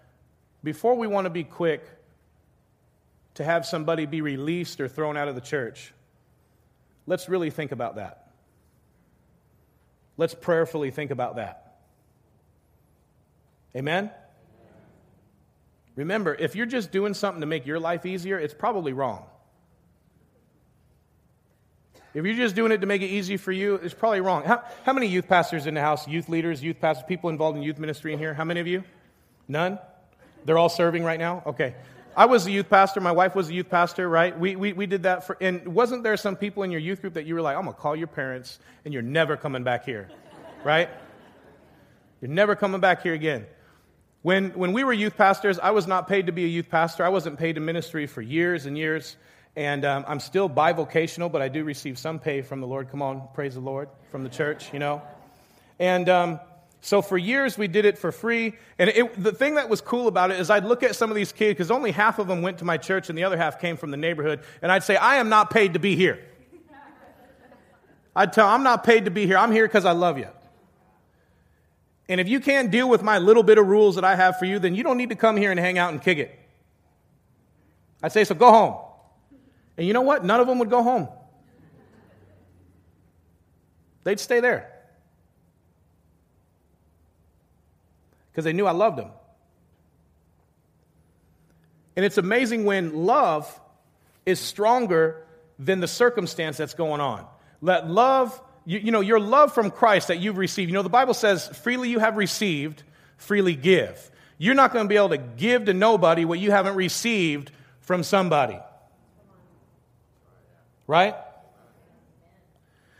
before 0.62 0.94
we 0.94 1.06
want 1.06 1.26
to 1.26 1.30
be 1.30 1.44
quick 1.44 1.84
to 3.34 3.44
have 3.44 3.66
somebody 3.66 4.06
be 4.06 4.20
released 4.20 4.80
or 4.80 4.88
thrown 4.88 5.16
out 5.16 5.28
of 5.28 5.34
the 5.34 5.40
church, 5.40 5.92
let's 7.06 7.28
really 7.28 7.50
think 7.50 7.72
about 7.72 7.96
that. 7.96 8.29
Let's 10.20 10.34
prayerfully 10.34 10.90
think 10.90 11.10
about 11.10 11.36
that. 11.36 11.78
Amen? 13.74 14.10
Remember, 15.96 16.34
if 16.34 16.54
you're 16.54 16.66
just 16.66 16.92
doing 16.92 17.14
something 17.14 17.40
to 17.40 17.46
make 17.46 17.64
your 17.64 17.80
life 17.80 18.04
easier, 18.04 18.38
it's 18.38 18.52
probably 18.52 18.92
wrong. 18.92 19.24
If 22.12 22.26
you're 22.26 22.36
just 22.36 22.54
doing 22.54 22.70
it 22.70 22.82
to 22.82 22.86
make 22.86 23.00
it 23.00 23.06
easy 23.06 23.38
for 23.38 23.50
you, 23.50 23.76
it's 23.76 23.94
probably 23.94 24.20
wrong. 24.20 24.44
How, 24.44 24.62
how 24.84 24.92
many 24.92 25.06
youth 25.06 25.26
pastors 25.26 25.66
in 25.66 25.72
the 25.72 25.80
house, 25.80 26.06
youth 26.06 26.28
leaders, 26.28 26.62
youth 26.62 26.82
pastors, 26.82 27.06
people 27.08 27.30
involved 27.30 27.56
in 27.56 27.62
youth 27.62 27.78
ministry 27.78 28.12
in 28.12 28.18
here? 28.18 28.34
How 28.34 28.44
many 28.44 28.60
of 28.60 28.66
you? 28.66 28.84
None? 29.48 29.78
They're 30.44 30.58
all 30.58 30.68
serving 30.68 31.02
right 31.02 31.18
now? 31.18 31.42
Okay. 31.46 31.74
I 32.16 32.26
was 32.26 32.46
a 32.46 32.50
youth 32.50 32.68
pastor. 32.68 33.00
My 33.00 33.12
wife 33.12 33.34
was 33.34 33.50
a 33.50 33.54
youth 33.54 33.70
pastor, 33.70 34.08
right? 34.08 34.38
We, 34.38 34.56
we, 34.56 34.72
we 34.72 34.86
did 34.86 35.04
that 35.04 35.26
for, 35.26 35.36
and 35.40 35.66
wasn't 35.68 36.02
there 36.02 36.16
some 36.16 36.36
people 36.36 36.62
in 36.62 36.70
your 36.70 36.80
youth 36.80 37.00
group 37.00 37.14
that 37.14 37.24
you 37.24 37.34
were 37.34 37.42
like, 37.42 37.56
I'm 37.56 37.64
going 37.64 37.74
to 37.74 37.80
call 37.80 37.94
your 37.94 38.08
parents 38.08 38.58
and 38.84 38.92
you're 38.92 39.02
never 39.02 39.36
coming 39.36 39.62
back 39.62 39.84
here, 39.84 40.10
right? 40.64 40.88
You're 42.20 42.30
never 42.30 42.56
coming 42.56 42.80
back 42.80 43.02
here 43.02 43.14
again. 43.14 43.46
When, 44.22 44.50
when 44.50 44.72
we 44.72 44.84
were 44.84 44.92
youth 44.92 45.16
pastors, 45.16 45.58
I 45.58 45.70
was 45.70 45.86
not 45.86 46.08
paid 46.08 46.26
to 46.26 46.32
be 46.32 46.44
a 46.44 46.48
youth 46.48 46.68
pastor. 46.68 47.04
I 47.04 47.08
wasn't 47.08 47.38
paid 47.38 47.54
to 47.54 47.60
ministry 47.60 48.06
for 48.06 48.20
years 48.20 48.66
and 48.66 48.76
years. 48.76 49.16
And 49.56 49.84
um, 49.84 50.04
I'm 50.06 50.20
still 50.20 50.48
bivocational, 50.48 51.32
but 51.32 51.42
I 51.42 51.48
do 51.48 51.64
receive 51.64 51.98
some 51.98 52.18
pay 52.18 52.42
from 52.42 52.60
the 52.60 52.66
Lord. 52.66 52.90
Come 52.90 53.02
on, 53.02 53.28
praise 53.34 53.54
the 53.54 53.60
Lord, 53.60 53.88
from 54.10 54.22
the 54.22 54.28
church, 54.28 54.72
you 54.72 54.78
know. 54.78 55.02
And 55.78 56.08
um, 56.08 56.40
so 56.80 57.02
for 57.02 57.18
years 57.18 57.58
we 57.58 57.68
did 57.68 57.84
it 57.84 57.98
for 57.98 58.10
free. 58.10 58.54
And 58.78 58.90
it, 58.90 59.22
the 59.22 59.32
thing 59.32 59.56
that 59.56 59.68
was 59.68 59.80
cool 59.80 60.08
about 60.08 60.30
it 60.30 60.40
is 60.40 60.50
I'd 60.50 60.64
look 60.64 60.82
at 60.82 60.96
some 60.96 61.10
of 61.10 61.16
these 61.16 61.32
kids, 61.32 61.56
because 61.56 61.70
only 61.70 61.90
half 61.90 62.18
of 62.18 62.26
them 62.26 62.42
went 62.42 62.58
to 62.58 62.64
my 62.64 62.78
church 62.78 63.08
and 63.08 63.18
the 63.18 63.24
other 63.24 63.36
half 63.36 63.60
came 63.60 63.76
from 63.76 63.90
the 63.90 63.96
neighborhood, 63.96 64.40
and 64.62 64.72
I'd 64.72 64.82
say, 64.82 64.96
I 64.96 65.16
am 65.16 65.28
not 65.28 65.50
paid 65.50 65.74
to 65.74 65.78
be 65.78 65.96
here. 65.96 66.24
I'd 68.16 68.32
tell 68.32 68.46
them, 68.46 68.54
I'm 68.54 68.62
not 68.64 68.82
paid 68.82 69.04
to 69.04 69.10
be 69.10 69.26
here. 69.26 69.38
I'm 69.38 69.52
here 69.52 69.66
because 69.66 69.84
I 69.84 69.92
love 69.92 70.18
you. 70.18 70.28
And 72.08 72.20
if 72.20 72.28
you 72.28 72.40
can't 72.40 72.72
deal 72.72 72.88
with 72.88 73.04
my 73.04 73.18
little 73.18 73.44
bit 73.44 73.56
of 73.56 73.68
rules 73.68 73.94
that 73.94 74.04
I 74.04 74.16
have 74.16 74.38
for 74.38 74.44
you, 74.44 74.58
then 74.58 74.74
you 74.74 74.82
don't 74.82 74.96
need 74.96 75.10
to 75.10 75.14
come 75.14 75.36
here 75.36 75.52
and 75.52 75.60
hang 75.60 75.78
out 75.78 75.92
and 75.92 76.02
kick 76.02 76.18
it. 76.18 76.36
I'd 78.02 78.10
say, 78.10 78.24
so 78.24 78.34
go 78.34 78.50
home. 78.50 78.76
And 79.76 79.86
you 79.86 79.92
know 79.92 80.00
what? 80.00 80.24
None 80.24 80.40
of 80.40 80.48
them 80.48 80.58
would 80.58 80.70
go 80.70 80.82
home. 80.82 81.08
They'd 84.02 84.18
stay 84.18 84.40
there. 84.40 84.69
Because 88.30 88.44
they 88.44 88.52
knew 88.52 88.66
I 88.66 88.72
loved 88.72 88.98
them. 88.98 89.10
And 91.96 92.04
it's 92.04 92.18
amazing 92.18 92.64
when 92.64 92.94
love 93.04 93.60
is 94.24 94.38
stronger 94.38 95.24
than 95.58 95.80
the 95.80 95.88
circumstance 95.88 96.56
that's 96.56 96.74
going 96.74 97.00
on. 97.00 97.26
Let 97.60 97.90
love, 97.90 98.40
you, 98.64 98.78
you 98.78 98.92
know, 98.92 99.00
your 99.00 99.20
love 99.20 99.52
from 99.52 99.70
Christ 99.70 100.08
that 100.08 100.18
you've 100.18 100.38
received, 100.38 100.70
you 100.70 100.74
know, 100.74 100.82
the 100.82 100.88
Bible 100.88 101.14
says, 101.14 101.48
freely 101.48 101.90
you 101.90 101.98
have 101.98 102.16
received, 102.16 102.82
freely 103.16 103.54
give. 103.54 104.10
You're 104.38 104.54
not 104.54 104.72
going 104.72 104.86
to 104.86 104.88
be 104.88 104.96
able 104.96 105.10
to 105.10 105.18
give 105.18 105.66
to 105.66 105.74
nobody 105.74 106.24
what 106.24 106.38
you 106.38 106.50
haven't 106.50 106.76
received 106.76 107.50
from 107.80 108.02
somebody 108.02 108.58
right? 110.90 111.14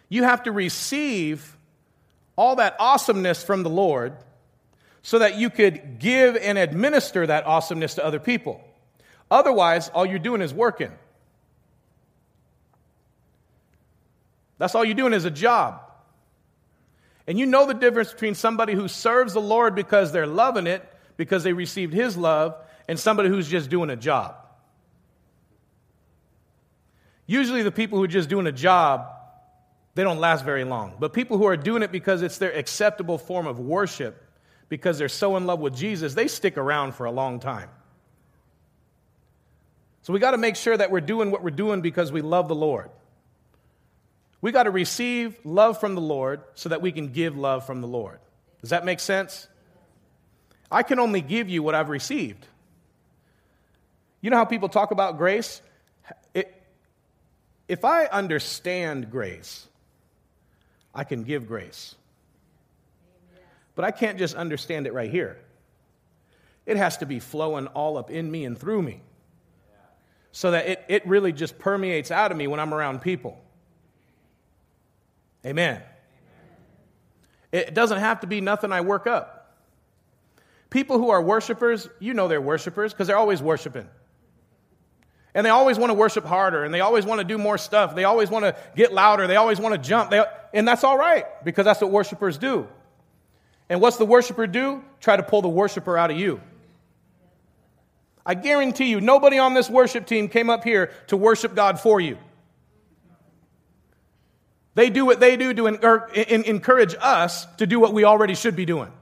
You 0.09 0.23
have 0.23 0.45
to 0.45 0.53
receive 0.53 1.57
all 2.37 2.57
that 2.57 2.77
awesomeness 2.79 3.43
from 3.43 3.65
the 3.65 3.69
Lord 3.69 4.17
so 5.03 5.19
that 5.19 5.37
you 5.37 5.51
could 5.51 5.99
give 5.99 6.37
and 6.37 6.59
administer 6.59 7.27
that 7.27 7.47
awesomeness 7.47 7.95
to 7.95 8.05
other 8.05 8.19
people. 8.19 8.61
Otherwise, 9.31 9.89
all 9.91 10.05
you're 10.05 10.19
doing 10.19 10.43
is 10.43 10.53
working. 10.53 10.93
That's 14.59 14.75
all 14.75 14.85
you're 14.85 14.95
doing 14.95 15.15
is 15.15 15.25
a 15.25 15.31
job. 15.31 15.81
And 17.27 17.39
you 17.39 17.47
know 17.47 17.67
the 17.67 17.75
difference 17.75 18.13
between 18.13 18.35
somebody 18.35 18.75
who 18.75 18.89
serves 18.89 19.33
the 19.33 19.41
Lord 19.41 19.75
because 19.75 20.13
they're 20.13 20.27
loving 20.27 20.67
it, 20.67 20.87
because 21.17 21.45
they 21.45 21.53
received 21.53 21.95
His 21.95 22.17
love, 22.17 22.57
and 22.89 22.99
somebody 22.99 23.29
who's 23.29 23.49
just 23.49 23.71
doing 23.71 23.89
a 23.89 23.97
job. 23.97 24.35
Usually, 27.27 27.63
the 27.63 27.71
people 27.71 27.99
who 27.99 28.05
are 28.05 28.09
just 28.09 28.29
doing 28.29 28.49
a 28.49 28.53
job, 28.53 29.07
they 29.95 30.03
don't 30.03 30.19
last 30.19 30.45
very 30.45 30.65
long. 30.65 30.97
But 30.99 31.13
people 31.13 31.39
who 31.39 31.47
are 31.47 31.57
doing 31.57 31.83
it 31.85 31.93
because 31.93 32.23
it's 32.23 32.39
their 32.39 32.53
acceptable 32.53 33.17
form 33.17 33.47
of 33.47 33.61
worship, 33.61 34.21
because 34.71 34.97
they're 34.97 35.11
so 35.11 35.37
in 35.37 35.47
love 35.47 35.61
with 35.61 35.77
Jesus, 35.77 36.15
they 36.15 36.29
stick 36.29 36.57
around 36.57 36.95
for 36.95 37.05
a 37.05 37.11
long 37.11 37.41
time. 37.41 37.69
So 40.01 40.15
we 40.15 40.19
got 40.19 40.31
to 40.31 40.39
make 40.39 40.57
sure 40.57 40.75
that 40.75 40.91
we're 40.91 41.03
doing 41.03 41.31
what 41.31 41.43
we're 41.43 41.51
doing 41.51 41.83
because 41.83 42.11
we 42.11 42.23
love 42.23 42.49
the 42.49 42.55
Lord. 42.55 42.89
We 44.41 44.53
got 44.53 44.63
to 44.63 44.71
receive 44.71 45.37
love 45.45 45.79
from 45.79 45.95
the 45.95 46.01
Lord 46.01 46.41
so 46.55 46.71
that 46.71 46.81
we 46.81 46.93
can 46.93 47.09
give 47.09 47.37
love 47.37 47.67
from 47.67 47.83
the 47.83 47.87
Lord. 47.87 48.21
Does 48.63 48.71
that 48.71 48.87
make 48.87 49.01
sense? 49.01 49.47
I 50.71 50.83
can 50.83 50.99
only 50.99 51.21
give 51.21 51.51
you 51.51 51.63
what 51.63 51.75
I've 51.75 51.91
received. 51.91 52.47
You 54.23 54.31
know 54.31 54.37
how 54.37 54.47
people 54.47 54.71
talk 54.71 54.93
about 54.93 55.19
grace? 55.19 55.61
If 57.69 57.85
I 57.85 58.07
understand 58.07 59.11
grace, 59.11 59.67
I 60.95 61.05
can 61.05 61.25
give 61.25 61.47
grace. 61.47 61.95
But 63.81 63.87
I 63.87 63.93
can't 63.93 64.19
just 64.19 64.35
understand 64.35 64.87
it 64.87 64.93
right 64.93 65.11
here. 65.11 65.39
It 66.67 66.77
has 66.77 66.99
to 66.99 67.07
be 67.07 67.19
flowing 67.19 67.67
all 67.69 67.97
up 67.97 68.11
in 68.11 68.31
me 68.31 68.45
and 68.45 68.59
through 68.59 68.83
me 68.83 69.01
so 70.33 70.51
that 70.51 70.67
it, 70.67 70.85
it 70.89 71.07
really 71.07 71.33
just 71.33 71.59
permeates 71.59 72.11
out 72.11 72.31
of 72.31 72.37
me 72.37 72.47
when 72.47 72.61
I'm 72.61 72.75
around 72.75 73.01
people. 73.01 73.41
Amen. 75.47 75.81
It 77.53 77.73
doesn't 77.73 78.01
have 78.01 78.21
to 78.21 78.27
be 78.27 78.43
nothing 78.43 78.71
I 78.71 78.83
work 78.83 79.07
up. 79.07 79.57
People 80.69 80.99
who 80.99 81.09
are 81.09 81.23
worshipers, 81.23 81.89
you 82.01 82.13
know 82.13 82.29
they're 82.29 82.39
worshipers 82.39 82.93
because 82.93 83.07
they're 83.07 83.17
always 83.17 83.41
worshiping. 83.41 83.89
And 85.33 85.47
they 85.47 85.51
always 85.51 85.79
want 85.79 85.89
to 85.89 85.95
worship 85.95 86.27
harder 86.27 86.65
and 86.65 86.75
they 86.75 86.81
always 86.81 87.07
want 87.07 87.21
to 87.21 87.25
do 87.25 87.39
more 87.39 87.57
stuff. 87.57 87.95
They 87.95 88.05
always 88.05 88.29
want 88.29 88.45
to 88.45 88.55
get 88.77 88.93
louder. 88.93 89.27
They 89.27 89.37
always 89.37 89.59
want 89.59 89.75
to 89.75 89.81
jump. 89.81 90.11
They, 90.11 90.23
and 90.53 90.69
that's 90.69 90.85
all 90.85 90.99
right 90.99 91.25
because 91.47 91.65
that's 91.65 91.81
what 91.81 91.91
worshipers 91.91 92.37
do. 92.37 92.69
And 93.71 93.81
what's 93.81 93.97
the 93.97 94.05
worshiper 94.05 94.47
do? 94.47 94.85
Try 95.01 95.17
to 95.17 95.23
pull 95.23 95.41
the 95.41 95.49
worshiper 95.49 95.97
out 95.97 96.11
of 96.11 96.19
you. 96.19 96.41
I 98.27 98.35
guarantee 98.35 98.87
you, 98.87 99.01
nobody 99.01 99.39
on 99.39 99.55
this 99.55 99.71
worship 99.71 100.07
team 100.07 100.29
came 100.29 100.51
up 100.51 100.65
here 100.65 100.93
to 101.07 101.17
worship 101.17 101.55
God 101.55 101.81
for 101.81 102.01
you. 102.01 102.19
They 104.75 104.91
do 104.91 105.07
what 105.07 105.21
they 105.21 105.37
do 105.37 105.55
to 105.55 105.67
encourage 105.67 106.95
us 107.01 107.47
to 107.57 107.67
do 107.67 107.81
what 107.81 107.93
we 107.93 108.05
already 108.05 108.35
should 108.35 108.57
be 108.57 108.67
doing. 108.67 108.93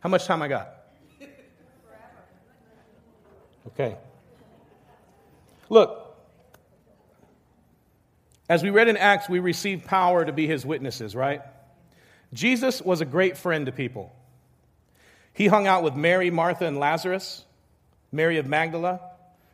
How 0.00 0.08
much 0.08 0.24
time 0.24 0.42
I 0.42 0.48
got? 0.48 0.74
Okay. 3.68 3.96
Look, 5.68 6.16
as 8.48 8.62
we 8.62 8.70
read 8.70 8.88
in 8.88 8.96
Acts, 8.96 9.28
we 9.28 9.38
receive 9.38 9.84
power 9.84 10.24
to 10.24 10.32
be 10.32 10.46
his 10.46 10.66
witnesses, 10.66 11.14
right? 11.14 11.42
Jesus 12.32 12.80
was 12.80 13.00
a 13.00 13.04
great 13.04 13.36
friend 13.36 13.66
to 13.66 13.72
people. 13.72 14.14
He 15.32 15.46
hung 15.46 15.66
out 15.66 15.82
with 15.82 15.94
Mary, 15.94 16.30
Martha, 16.30 16.66
and 16.66 16.78
Lazarus, 16.78 17.44
Mary 18.12 18.38
of 18.38 18.46
Magdala. 18.46 19.00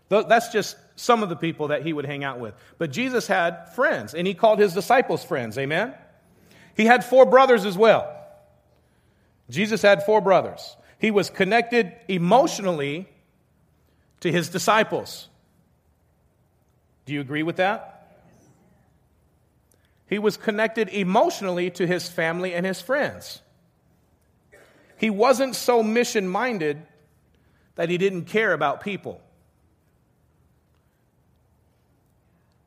That's 0.09 0.51
just 0.51 0.77
some 0.97 1.23
of 1.23 1.29
the 1.29 1.37
people 1.37 1.69
that 1.69 1.83
he 1.83 1.93
would 1.93 2.07
hang 2.07 2.25
out 2.25 2.39
with. 2.39 2.55
But 2.79 2.93
Jesus 2.93 3.27
had 3.27 3.75
friends, 3.75 4.15
and 4.15 4.27
he 4.27 4.35
called 4.35 4.59
his 4.59 4.73
disciples 4.73 5.25
friends. 5.25 5.59
Amen? 5.59 5.95
He 6.77 6.85
had 6.85 7.05
four 7.05 7.27
brothers 7.27 7.65
as 7.65 7.77
well. 7.77 8.13
Jesus 9.49 9.83
had 9.83 10.05
four 10.05 10.21
brothers. 10.21 10.77
He 10.99 11.11
was 11.11 11.31
connected 11.31 11.93
emotionally 12.09 13.09
to 14.21 14.33
his 14.33 14.49
disciples. 14.49 15.29
Do 17.05 17.13
you 17.15 17.21
agree 17.21 17.43
with 17.43 17.57
that? 17.57 17.96
He 20.09 20.19
was 20.19 20.37
connected 20.37 20.89
emotionally 20.89 21.71
to 21.73 21.87
his 21.87 22.09
family 22.09 22.55
and 22.55 22.65
his 22.65 22.81
friends. 22.81 23.41
He 24.97 25.11
wasn't 25.11 25.57
so 25.57 25.83
mission 25.83 26.29
minded 26.29 26.81
that 27.75 27.91
he 27.91 27.99
didn't 27.99 28.25
care 28.25 28.53
about 28.53 28.81
people. 28.81 29.21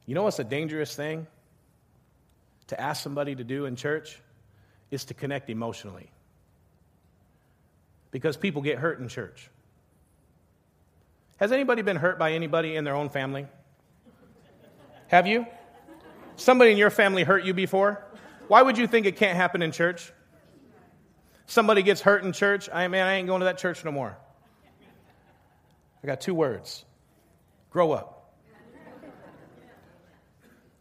You 0.06 0.16
know 0.16 0.24
what's 0.24 0.40
a 0.40 0.44
dangerous 0.44 0.96
thing 0.96 1.28
to 2.68 2.80
ask 2.80 3.02
somebody 3.02 3.36
to 3.36 3.44
do 3.44 3.66
in 3.66 3.76
church? 3.76 4.20
Is 4.92 5.06
to 5.06 5.14
connect 5.14 5.52
emotionally. 5.52 6.10
Because 8.10 8.36
people 8.36 8.64
get 8.64 8.80
hurt 8.80 9.00
in 9.00 9.08
church. 9.08 9.52
Has 11.38 11.52
anybody 11.52 11.84
been 11.84 11.96
hurt 11.96 12.18
by 12.18 12.34
anybody 12.34 12.76
in 12.76 12.84
their 12.84 12.96
own 12.96 13.10
family? 13.10 13.46
Have 15.08 15.28
you? 15.28 15.46
Somebody 16.40 16.72
in 16.72 16.78
your 16.78 16.90
family 16.90 17.24
hurt 17.24 17.44
you 17.44 17.54
before? 17.54 18.02
Why 18.48 18.62
would 18.62 18.78
you 18.78 18.88
think 18.88 19.06
it 19.06 19.18
can't 19.18 19.36
happen 19.36 19.62
in 19.62 19.74
church? 19.74 20.12
Somebody 21.48 21.84
gets 21.84 22.00
hurt 22.00 22.24
in 22.24 22.32
church, 22.32 22.70
I 22.72 22.88
man, 22.88 23.06
I 23.06 23.16
ain't 23.16 23.28
going 23.28 23.42
to 23.42 23.46
that 23.46 23.58
church 23.58 23.84
no 23.84 23.92
more. 23.92 24.18
I 26.02 26.08
got 26.08 26.22
two 26.22 26.34
words. 26.34 26.86
Grow 27.72 27.92
up. 27.92 28.34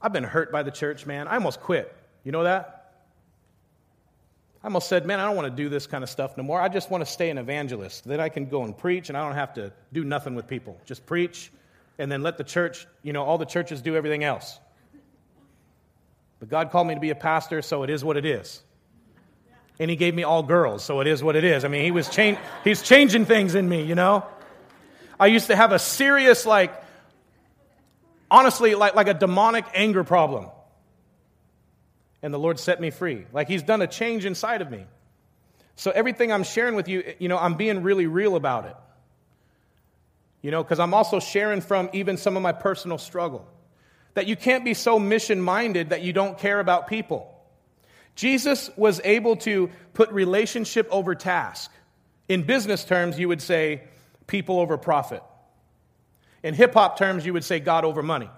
I've 0.00 0.12
been 0.12 0.24
hurt 0.24 0.52
by 0.52 0.62
the 0.62 0.70
church, 0.70 1.06
man. 1.06 1.26
I 1.26 1.34
almost 1.34 1.60
quit. 1.60 1.92
You 2.22 2.30
know 2.30 2.44
that? 2.44 2.92
I 4.62 4.68
almost 4.68 4.88
said, 4.88 5.06
man, 5.06 5.18
I 5.18 5.24
don't 5.24 5.34
want 5.34 5.48
to 5.48 5.62
do 5.62 5.68
this 5.68 5.88
kind 5.88 6.04
of 6.04 6.10
stuff 6.10 6.36
no 6.36 6.44
more. 6.44 6.60
I 6.60 6.68
just 6.68 6.88
want 6.88 7.04
to 7.04 7.10
stay 7.10 7.30
an 7.30 7.38
evangelist. 7.38 8.04
Then 8.04 8.20
I 8.20 8.28
can 8.28 8.46
go 8.46 8.62
and 8.62 8.76
preach 8.76 9.08
and 9.08 9.18
I 9.18 9.24
don't 9.24 9.34
have 9.34 9.54
to 9.54 9.72
do 9.92 10.04
nothing 10.04 10.36
with 10.36 10.46
people. 10.46 10.80
Just 10.84 11.04
preach 11.04 11.50
and 11.98 12.12
then 12.12 12.22
let 12.22 12.38
the 12.38 12.44
church, 12.44 12.86
you 13.02 13.12
know, 13.12 13.24
all 13.24 13.38
the 13.38 13.44
churches 13.44 13.82
do 13.82 13.96
everything 13.96 14.22
else. 14.22 14.60
But 16.40 16.48
God 16.48 16.70
called 16.70 16.87
me 16.87 16.94
to 16.94 17.01
be 17.01 17.11
a 17.11 17.14
pastor, 17.14 17.62
so 17.62 17.83
it 17.83 17.90
is 17.90 18.05
what 18.05 18.16
it 18.16 18.24
is. 18.24 18.62
And 19.79 19.90
He 19.90 19.96
gave 19.96 20.14
me 20.14 20.22
all 20.22 20.42
girls, 20.42 20.85
so 20.85 21.01
it 21.01 21.07
is 21.07 21.22
what 21.22 21.37
it 21.37 21.44
is. 21.44 21.64
I 21.64 21.68
mean, 21.68 21.85
He 21.85 21.90
was 21.90 22.09
change, 22.09 22.38
He's 22.64 22.83
changing 22.83 23.24
things 23.24 23.55
in 23.55 23.68
me, 23.68 23.83
you 23.83 23.94
know? 23.94 24.24
I 25.18 25.27
used 25.27 25.48
to 25.48 25.57
have 25.57 25.72
a 25.72 25.79
serious, 25.79 26.46
like, 26.46 26.72
honestly, 28.31 28.74
like, 28.74 28.94
like 28.94 29.09
a 29.09 29.14
demonic 29.14 29.64
anger 29.74 30.05
problem. 30.05 30.46
And 32.22 32.35
the 32.35 32.38
Lord 32.38 32.59
set 32.59 32.81
me 32.81 32.90
free. 32.90 33.27
Like 33.33 33.48
He's 33.48 33.62
done 33.62 33.83
a 33.83 33.87
change 33.87 34.24
inside 34.24 34.62
of 34.62 34.70
me. 34.70 34.85
So 35.77 35.92
everything 35.92 36.33
I'm 36.33 36.42
sharing 36.42 36.74
with 36.74 36.88
you, 36.88 37.14
you 37.20 37.29
know, 37.29 37.38
I'm 37.38 37.55
being 37.55 37.83
really 37.83 38.07
real 38.07 38.35
about 38.35 38.66
it. 38.66 38.77
You 40.42 40.51
know, 40.51 40.62
because 40.62 40.81
I'm 40.81 40.94
also 40.94 41.20
sharing 41.20 41.61
from 41.61 41.90
even 41.92 42.16
some 42.16 42.37
of 42.37 42.42
my 42.42 42.53
personal 42.53 42.98
struggle. 42.98 43.46
That 44.18 44.26
you 44.26 44.35
can't 44.35 44.64
be 44.64 44.74
so 44.74 44.98
mission 44.98 45.40
minded 45.40 45.90
that 45.90 46.02
you 46.02 46.12
don't 46.12 46.37
care 46.37 46.59
about 46.59 46.88
people. 46.88 47.33
Jesus 48.16 48.68
was 48.76 49.00
able 49.04 49.37
to 49.37 49.70
put 49.94 50.11
relationship 50.11 50.88
over 50.90 51.14
task. 51.14 51.70
In 52.28 52.42
business 52.42 52.85
terms, 52.85 53.16
you 53.16 53.28
would 53.28 53.40
say 53.40 53.85
people 54.26 54.59
over 54.59 54.76
profit. 54.76 55.22
In 56.42 56.52
hip 56.52 56.74
hop 56.74 56.98
terms, 56.98 57.24
you 57.24 57.33
would 57.33 57.44
say 57.44 57.61
God 57.61 57.85
over 57.85 58.02
money. 58.02 58.28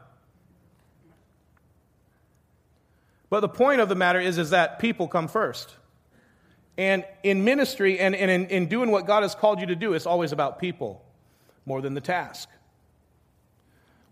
But 3.30 3.40
the 3.40 3.48
point 3.48 3.80
of 3.80 3.88
the 3.88 3.94
matter 3.94 4.20
is, 4.20 4.36
is 4.36 4.50
that 4.50 4.80
people 4.80 5.08
come 5.08 5.28
first. 5.28 5.74
And 6.76 7.06
in 7.22 7.42
ministry 7.42 7.98
and, 7.98 8.14
and 8.14 8.30
in, 8.30 8.46
in 8.48 8.66
doing 8.66 8.90
what 8.90 9.06
God 9.06 9.22
has 9.22 9.34
called 9.34 9.60
you 9.60 9.68
to 9.68 9.76
do, 9.76 9.94
it's 9.94 10.04
always 10.04 10.32
about 10.32 10.58
people 10.58 11.02
more 11.64 11.80
than 11.80 11.94
the 11.94 12.02
task. 12.02 12.50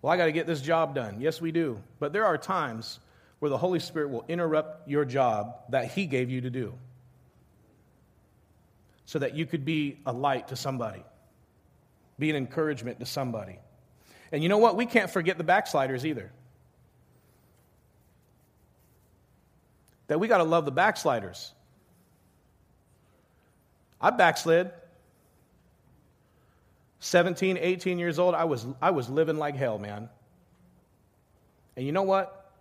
Well, 0.01 0.13
I 0.13 0.17
got 0.17 0.27
to 0.27 0.33
get 0.33 0.47
this 0.47 0.61
job 0.61 0.95
done. 0.95 1.21
Yes, 1.21 1.41
we 1.41 1.53
do. 1.53 1.83
But 1.99 2.13
there 2.13 2.25
are 2.25 2.39
times 2.39 3.01
where 3.41 3.51
the 3.51 3.59
Holy 3.59 3.81
Spirit 3.81 4.11
will 4.11 4.25
interrupt 4.29 4.89
your 4.89 5.05
job 5.05 5.55
that 5.71 5.91
He 5.93 6.07
gave 6.07 6.31
you 6.31 6.43
to 6.43 6.51
do 6.51 6.75
so 9.07 9.19
that 9.19 9.35
you 9.35 9.47
could 9.47 9.65
be 9.65 9.99
a 10.07 10.13
light 10.13 10.49
to 10.49 10.57
somebody, 10.57 11.03
be 12.19 12.31
an 12.31 12.37
encouragement 12.37 13.01
to 13.01 13.07
somebody. 13.07 13.59
And 14.31 14.43
you 14.43 14.49
know 14.49 14.59
what? 14.59 14.77
We 14.77 14.87
can't 14.87 15.11
forget 15.11 15.39
the 15.39 15.45
backsliders 15.45 16.05
either. 16.05 16.31
That 20.09 20.21
we 20.21 20.29
got 20.29 20.39
to 20.39 20.45
love 20.45 20.65
the 20.65 20.73
backsliders. 20.73 21.53
I 24.01 24.11
backslid. 24.11 24.71
17, 27.01 27.59
18 27.59 27.99
years 27.99 28.19
old, 28.19 28.35
I 28.35 28.45
was, 28.45 28.67
I 28.83 28.91
was 28.91 29.09
living 29.09 29.37
like 29.37 29.57
hell, 29.57 29.79
man. 29.79 30.09
And 31.77 31.87
you 31.87 31.93
know 31.93 32.03
what? 32.03 32.53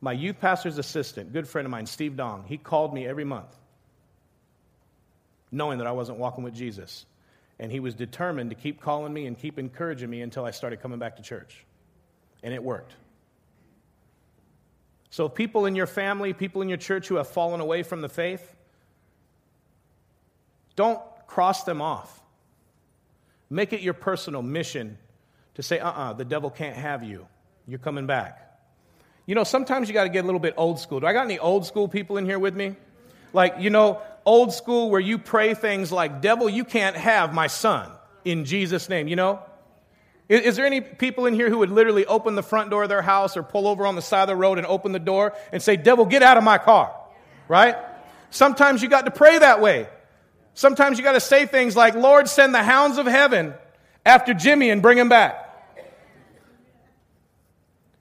My 0.00 0.12
youth 0.12 0.40
pastor's 0.40 0.78
assistant, 0.78 1.32
good 1.32 1.48
friend 1.48 1.66
of 1.66 1.70
mine, 1.70 1.86
Steve 1.86 2.16
Dong, 2.16 2.44
he 2.46 2.56
called 2.56 2.94
me 2.94 3.06
every 3.06 3.24
month, 3.24 3.56
knowing 5.50 5.78
that 5.78 5.86
I 5.86 5.92
wasn't 5.92 6.18
walking 6.18 6.44
with 6.44 6.54
Jesus. 6.54 7.04
And 7.58 7.72
he 7.72 7.80
was 7.80 7.94
determined 7.94 8.50
to 8.50 8.56
keep 8.56 8.80
calling 8.80 9.12
me 9.12 9.26
and 9.26 9.36
keep 9.36 9.58
encouraging 9.58 10.10
me 10.10 10.20
until 10.20 10.44
I 10.44 10.50
started 10.50 10.80
coming 10.80 10.98
back 10.98 11.16
to 11.16 11.22
church. 11.22 11.64
And 12.42 12.52
it 12.52 12.62
worked. 12.62 12.92
So, 15.08 15.26
if 15.26 15.34
people 15.34 15.64
in 15.64 15.74
your 15.74 15.86
family, 15.86 16.34
people 16.34 16.60
in 16.60 16.68
your 16.68 16.76
church 16.76 17.08
who 17.08 17.14
have 17.14 17.28
fallen 17.28 17.60
away 17.60 17.82
from 17.82 18.02
the 18.02 18.08
faith, 18.08 18.54
don't 20.76 21.00
cross 21.26 21.64
them 21.64 21.80
off. 21.80 22.20
Make 23.48 23.72
it 23.72 23.80
your 23.80 23.94
personal 23.94 24.42
mission 24.42 24.98
to 25.54 25.62
say, 25.62 25.78
uh 25.78 25.88
uh-uh, 25.88 26.10
uh 26.10 26.12
the 26.12 26.24
devil 26.24 26.50
can't 26.50 26.76
have 26.76 27.02
you. 27.02 27.26
You're 27.66 27.78
coming 27.78 28.06
back. 28.06 28.42
You 29.26 29.34
know, 29.34 29.44
sometimes 29.44 29.88
you 29.88 29.94
got 29.94 30.04
to 30.04 30.08
get 30.08 30.22
a 30.22 30.26
little 30.26 30.40
bit 30.40 30.54
old 30.56 30.78
school. 30.78 31.00
Do 31.00 31.06
I 31.06 31.12
got 31.12 31.24
any 31.24 31.38
old 31.38 31.66
school 31.66 31.88
people 31.88 32.16
in 32.16 32.24
here 32.24 32.38
with 32.38 32.54
me? 32.54 32.76
Like, 33.32 33.56
you 33.58 33.70
know, 33.70 34.00
old 34.24 34.52
school 34.52 34.88
where 34.88 35.00
you 35.00 35.18
pray 35.18 35.54
things 35.54 35.90
like, 35.90 36.22
Devil, 36.22 36.48
you 36.48 36.64
can't 36.64 36.96
have 36.96 37.34
my 37.34 37.48
son 37.48 37.90
in 38.24 38.44
Jesus' 38.44 38.88
name, 38.88 39.08
you 39.08 39.16
know? 39.16 39.40
Is, 40.28 40.42
is, 40.42 40.56
there 40.56 40.66
any 40.66 40.80
people 40.80 41.26
in 41.26 41.34
here 41.34 41.48
who 41.48 41.58
would 41.58 41.70
literally 41.70 42.06
open 42.06 42.34
the 42.34 42.42
front 42.42 42.70
door 42.70 42.84
of 42.84 42.88
their 42.88 43.02
house 43.02 43.36
or 43.36 43.42
pull 43.42 43.66
over 43.68 43.86
on 43.86 43.94
the 43.94 44.02
side 44.02 44.22
of 44.22 44.28
the 44.28 44.36
road 44.36 44.58
and 44.58 44.66
open 44.66 44.92
the 44.92 44.98
door 44.98 45.34
and 45.52 45.62
say, 45.62 45.76
Devil, 45.76 46.06
get 46.06 46.22
out 46.22 46.36
of 46.36 46.44
my 46.44 46.58
car? 46.58 46.94
Right? 47.48 47.76
Sometimes 48.30 48.82
you 48.82 48.88
got 48.88 49.04
to 49.04 49.10
pray 49.10 49.38
that 49.38 49.60
way. 49.60 49.88
Sometimes 50.56 50.96
you 50.96 51.04
got 51.04 51.12
to 51.12 51.20
say 51.20 51.44
things 51.44 51.76
like, 51.76 51.94
Lord, 51.94 52.28
send 52.28 52.54
the 52.54 52.62
hounds 52.62 52.96
of 52.96 53.04
heaven 53.04 53.52
after 54.06 54.32
Jimmy 54.32 54.70
and 54.70 54.80
bring 54.80 54.96
him 54.96 55.10
back. 55.10 55.42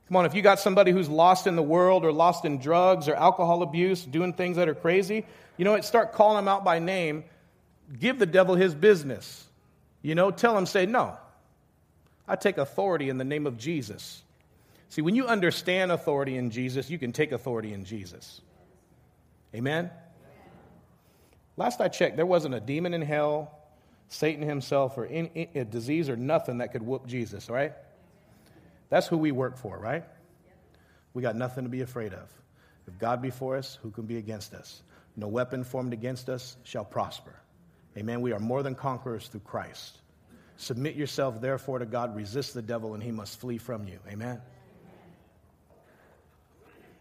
Come 0.08 0.16
on, 0.16 0.26
if 0.26 0.34
you 0.34 0.42
got 0.42 0.62
somebody 0.62 0.92
who's 0.92 1.10
lost 1.10 1.48
in 1.48 1.58
the 1.58 1.64
world 1.64 2.06
or 2.06 2.14
lost 2.14 2.46
in 2.46 2.60
drugs 2.60 3.10
or 3.10 3.16
alcohol 3.16 3.62
abuse, 3.62 4.06
doing 4.06 4.32
things 4.32 4.56
that 4.56 4.70
are 4.70 4.74
crazy, 4.74 5.26
you 5.58 5.66
know 5.66 5.74
what? 5.74 5.84
Start 5.84 6.14
calling 6.14 6.38
them 6.38 6.48
out 6.48 6.64
by 6.64 6.80
name. 6.80 7.26
Give 8.00 8.18
the 8.18 8.26
devil 8.26 8.56
his 8.56 8.74
business. 8.74 9.46
You 10.02 10.16
know, 10.16 10.32
tell 10.32 10.58
him, 10.58 10.66
say, 10.66 10.86
no. 10.86 11.18
I 12.26 12.38
take 12.38 12.58
authority 12.58 13.10
in 13.10 13.18
the 13.18 13.26
name 13.26 13.48
of 13.48 13.58
Jesus. 13.58 14.24
See, 14.88 15.02
when 15.02 15.16
you 15.16 15.28
understand 15.28 15.92
authority 15.92 16.38
in 16.38 16.52
Jesus, 16.52 16.90
you 16.90 16.98
can 16.98 17.12
take 17.12 17.34
authority 17.34 17.74
in 17.74 17.84
Jesus. 17.84 18.40
Amen? 19.54 19.92
Last 21.58 21.80
I 21.80 21.88
checked, 21.88 22.18
there 22.18 22.26
wasn't 22.26 22.56
a 22.56 22.60
demon 22.60 22.94
in 22.94 23.02
hell, 23.02 23.58
Satan 24.10 24.48
himself, 24.48 24.98
or 24.98 25.06
any, 25.06 25.50
a 25.56 25.64
disease 25.64 26.10
or 26.10 26.18
nothing 26.18 26.58
that 26.58 26.72
could 26.72 26.84
whoop 26.84 27.08
Jesus, 27.08 27.50
right? 27.50 27.74
That's 28.90 29.08
who 29.08 29.18
we 29.18 29.32
work 29.32 29.58
for, 29.58 29.78
right? 29.78 30.04
We 31.14 31.22
got 31.22 31.36
nothing 31.36 31.64
to 31.64 31.70
be 31.70 31.82
afraid 31.82 32.14
of. 32.14 32.30
If 32.88 33.00
God 33.00 33.22
be 33.22 33.30
for 33.32 33.56
us, 33.56 33.80
who 33.82 33.90
can 33.90 34.06
be 34.06 34.18
against 34.18 34.54
us? 34.54 34.82
No 35.16 35.28
weapon 35.28 35.64
formed 35.64 35.94
against 35.94 36.30
us 36.30 36.58
shall 36.64 36.86
prosper. 36.86 37.34
Amen. 37.98 38.22
We 38.22 38.34
are 38.34 38.40
more 38.40 38.62
than 38.62 38.76
conquerors 38.76 39.28
through 39.28 39.42
Christ. 39.42 39.98
Submit 40.58 40.96
yourself, 40.96 41.42
therefore, 41.42 41.80
to 41.80 41.86
God. 41.86 42.16
Resist 42.16 42.54
the 42.54 42.62
devil, 42.62 42.94
and 42.94 43.02
he 43.02 43.12
must 43.12 43.40
flee 43.40 43.58
from 43.58 43.88
you. 43.88 44.00
Amen. 44.10 44.42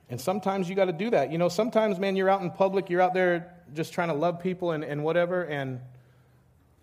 And 0.08 0.20
sometimes 0.20 0.68
you 0.68 0.74
got 0.74 0.84
to 0.86 0.92
do 0.92 1.10
that. 1.10 1.32
You 1.32 1.38
know, 1.38 1.48
sometimes, 1.48 1.98
man, 1.98 2.14
you're 2.14 2.30
out 2.30 2.42
in 2.42 2.50
public, 2.50 2.90
you're 2.90 3.00
out 3.00 3.14
there 3.14 3.52
just 3.74 3.92
trying 3.92 4.08
to 4.08 4.14
love 4.14 4.40
people 4.40 4.70
and, 4.70 4.84
and 4.84 5.04
whatever, 5.04 5.42
and 5.42 5.80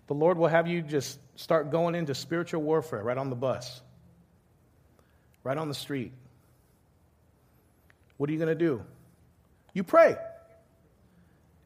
the 0.06 0.14
Lord 0.14 0.38
will 0.38 0.48
have 0.48 0.68
you 0.68 0.82
just 0.82 1.18
start 1.34 1.70
going 1.70 1.94
into 1.94 2.14
spiritual 2.14 2.62
warfare 2.62 3.02
right 3.02 3.18
on 3.18 3.30
the 3.30 3.36
bus 3.36 3.80
right 5.44 5.56
on 5.56 5.68
the 5.68 5.74
street. 5.74 6.12
What 8.16 8.28
are 8.30 8.32
you 8.32 8.38
going 8.38 8.48
to 8.48 8.54
do? 8.54 8.82
You 9.72 9.84
pray. 9.84 10.16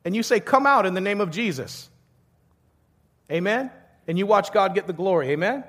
And 0.04 0.14
you 0.14 0.22
say, 0.22 0.40
Come 0.40 0.66
out 0.66 0.86
in 0.86 0.94
the 0.94 1.00
name 1.00 1.20
of 1.20 1.30
Jesus. 1.30 1.90
Amen? 3.30 3.70
And 4.06 4.18
you 4.18 4.26
watch 4.26 4.52
God 4.52 4.74
get 4.74 4.86
the 4.86 4.92
glory. 4.92 5.30
Amen? 5.30 5.64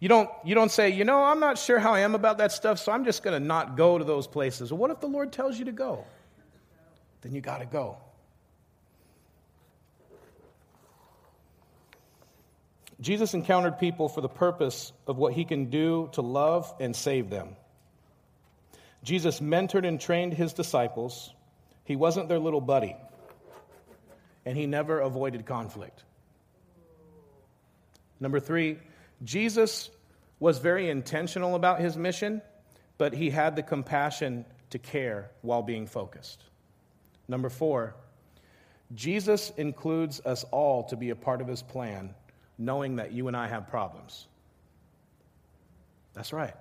You 0.00 0.08
don't, 0.08 0.30
you 0.44 0.54
don't 0.54 0.70
say, 0.70 0.90
You 0.90 1.04
know, 1.04 1.22
I'm 1.22 1.40
not 1.40 1.58
sure 1.58 1.78
how 1.78 1.92
I 1.92 2.00
am 2.00 2.14
about 2.14 2.38
that 2.38 2.52
stuff, 2.52 2.78
so 2.78 2.92
I'm 2.92 3.04
just 3.04 3.22
going 3.22 3.40
to 3.40 3.44
not 3.44 3.76
go 3.76 3.98
to 3.98 4.04
those 4.04 4.26
places. 4.26 4.72
Well, 4.72 4.78
what 4.78 4.90
if 4.90 5.00
the 5.00 5.08
Lord 5.08 5.32
tells 5.32 5.58
you 5.58 5.66
to 5.66 5.72
go? 5.72 6.04
Then 7.22 7.34
you 7.34 7.40
got 7.40 7.58
to 7.58 7.66
go. 7.66 7.98
Jesus 13.00 13.34
encountered 13.34 13.78
people 13.78 14.08
for 14.08 14.20
the 14.20 14.28
purpose 14.28 14.92
of 15.06 15.16
what 15.16 15.32
he 15.32 15.44
can 15.44 15.70
do 15.70 16.08
to 16.12 16.22
love 16.22 16.74
and 16.80 16.94
save 16.94 17.30
them. 17.30 17.56
Jesus 19.04 19.40
mentored 19.40 19.86
and 19.86 20.00
trained 20.00 20.34
his 20.34 20.52
disciples. 20.52 21.32
He 21.84 21.94
wasn't 21.94 22.28
their 22.28 22.40
little 22.40 22.60
buddy, 22.60 22.96
and 24.44 24.58
he 24.58 24.66
never 24.66 24.98
avoided 25.00 25.46
conflict. 25.46 26.02
Number 28.20 28.40
three, 28.40 28.78
Jesus 29.22 29.90
was 30.40 30.58
very 30.58 30.90
intentional 30.90 31.54
about 31.54 31.80
his 31.80 31.96
mission, 31.96 32.42
but 32.98 33.14
he 33.14 33.30
had 33.30 33.54
the 33.54 33.62
compassion 33.62 34.44
to 34.70 34.78
care 34.78 35.30
while 35.42 35.62
being 35.62 35.86
focused. 35.86 36.42
Number 37.28 37.48
four, 37.48 37.94
Jesus 38.94 39.52
includes 39.56 40.20
us 40.24 40.44
all 40.50 40.84
to 40.84 40.96
be 40.96 41.10
a 41.10 41.16
part 41.16 41.40
of 41.40 41.46
his 41.46 41.62
plan, 41.62 42.14
knowing 42.58 42.96
that 42.96 43.12
you 43.12 43.28
and 43.28 43.36
I 43.36 43.46
have 43.46 43.68
problems. 43.68 44.26
That's 46.14 46.32
right. 46.32 46.54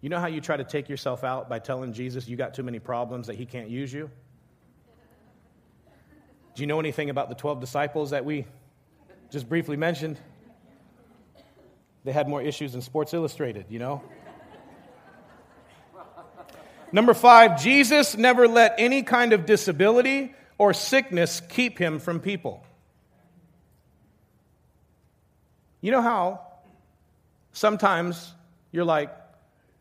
You 0.00 0.08
know 0.08 0.18
how 0.18 0.28
you 0.28 0.40
try 0.40 0.56
to 0.56 0.64
take 0.64 0.88
yourself 0.88 1.24
out 1.24 1.48
by 1.48 1.58
telling 1.58 1.92
Jesus 1.92 2.26
you 2.26 2.36
got 2.36 2.54
too 2.54 2.62
many 2.62 2.78
problems 2.78 3.26
that 3.26 3.36
he 3.36 3.44
can't 3.44 3.68
use 3.68 3.92
you? 3.92 4.10
Do 6.54 6.62
you 6.62 6.66
know 6.66 6.80
anything 6.80 7.10
about 7.10 7.28
the 7.28 7.34
12 7.34 7.60
disciples 7.60 8.10
that 8.10 8.24
we 8.24 8.46
just 9.30 9.48
briefly 9.48 9.76
mentioned? 9.76 10.18
They 12.04 12.12
had 12.12 12.28
more 12.28 12.40
issues 12.40 12.72
than 12.72 12.80
Sports 12.80 13.12
Illustrated, 13.12 13.66
you 13.68 13.78
know? 13.78 14.02
Number 16.92 17.14
five, 17.14 17.62
Jesus 17.62 18.16
never 18.16 18.48
let 18.48 18.74
any 18.78 19.02
kind 19.02 19.32
of 19.32 19.46
disability 19.46 20.34
or 20.58 20.74
sickness 20.74 21.40
keep 21.40 21.78
him 21.78 22.00
from 22.00 22.20
people. 22.20 22.64
You 25.80 25.90
know 25.92 26.02
how 26.02 26.40
sometimes 27.52 28.32
you're 28.72 28.84
like, 28.84 29.14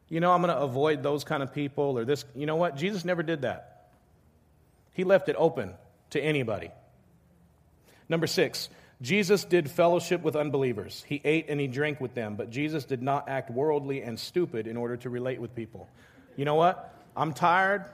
you 0.08 0.20
know, 0.20 0.32
I'm 0.32 0.42
going 0.42 0.54
to 0.54 0.62
avoid 0.62 1.04
those 1.04 1.24
kind 1.24 1.44
of 1.44 1.54
people 1.54 1.98
or 1.98 2.06
this. 2.06 2.26
You 2.36 2.46
know 2.46 2.56
what? 2.56 2.76
Jesus 2.76 3.06
never 3.06 3.22
did 3.22 3.44
that. 3.44 3.90
He 4.94 5.04
left 5.04 5.30
it 5.30 5.36
open 5.38 5.74
to 6.12 6.20
anybody. 6.20 6.72
Number 8.10 8.26
six, 8.26 8.70
Jesus 9.02 9.46
did 9.46 9.70
fellowship 9.70 10.24
with 10.24 10.36
unbelievers. 10.36 11.06
He 11.08 11.22
ate 11.24 11.46
and 11.48 11.60
he 11.60 11.68
drank 11.68 12.02
with 12.02 12.16
them, 12.16 12.36
but 12.36 12.50
Jesus 12.50 12.86
did 12.86 13.02
not 13.02 13.30
act 13.30 13.52
worldly 13.52 14.02
and 14.02 14.20
stupid 14.20 14.68
in 14.68 14.76
order 14.76 14.98
to 14.98 15.10
relate 15.10 15.40
with 15.40 15.56
people. 15.56 15.88
You 16.36 16.46
know 16.46 16.56
what? 16.56 16.94
I'm 17.16 17.34
tired. 17.34 17.86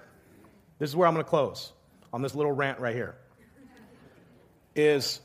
This 0.80 0.90
is 0.90 0.96
where 0.96 1.08
I'm 1.08 1.14
going 1.14 1.24
to 1.24 1.30
close 1.30 1.74
on 2.14 2.22
this 2.22 2.34
little 2.34 2.52
rant 2.52 2.80
right 2.80 2.96
here. 2.96 3.16
Is 4.76 5.20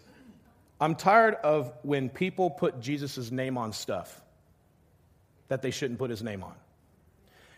I'm 0.80 0.94
tired 0.94 1.34
of 1.34 1.72
when 1.82 2.08
people 2.08 2.50
put 2.50 2.80
Jesus' 2.80 3.30
name 3.30 3.58
on 3.58 3.72
stuff 3.72 4.20
that 5.48 5.60
they 5.60 5.70
shouldn't 5.70 5.98
put 5.98 6.10
his 6.10 6.22
name 6.22 6.42
on. 6.42 6.54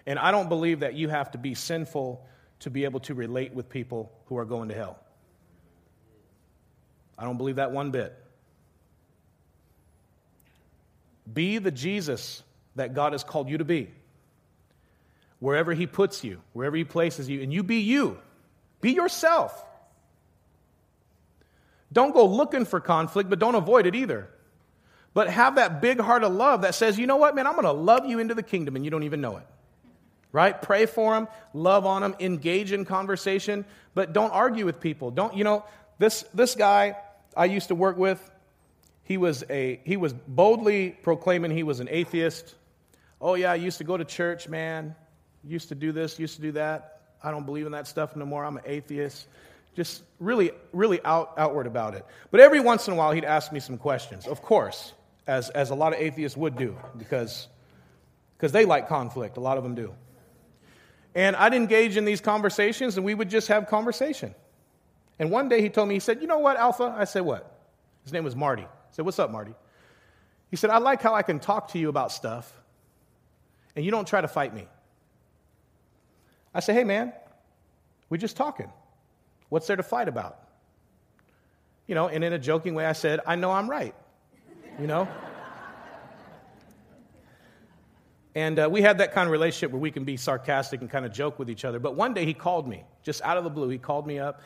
And 0.06 0.18
I 0.18 0.32
don't 0.32 0.48
believe 0.48 0.80
that 0.80 0.94
you 0.94 1.08
have 1.08 1.30
to 1.32 1.38
be 1.38 1.54
sinful 1.54 2.26
to 2.60 2.70
be 2.70 2.84
able 2.84 3.00
to 3.00 3.14
relate 3.14 3.54
with 3.54 3.68
people 3.68 4.12
who 4.26 4.38
are 4.38 4.44
going 4.44 4.70
to 4.70 4.74
hell. 4.74 4.98
I 7.16 7.24
don't 7.24 7.36
believe 7.36 7.56
that 7.56 7.70
one 7.70 7.92
bit. 7.92 8.16
Be 11.32 11.58
the 11.58 11.70
Jesus 11.70 12.42
that 12.74 12.94
God 12.94 13.12
has 13.12 13.22
called 13.22 13.48
you 13.48 13.58
to 13.58 13.64
be. 13.64 13.90
Wherever 15.38 15.72
He 15.72 15.86
puts 15.86 16.24
you, 16.24 16.40
wherever 16.52 16.76
He 16.76 16.84
places 16.84 17.28
you, 17.28 17.42
and 17.42 17.52
you 17.52 17.62
be 17.62 17.80
you. 17.80 18.18
Be 18.80 18.92
yourself. 18.92 19.64
Don't 21.92 22.12
go 22.12 22.26
looking 22.26 22.64
for 22.64 22.80
conflict, 22.80 23.28
but 23.28 23.38
don't 23.38 23.54
avoid 23.54 23.86
it 23.86 23.94
either. 23.94 24.28
But 25.14 25.28
have 25.28 25.56
that 25.56 25.82
big 25.82 26.00
heart 26.00 26.24
of 26.24 26.32
love 26.32 26.62
that 26.62 26.74
says, 26.74 26.98
you 26.98 27.06
know 27.06 27.16
what, 27.16 27.34
man, 27.34 27.46
I'm 27.46 27.52
going 27.52 27.64
to 27.64 27.72
love 27.72 28.06
you 28.06 28.18
into 28.18 28.34
the 28.34 28.42
kingdom 28.42 28.76
and 28.76 28.84
you 28.84 28.90
don't 28.90 29.02
even 29.02 29.20
know 29.20 29.36
it 29.36 29.46
right? 30.32 30.60
Pray 30.60 30.86
for 30.86 31.14
them, 31.14 31.28
love 31.52 31.86
on 31.86 32.02
them, 32.02 32.16
engage 32.18 32.72
in 32.72 32.84
conversation, 32.84 33.64
but 33.94 34.12
don't 34.12 34.30
argue 34.30 34.64
with 34.64 34.80
people. 34.80 35.10
Don't, 35.10 35.36
you 35.36 35.44
know, 35.44 35.64
this, 35.98 36.24
this 36.34 36.54
guy 36.54 36.96
I 37.36 37.44
used 37.44 37.68
to 37.68 37.74
work 37.74 37.98
with, 37.98 38.30
he 39.04 39.18
was, 39.18 39.44
a, 39.50 39.80
he 39.84 39.96
was 39.96 40.12
boldly 40.12 40.90
proclaiming 41.02 41.50
he 41.50 41.62
was 41.62 41.80
an 41.80 41.88
atheist. 41.90 42.54
Oh, 43.20 43.34
yeah, 43.34 43.52
I 43.52 43.56
used 43.56 43.78
to 43.78 43.84
go 43.84 43.96
to 43.96 44.04
church, 44.04 44.48
man. 44.48 44.96
Used 45.44 45.68
to 45.68 45.74
do 45.74 45.92
this, 45.92 46.18
used 46.18 46.36
to 46.36 46.42
do 46.42 46.52
that. 46.52 47.00
I 47.22 47.30
don't 47.30 47.44
believe 47.44 47.66
in 47.66 47.72
that 47.72 47.86
stuff 47.86 48.16
no 48.16 48.24
more. 48.24 48.44
I'm 48.44 48.56
an 48.56 48.64
atheist. 48.64 49.26
Just 49.74 50.02
really, 50.18 50.52
really 50.72 51.00
out, 51.04 51.34
outward 51.38 51.66
about 51.66 51.94
it. 51.94 52.04
But 52.30 52.40
every 52.40 52.60
once 52.60 52.88
in 52.88 52.94
a 52.94 52.96
while, 52.96 53.12
he'd 53.12 53.24
ask 53.24 53.52
me 53.52 53.60
some 53.60 53.78
questions, 53.78 54.26
of 54.26 54.42
course, 54.42 54.92
as, 55.26 55.48
as 55.50 55.70
a 55.70 55.74
lot 55.74 55.94
of 55.94 56.00
atheists 56.00 56.36
would 56.36 56.56
do, 56.56 56.76
because 56.98 57.48
because 58.42 58.50
they 58.50 58.64
like 58.64 58.88
conflict. 58.88 59.36
A 59.36 59.40
lot 59.40 59.56
of 59.56 59.62
them 59.62 59.76
do. 59.76 59.94
And 61.14 61.36
I'd 61.36 61.54
engage 61.54 61.96
in 61.96 62.04
these 62.04 62.20
conversations, 62.20 62.96
and 62.96 63.06
we 63.06 63.14
would 63.14 63.30
just 63.30 63.46
have 63.46 63.68
conversation. 63.68 64.34
And 65.20 65.30
one 65.30 65.48
day 65.48 65.62
he 65.62 65.68
told 65.68 65.88
me, 65.88 65.94
he 65.94 66.00
said, 66.00 66.20
You 66.20 66.26
know 66.26 66.40
what, 66.40 66.56
Alpha? 66.56 66.92
I 66.98 67.04
said, 67.04 67.20
What? 67.20 67.60
His 68.02 68.12
name 68.12 68.24
was 68.24 68.34
Marty. 68.34 68.64
I 68.64 68.90
said, 68.90 69.04
What's 69.04 69.20
up, 69.20 69.30
Marty? 69.30 69.54
He 70.50 70.56
said, 70.56 70.70
I 70.70 70.78
like 70.78 71.00
how 71.02 71.14
I 71.14 71.22
can 71.22 71.38
talk 71.38 71.68
to 71.68 71.78
you 71.78 71.88
about 71.88 72.10
stuff, 72.10 72.52
and 73.76 73.84
you 73.84 73.92
don't 73.92 74.08
try 74.08 74.20
to 74.20 74.26
fight 74.26 74.52
me. 74.52 74.66
I 76.52 76.58
said, 76.58 76.74
Hey, 76.74 76.82
man, 76.82 77.12
we're 78.10 78.16
just 78.16 78.36
talking. 78.36 78.72
What's 79.52 79.66
there 79.66 79.76
to 79.76 79.82
fight 79.82 80.08
about? 80.08 80.38
You 81.86 81.94
know, 81.94 82.08
and 82.08 82.24
in 82.24 82.32
a 82.32 82.38
joking 82.38 82.74
way, 82.74 82.86
I 82.86 82.94
said, 82.94 83.20
I 83.26 83.36
know 83.36 83.50
I'm 83.50 83.68
right. 83.68 83.94
You 84.80 84.86
know? 84.86 85.06
And 88.34 88.58
uh, 88.58 88.70
we 88.72 88.80
had 88.80 88.96
that 88.96 89.12
kind 89.12 89.26
of 89.26 89.30
relationship 89.30 89.70
where 89.70 89.78
we 89.78 89.90
can 89.90 90.04
be 90.04 90.16
sarcastic 90.16 90.80
and 90.80 90.88
kind 90.88 91.04
of 91.04 91.12
joke 91.12 91.38
with 91.38 91.50
each 91.50 91.66
other. 91.66 91.78
But 91.78 91.96
one 91.96 92.14
day 92.14 92.24
he 92.24 92.32
called 92.32 92.66
me, 92.66 92.84
just 93.02 93.20
out 93.20 93.36
of 93.36 93.44
the 93.44 93.50
blue. 93.50 93.68
He 93.68 93.76
called 93.76 94.06
me 94.06 94.18
up. 94.18 94.40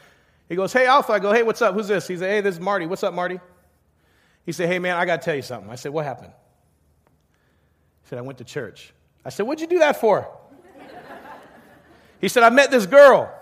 He 0.49 0.57
goes, 0.57 0.73
Hey, 0.73 0.87
Alpha. 0.87 1.13
I 1.13 1.21
go, 1.21 1.33
Hey, 1.33 1.45
what's 1.45 1.63
up? 1.63 1.75
Who's 1.75 1.87
this? 1.87 2.09
He 2.09 2.17
said, 2.17 2.29
Hey, 2.29 2.41
this 2.41 2.57
is 2.57 2.61
Marty. 2.61 2.87
What's 2.87 3.05
up, 3.05 3.15
Marty? 3.15 3.39
He 4.45 4.51
said, 4.51 4.69
Hey, 4.69 4.81
man, 4.81 4.97
I 4.97 5.05
got 5.05 5.23
to 5.23 5.25
tell 5.25 5.37
you 5.37 5.43
something. 5.43 5.71
I 5.71 5.77
said, 5.77 5.93
What 5.93 6.05
happened? 6.05 6.33
He 8.03 8.09
said, 8.09 8.19
I 8.19 8.23
went 8.23 8.39
to 8.39 8.45
church. 8.45 8.93
I 9.25 9.29
said, 9.29 9.47
What'd 9.47 9.61
you 9.61 9.69
do 9.69 9.79
that 9.79 10.01
for? 10.01 10.29
he 12.21 12.27
said, 12.27 12.43
I 12.43 12.51
met 12.51 12.73
this 12.73 12.87
girl. 12.87 13.33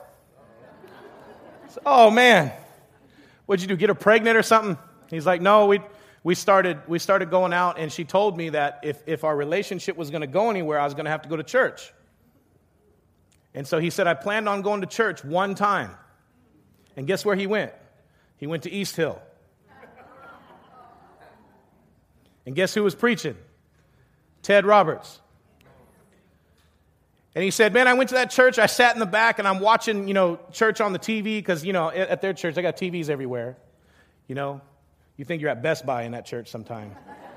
Said, 1.74 1.82
oh, 1.84 2.10
man. 2.10 2.52
What'd 3.46 3.62
you 3.62 3.68
do? 3.68 3.76
Get 3.76 3.90
her 3.90 3.94
pregnant 3.94 4.37
or 4.37 4.42
something? 4.42 4.78
He's 5.10 5.26
like, 5.26 5.42
No, 5.42 5.66
we 5.66 5.80
we 6.22 6.34
started, 6.34 6.80
we 6.88 6.98
started 6.98 7.30
going 7.30 7.52
out, 7.52 7.78
and 7.78 7.92
she 7.92 8.04
told 8.04 8.37
me 8.37 8.48
that 8.48 8.80
if, 8.82 9.02
if 9.06 9.24
our 9.24 9.37
relationship 9.37 9.94
was 9.94 10.08
going 10.08 10.22
to 10.22 10.26
go 10.26 10.48
anywhere, 10.48 10.80
I 10.80 10.84
was 10.84 10.94
going 10.94 11.04
to 11.04 11.10
have 11.10 11.20
to 11.22 11.28
go 11.28 11.37
to 11.37 11.42
church. 11.42 11.92
And 13.52 13.66
so 13.68 13.78
he 13.78 13.90
said, 13.90 14.06
I 14.06 14.14
planned 14.14 14.48
on 14.48 14.62
going 14.62 14.80
to 14.80 14.87
church 14.87 15.22
one 15.22 15.54
time. 15.54 15.90
And 16.96 17.06
guess 17.06 17.26
where 17.26 17.37
he 17.37 17.46
went? 17.46 17.72
He 18.38 18.46
went 18.46 18.62
to 18.62 18.70
East 18.70 18.96
Hill. 18.96 19.20
And 22.46 22.54
guess 22.54 22.72
who 22.72 22.82
was 22.82 22.94
preaching? 22.94 23.37
Ted 24.42 24.64
Roberts. 24.64 25.20
And 27.35 27.42
he 27.42 27.51
said, 27.51 27.73
Man, 27.73 27.88
I 27.88 27.94
went 27.94 28.11
to 28.11 28.14
that 28.16 28.31
church. 28.31 28.59
I 28.59 28.66
sat 28.66 28.94
in 28.94 29.01
the 29.01 29.07
back 29.07 29.38
and 29.38 29.49
I'm 29.49 29.61
watching, 29.61 30.07
you 30.07 30.14
know, 30.14 30.38
church 30.53 30.81
on 30.81 30.92
the 30.92 30.99
TV 30.99 31.38
because, 31.38 31.64
you 31.64 31.73
know, 31.73 31.90
at 31.90 32.20
their 32.20 32.33
church, 32.33 32.55
they 32.55 32.62
got 32.62 32.77
TVs 32.77 33.09
everywhere. 33.09 33.57
You 34.29 34.35
know, 34.35 34.61
you 35.16 35.25
think 35.25 35.42
you're 35.42 35.51
at 35.51 35.62
Best 35.62 35.85
Buy 35.85 36.05
in 36.05 36.12
that 36.12 36.27
church 36.27 36.49
sometime. 36.49 36.94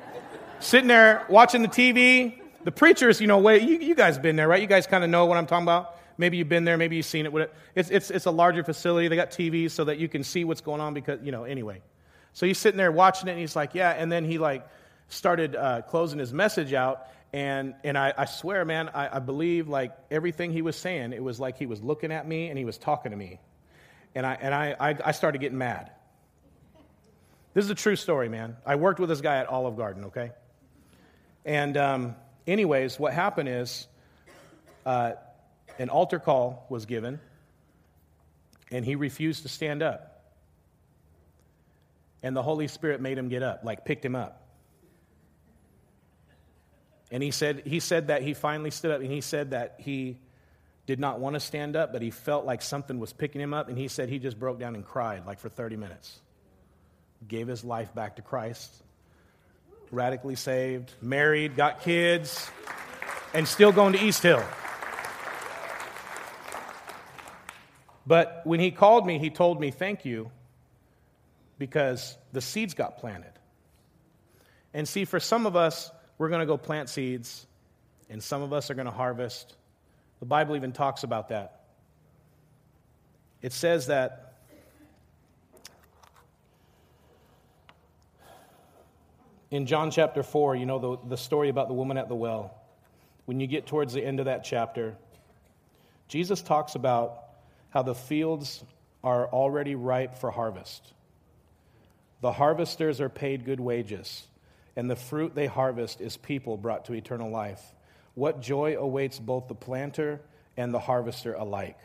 Sitting 0.60 0.88
there 0.88 1.26
watching 1.30 1.62
the 1.62 1.68
TV. 1.68 2.40
The 2.64 2.72
preachers, 2.72 3.22
you 3.22 3.28
know, 3.28 3.38
wait, 3.38 3.62
you, 3.62 3.78
you 3.78 3.96
guys 3.96 4.18
been 4.18 4.36
there, 4.36 4.48
right? 4.48 4.62
You 4.62 4.68
guys 4.68 4.88
kind 4.88 5.04
of 5.04 5.10
know 5.10 5.26
what 5.26 5.38
I'm 5.38 5.46
talking 5.46 5.64
about. 5.64 5.98
Maybe 6.18 6.38
you've 6.38 6.50
been 6.50 6.66
there, 6.66 6.78
maybe 6.78 6.96
you've 6.96 7.06
seen 7.06 7.26
it. 7.26 7.52
It's, 7.76 7.90
it's, 7.90 8.10
it's 8.12 8.26
a 8.26 8.32
larger 8.32 8.64
facility. 8.64 9.08
They 9.08 9.16
got 9.16 9.32
TVs 9.32 9.72
so 9.72 9.86
that 9.86 10.00
you 10.00 10.10
can 10.10 10.24
see 10.24 10.44
what's 10.44 10.62
going 10.62 10.82
on 10.82 10.94
because, 10.94 11.20
you 11.24 11.32
know, 11.32 11.44
anyway. 11.44 11.82
So 12.34 12.46
he's 12.46 12.58
sitting 12.58 12.78
there 12.78 12.92
watching 12.92 13.30
it 13.30 13.32
and 13.32 13.40
he's 13.40 13.56
like, 13.56 13.74
yeah. 13.74 13.92
And 13.92 14.12
then 14.12 14.26
he 14.26 14.38
like 14.38 14.68
started 15.10 15.56
uh, 15.56 15.84
closing 15.84 16.19
his 16.19 16.34
message 16.34 16.74
out. 16.74 17.08
And, 17.34 17.75
and 17.84 17.98
I, 17.98 18.13
I 18.17 18.25
swear, 18.25 18.63
man, 18.63 18.90
I, 18.94 19.17
I 19.17 19.19
believe 19.19 19.67
like 19.67 19.96
everything 20.10 20.52
he 20.52 20.62
was 20.62 20.75
saying, 20.75 21.13
it 21.13 21.21
was 21.21 21.40
like 21.40 21.58
he 21.58 21.65
was 21.65 21.82
looking 21.82 22.12
at 22.12 22.28
me 22.28 22.48
and 22.50 22.58
he 22.58 22.65
was 22.65 22.78
talking 22.78 23.12
to 23.12 23.17
me. 23.17 23.40
And 24.15 24.25
I, 24.25 24.38
and 24.40 24.54
I, 24.54 24.75
I, 24.80 24.96
I 25.06 25.12
started 25.12 25.42
getting 25.42 25.58
mad. 25.58 25.92
This 27.54 27.65
is 27.65 27.71
a 27.71 27.75
true 27.75 27.96
story, 27.96 28.30
man. 28.30 28.56
I 28.65 28.75
worked 28.75 29.00
with 29.00 29.10
this 29.10 29.21
guy 29.21 29.38
at 29.38 29.48
Olive 29.48 29.75
Garden, 29.75 30.06
okay? 30.06 30.32
And, 31.44 31.75
um, 31.75 32.15
anyways, 32.46 33.00
what 33.00 33.13
happened 33.13 33.50
is 33.50 33.88
uh, 34.86 35.13
an 35.80 35.90
altar 35.90 36.19
call 36.19 36.65
was 36.69 36.86
given, 36.86 37.19
and 38.71 38.86
he 38.86 38.96
refused 38.96 39.44
to 39.44 39.50
stand 39.50 39.84
up. 39.84 40.23
And 42.23 42.36
the 42.36 42.44
Holy 42.44 42.67
Spirit 42.67 43.02
made 43.02 43.17
him 43.17 43.30
get 43.30 43.44
up, 43.44 43.63
like 43.63 43.86
picked 43.86 44.04
him 44.04 44.15
up. 44.15 44.46
And 47.12 47.24
he 47.24 47.32
said, 47.32 47.64
he 47.66 47.80
said 47.80 48.08
that 48.08 48.22
he 48.22 48.34
finally 48.34 48.72
stood 48.72 48.92
up, 48.92 49.02
and 49.02 49.12
he 49.12 49.22
said 49.22 49.52
that 49.52 49.76
he 49.80 50.18
did 50.86 51.00
not 51.00 51.20
want 51.20 51.36
to 51.36 51.40
stand 51.40 51.76
up, 51.76 51.94
but 51.94 52.02
he 52.02 52.12
felt 52.12 52.46
like 52.46 52.62
something 52.62 53.00
was 53.00 53.14
picking 53.14 53.42
him 53.42 53.54
up, 53.54 53.70
and 53.70 53.78
he 53.78 53.88
said 53.88 54.10
he 54.10 54.20
just 54.20 54.40
broke 54.40 54.60
down 54.60 54.76
and 54.76 54.86
cried 54.86 55.26
like 55.26 55.40
for 55.40 55.50
30 55.50 55.78
minutes 55.78 56.20
gave 57.28 57.48
his 57.48 57.64
life 57.64 57.94
back 57.94 58.18
to 58.18 58.22
Christ. 58.22 58.72
radically 59.90 60.36
saved, 60.36 60.92
married, 61.02 61.56
got 61.56 61.82
kids, 61.82 62.52
and 63.34 63.48
still 63.48 63.72
going 63.72 63.94
to 63.94 64.04
East 64.04 64.22
Hill. 64.22 64.44
But 68.06 68.42
when 68.44 68.60
he 68.60 68.72
called 68.72 69.08
me, 69.08 69.18
he 69.18 69.30
told 69.30 69.62
me, 69.62 69.72
Thank 69.72 70.04
you, 70.04 70.30
because 71.58 72.18
the 72.34 72.42
seeds 72.42 72.74
got 72.74 72.98
planted. 72.98 73.32
And 74.74 74.88
see, 74.88 75.06
for 75.06 75.22
some 75.22 75.46
of 75.46 75.56
us, 75.56 75.90
we're 76.18 76.30
going 76.30 76.40
to 76.40 76.46
go 76.46 76.58
plant 76.58 76.90
seeds, 76.90 77.46
and 78.10 78.22
some 78.22 78.42
of 78.42 78.54
us 78.54 78.70
are 78.70 78.74
going 78.74 78.86
to 78.86 78.92
harvest. 78.92 79.56
The 80.20 80.26
Bible 80.26 80.56
even 80.56 80.72
talks 80.72 81.04
about 81.04 81.30
that. 81.30 81.62
It 83.42 83.54
says 83.54 83.88
that 83.88 84.34
in 89.52 89.65
John 89.65 89.92
chapter 89.92 90.24
4, 90.24 90.56
you 90.56 90.65
know, 90.65 90.80
the, 90.80 91.10
the 91.10 91.18
story 91.18 91.50
about 91.50 91.68
the 91.68 91.74
woman 91.74 91.98
at 91.98 92.10
the 92.10 92.15
well. 92.15 92.54
When 93.26 93.40
you 93.40 93.48
get 93.48 93.68
towards 93.68 93.94
the 93.94 94.04
end 94.04 94.20
of 94.20 94.26
that 94.26 94.44
chapter, 94.44 94.96
Jesus 96.08 96.42
talks 96.42 96.76
about 96.76 97.24
how 97.70 97.84
the 97.84 97.96
fields 97.96 98.63
are 99.04 99.28
already 99.28 99.76
ripe 99.76 100.18
for 100.18 100.32
harvest. 100.32 100.94
The 102.22 102.32
harvesters 102.32 103.00
are 103.00 103.10
paid 103.10 103.46
good 103.46 103.60
wages, 103.60 104.26
and 104.78 104.90
the 104.90 104.96
fruit 104.96 105.34
they 105.34 105.48
harvest 105.48 106.00
is 106.00 106.15
people 106.15 106.56
brought 106.56 106.86
to 106.86 106.94
eternal 106.94 107.32
life. 107.32 107.62
What 108.13 108.42
joy 108.42 108.78
awaits 108.78 109.17
both 109.17 109.48
the 109.48 109.56
planter 109.56 110.21
and 110.56 110.71
the 110.71 110.80
harvester 110.80 111.34
alike. 111.34 111.80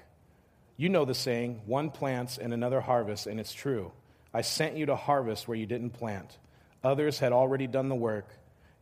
You 0.76 0.90
know 0.90 1.06
the 1.06 1.14
saying, 1.14 1.62
one 1.64 1.90
plants 1.90 2.36
and 2.36 2.52
another 2.52 2.82
harvests, 2.82 3.26
and 3.26 3.40
it's 3.40 3.54
true. 3.54 3.92
I 4.34 4.42
sent 4.42 4.76
you 4.76 4.86
to 4.86 4.96
harvest 4.96 5.48
where 5.48 5.56
you 5.56 5.64
didn't 5.64 5.90
plant. 5.90 6.38
Others 6.84 7.18
had 7.18 7.32
already 7.32 7.66
done 7.66 7.88
the 7.88 7.94
work, 7.94 8.28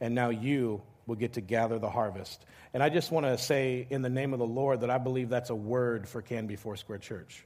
and 0.00 0.12
now 0.12 0.30
you 0.30 0.82
will 1.06 1.16
get 1.16 1.34
to 1.34 1.40
gather 1.40 1.78
the 1.78 1.90
harvest. 1.90 2.44
And 2.74 2.82
I 2.82 2.88
just 2.88 3.12
want 3.12 3.26
to 3.26 3.38
say, 3.38 3.86
in 3.90 4.02
the 4.02 4.10
name 4.10 4.32
of 4.32 4.40
the 4.40 4.46
Lord, 4.46 4.80
that 4.80 4.90
I 4.90 4.98
believe 4.98 5.28
that's 5.28 5.50
a 5.50 5.54
word 5.54 6.08
for 6.08 6.20
Canby 6.20 6.56
Foursquare 6.56 6.98
Church. 6.98 7.44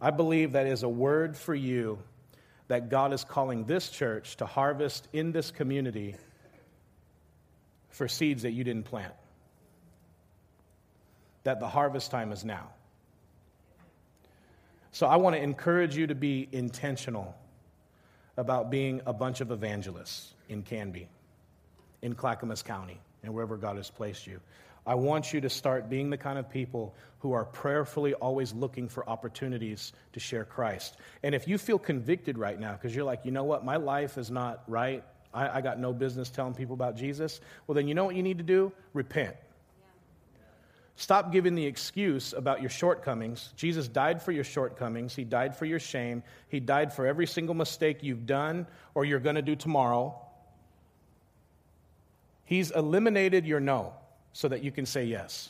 I 0.00 0.12
believe 0.12 0.52
that 0.52 0.66
is 0.66 0.82
a 0.82 0.88
word 0.88 1.36
for 1.36 1.54
you 1.54 1.98
that 2.68 2.88
God 2.88 3.12
is 3.12 3.24
calling 3.24 3.64
this 3.64 3.88
church 3.88 4.36
to 4.36 4.46
harvest 4.46 5.08
in 5.12 5.32
this 5.32 5.50
community 5.50 6.16
for 7.90 8.08
seeds 8.08 8.42
that 8.42 8.52
you 8.52 8.64
didn't 8.64 8.84
plant. 8.84 9.14
That 11.44 11.60
the 11.60 11.68
harvest 11.68 12.10
time 12.10 12.32
is 12.32 12.44
now. 12.44 12.70
So 14.90 15.06
I 15.06 15.16
want 15.16 15.36
to 15.36 15.42
encourage 15.42 15.96
you 15.96 16.06
to 16.06 16.14
be 16.14 16.48
intentional 16.52 17.36
about 18.36 18.70
being 18.70 19.00
a 19.06 19.12
bunch 19.12 19.40
of 19.40 19.50
evangelists 19.50 20.34
in 20.48 20.62
Canby, 20.62 21.08
in 22.02 22.14
Clackamas 22.14 22.62
County, 22.62 23.00
and 23.22 23.32
wherever 23.32 23.56
God 23.56 23.76
has 23.76 23.90
placed 23.90 24.26
you. 24.26 24.40
I 24.86 24.94
want 24.94 25.32
you 25.32 25.40
to 25.40 25.50
start 25.50 25.88
being 25.88 26.10
the 26.10 26.16
kind 26.16 26.38
of 26.38 26.48
people 26.48 26.94
who 27.18 27.32
are 27.32 27.44
prayerfully 27.44 28.14
always 28.14 28.52
looking 28.52 28.88
for 28.88 29.08
opportunities 29.08 29.92
to 30.12 30.20
share 30.20 30.44
Christ. 30.44 30.96
And 31.24 31.34
if 31.34 31.48
you 31.48 31.58
feel 31.58 31.78
convicted 31.78 32.38
right 32.38 32.58
now 32.58 32.72
because 32.72 32.94
you're 32.94 33.04
like, 33.04 33.24
you 33.24 33.32
know 33.32 33.42
what, 33.42 33.64
my 33.64 33.76
life 33.76 34.16
is 34.16 34.30
not 34.30 34.62
right, 34.68 35.02
I, 35.34 35.58
I, 35.58 35.60
got 35.60 35.80
no 35.80 35.92
business 35.92 36.30
telling 36.30 36.54
people 36.54 36.74
about 36.74 36.96
Jesus, 36.96 37.40
well, 37.66 37.74
then 37.74 37.88
you 37.88 37.94
know 37.94 38.04
what 38.04 38.14
you 38.14 38.22
need 38.22 38.38
to 38.38 38.44
do? 38.44 38.72
Repent. 38.92 39.34
Stop 40.94 41.32
giving 41.32 41.56
the 41.56 41.66
excuse 41.66 42.32
about 42.32 42.60
your 42.60 42.70
shortcomings. 42.70 43.52
Jesus 43.56 43.88
died 43.88 44.22
for 44.22 44.30
your 44.30 44.44
shortcomings. 44.44 45.14
He 45.14 45.24
died 45.24 45.56
for 45.56 45.66
your 45.66 45.80
shame. 45.80 46.22
He 46.48 46.60
died 46.60 46.92
for 46.92 47.06
every 47.06 47.26
single 47.26 47.54
mistake 47.54 48.02
you've 48.02 48.24
done 48.24 48.66
or 48.94 49.04
you're 49.04 49.20
going 49.20 49.36
to 49.36 49.42
do 49.42 49.56
tomorrow. 49.56 50.18
He's 52.44 52.70
eliminated 52.70 53.46
your 53.46 53.60
no 53.60 53.94
so 54.36 54.48
that 54.48 54.62
you 54.62 54.70
can 54.70 54.84
say 54.84 55.06
yes. 55.06 55.48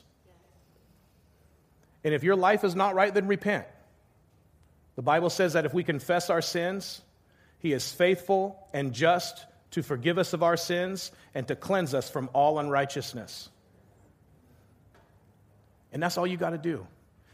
And 2.04 2.14
if 2.14 2.22
your 2.22 2.36
life 2.36 2.62
is 2.62 2.76
not 2.76 2.94
right, 2.94 3.12
then 3.12 3.26
repent. 3.26 3.66
The 4.94 5.02
Bible 5.02 5.28
says 5.28 5.54
that 5.54 5.66
if 5.66 5.74
we 5.74 5.82
confess 5.82 6.30
our 6.30 6.40
sins, 6.40 7.02
He 7.58 7.72
is 7.72 7.90
faithful 7.92 8.56
and 8.72 8.92
just 8.92 9.44
to 9.72 9.82
forgive 9.82 10.18
us 10.18 10.34
of 10.34 10.44
our 10.44 10.56
sins 10.56 11.10
and 11.34 11.48
to 11.48 11.56
cleanse 11.56 11.94
us 11.94 12.08
from 12.08 12.30
all 12.32 12.60
unrighteousness. 12.60 13.48
And 15.92 16.00
that's 16.00 16.16
all 16.16 16.26
you 16.26 16.36
got 16.36 16.50
to 16.50 16.58
do. 16.58 16.86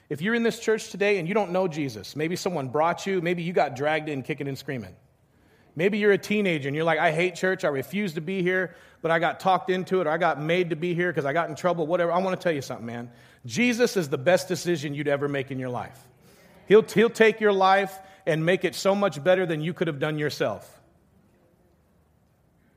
If 0.09 0.23
you're 0.23 0.35
in 0.35 0.45
this 0.45 0.59
church 0.59 0.89
today 0.89 1.19
and 1.19 1.29
you 1.29 1.35
don't 1.35 1.53
know 1.53 1.69
Jesus, 1.69 2.17
maybe 2.17 2.35
someone 2.35 2.71
brought 2.71 3.07
you, 3.07 3.21
maybe 3.21 3.43
you 3.43 3.53
got 3.53 3.77
dragged 3.77 4.09
in 4.09 4.23
kicking 4.23 4.49
and 4.49 4.57
screaming. 4.57 4.97
Maybe 5.75 5.99
you're 5.99 6.13
a 6.13 6.19
teenager 6.19 6.69
and 6.69 6.77
you're 6.77 6.85
like, 6.85 6.99
I 6.99 7.13
hate 7.13 7.35
church, 7.35 7.65
I 7.65 7.69
refuse 7.69 8.15
to 8.15 8.21
be 8.21 8.43
here, 8.43 8.75
but 9.01 9.11
I 9.11 9.19
got 9.19 9.41
talked 9.41 9.71
into 9.71 10.01
it, 10.01 10.07
or 10.07 10.11
I 10.11 10.19
got 10.19 10.41
made 10.41 10.71
to 10.71 10.77
be 10.77 10.95
here 10.95 11.11
because 11.11 11.25
I 11.25 11.33
got 11.33 11.49
in 11.49 11.57
trouble, 11.57 11.87
whatever. 11.87 12.13
I 12.13 12.19
want 12.19 12.39
to 12.39 12.43
tell 12.43 12.53
you 12.53 12.63
something, 12.63 12.87
man. 12.87 13.11
Jesus 13.47 13.97
is 13.97 14.09
the 14.09 14.19
best 14.19 14.49
decision 14.49 14.95
you'd 14.95 15.09
ever 15.09 15.29
make 15.29 15.51
in 15.51 15.59
your 15.59 15.71
life. 15.71 15.99
He'll, 16.67 16.83
he'll 16.83 17.11
take 17.11 17.41
your 17.41 17.53
life 17.53 17.99
and 18.27 18.47
make 18.47 18.65
it 18.65 18.75
so 18.75 18.95
much 18.95 19.23
better 19.23 19.47
than 19.47 19.61
you 19.61 19.75
could 19.75 19.89
have 19.89 19.99
done 19.99 20.19
yourself. 20.19 20.81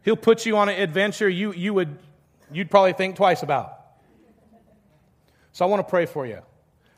He'll 0.04 0.16
put 0.16 0.46
you 0.46 0.58
on 0.58 0.70
an 0.70 0.80
adventure 0.80 1.28
you, 1.28 1.52
you 1.54 1.74
would, 1.74 1.98
you'd 2.52 2.72
probably 2.72 2.94
think 2.94 3.16
twice 3.16 3.44
about. 3.44 3.80
So 5.52 5.66
I 5.66 5.68
want 5.68 5.86
to 5.86 5.90
pray 5.90 6.06
for 6.06 6.26
you. 6.26 6.40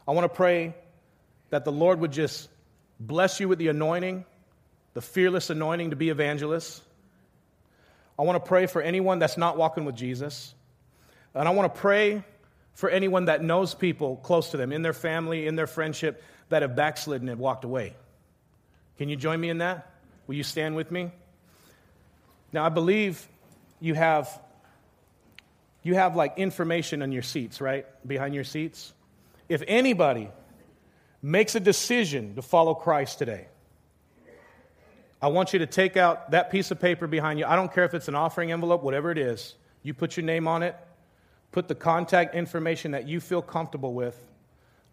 I 0.07 0.11
want 0.11 0.25
to 0.25 0.35
pray 0.35 0.75
that 1.49 1.65
the 1.65 1.71
Lord 1.71 1.99
would 1.99 2.11
just 2.11 2.49
bless 2.99 3.39
you 3.39 3.47
with 3.47 3.59
the 3.59 3.67
anointing, 3.67 4.25
the 4.97 5.01
fearless 5.01 5.51
anointing 5.51 5.91
to 5.91 5.95
be 5.95 6.09
evangelists. 6.09 6.81
I 8.17 8.23
want 8.23 8.43
to 8.43 8.49
pray 8.49 8.65
for 8.65 8.81
anyone 8.81 9.19
that's 9.19 9.37
not 9.37 9.55
walking 9.55 9.85
with 9.85 9.95
Jesus. 9.95 10.55
And 11.35 11.47
I 11.47 11.51
want 11.51 11.71
to 11.71 11.79
pray 11.79 12.23
for 12.73 12.89
anyone 12.89 13.25
that 13.25 13.43
knows 13.43 13.75
people 13.75 14.15
close 14.15 14.49
to 14.49 14.57
them, 14.57 14.71
in 14.71 14.81
their 14.81 14.93
family, 14.93 15.45
in 15.45 15.55
their 15.55 15.67
friendship, 15.67 16.23
that 16.49 16.63
have 16.63 16.75
backslidden 16.75 17.29
and 17.29 17.39
walked 17.39 17.63
away. 17.63 17.95
Can 18.97 19.07
you 19.07 19.15
join 19.15 19.39
me 19.39 19.51
in 19.51 19.59
that? 19.59 19.87
Will 20.25 20.33
you 20.33 20.41
stand 20.41 20.75
with 20.75 20.89
me? 20.89 21.11
Now, 22.51 22.65
I 22.65 22.69
believe 22.69 23.27
you 23.79 23.93
have 23.93 24.27
you 25.83 25.93
have 25.93 26.15
like 26.15 26.39
information 26.39 27.03
on 27.03 27.11
your 27.11 27.21
seats, 27.21 27.61
right? 27.61 27.85
Behind 28.07 28.33
your 28.33 28.45
seats. 28.45 28.93
If 29.47 29.61
anybody 29.67 30.31
makes 31.21 31.53
a 31.53 31.59
decision 31.59 32.33
to 32.33 32.41
follow 32.41 32.73
Christ 32.73 33.19
today, 33.19 33.49
I 35.21 35.29
want 35.29 35.53
you 35.53 35.59
to 35.59 35.65
take 35.65 35.97
out 35.97 36.31
that 36.31 36.51
piece 36.51 36.69
of 36.71 36.79
paper 36.79 37.07
behind 37.07 37.39
you. 37.39 37.45
I 37.45 37.55
don't 37.55 37.73
care 37.73 37.85
if 37.85 37.93
it's 37.93 38.07
an 38.07 38.15
offering 38.15 38.51
envelope, 38.51 38.83
whatever 38.83 39.11
it 39.11 39.17
is. 39.17 39.55
You 39.81 39.93
put 39.93 40.15
your 40.15 40.25
name 40.25 40.47
on 40.47 40.63
it, 40.63 40.75
put 41.51 41.67
the 41.67 41.75
contact 41.75 42.35
information 42.35 42.91
that 42.91 43.07
you 43.07 43.19
feel 43.19 43.41
comfortable 43.41 43.93
with, 43.93 44.19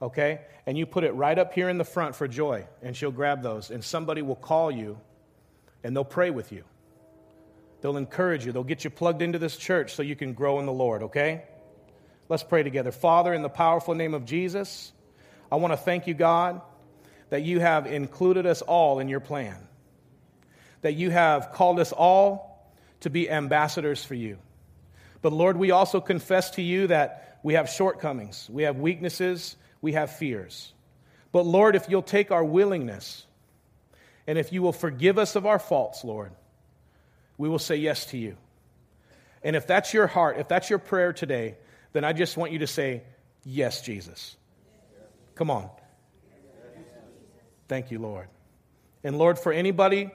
okay? 0.00 0.40
And 0.66 0.78
you 0.78 0.86
put 0.86 1.04
it 1.04 1.12
right 1.12 1.38
up 1.38 1.52
here 1.52 1.68
in 1.68 1.76
the 1.76 1.84
front 1.84 2.14
for 2.14 2.26
Joy, 2.26 2.66
and 2.82 2.96
she'll 2.96 3.10
grab 3.10 3.42
those. 3.42 3.70
And 3.70 3.84
somebody 3.84 4.22
will 4.22 4.36
call 4.36 4.70
you 4.70 4.98
and 5.82 5.94
they'll 5.94 6.04
pray 6.04 6.30
with 6.30 6.50
you. 6.52 6.64
They'll 7.82 7.98
encourage 7.98 8.46
you. 8.46 8.52
They'll 8.52 8.64
get 8.64 8.82
you 8.82 8.88
plugged 8.88 9.20
into 9.20 9.38
this 9.38 9.58
church 9.58 9.94
so 9.94 10.02
you 10.02 10.16
can 10.16 10.32
grow 10.32 10.58
in 10.58 10.64
the 10.64 10.72
Lord, 10.72 11.02
okay? 11.02 11.42
Let's 12.30 12.42
pray 12.42 12.62
together. 12.62 12.90
Father, 12.90 13.34
in 13.34 13.42
the 13.42 13.50
powerful 13.50 13.94
name 13.94 14.14
of 14.14 14.24
Jesus, 14.24 14.90
I 15.52 15.56
want 15.56 15.74
to 15.74 15.76
thank 15.76 16.06
you, 16.06 16.14
God, 16.14 16.62
that 17.28 17.42
you 17.42 17.60
have 17.60 17.86
included 17.86 18.46
us 18.46 18.62
all 18.62 19.00
in 19.00 19.08
your 19.08 19.20
plan, 19.20 19.56
that 20.84 20.96
you 20.96 21.08
have 21.08 21.50
called 21.50 21.80
us 21.80 21.92
all 21.92 22.62
to 23.00 23.08
be 23.08 23.30
ambassadors 23.30 24.04
for 24.04 24.14
you. 24.14 24.36
But 25.22 25.32
Lord, 25.32 25.56
we 25.56 25.70
also 25.70 25.98
confess 25.98 26.50
to 26.52 26.62
you 26.62 26.88
that 26.88 27.38
we 27.42 27.54
have 27.54 27.70
shortcomings, 27.70 28.50
we 28.52 28.64
have 28.64 28.76
weaknesses, 28.76 29.56
we 29.80 29.94
have 29.94 30.14
fears. 30.14 30.74
But 31.32 31.46
Lord, 31.46 31.74
if 31.74 31.88
you'll 31.88 32.02
take 32.02 32.30
our 32.30 32.44
willingness 32.44 33.24
and 34.26 34.36
if 34.36 34.52
you 34.52 34.60
will 34.60 34.74
forgive 34.74 35.16
us 35.16 35.36
of 35.36 35.46
our 35.46 35.58
faults, 35.58 36.04
Lord, 36.04 36.32
we 37.38 37.48
will 37.48 37.58
say 37.58 37.76
yes 37.76 38.04
to 38.06 38.18
you. 38.18 38.36
And 39.42 39.56
if 39.56 39.66
that's 39.66 39.94
your 39.94 40.06
heart, 40.06 40.36
if 40.38 40.48
that's 40.48 40.68
your 40.68 40.78
prayer 40.78 41.14
today, 41.14 41.54
then 41.94 42.04
I 42.04 42.12
just 42.12 42.36
want 42.36 42.52
you 42.52 42.58
to 42.58 42.66
say, 42.66 43.04
Yes, 43.42 43.80
Jesus. 43.80 44.36
Come 45.34 45.50
on. 45.50 45.70
Thank 47.68 47.90
you, 47.90 47.98
Lord. 47.98 48.28
And 49.02 49.16
Lord, 49.16 49.38
for 49.38 49.50
anybody 49.50 50.10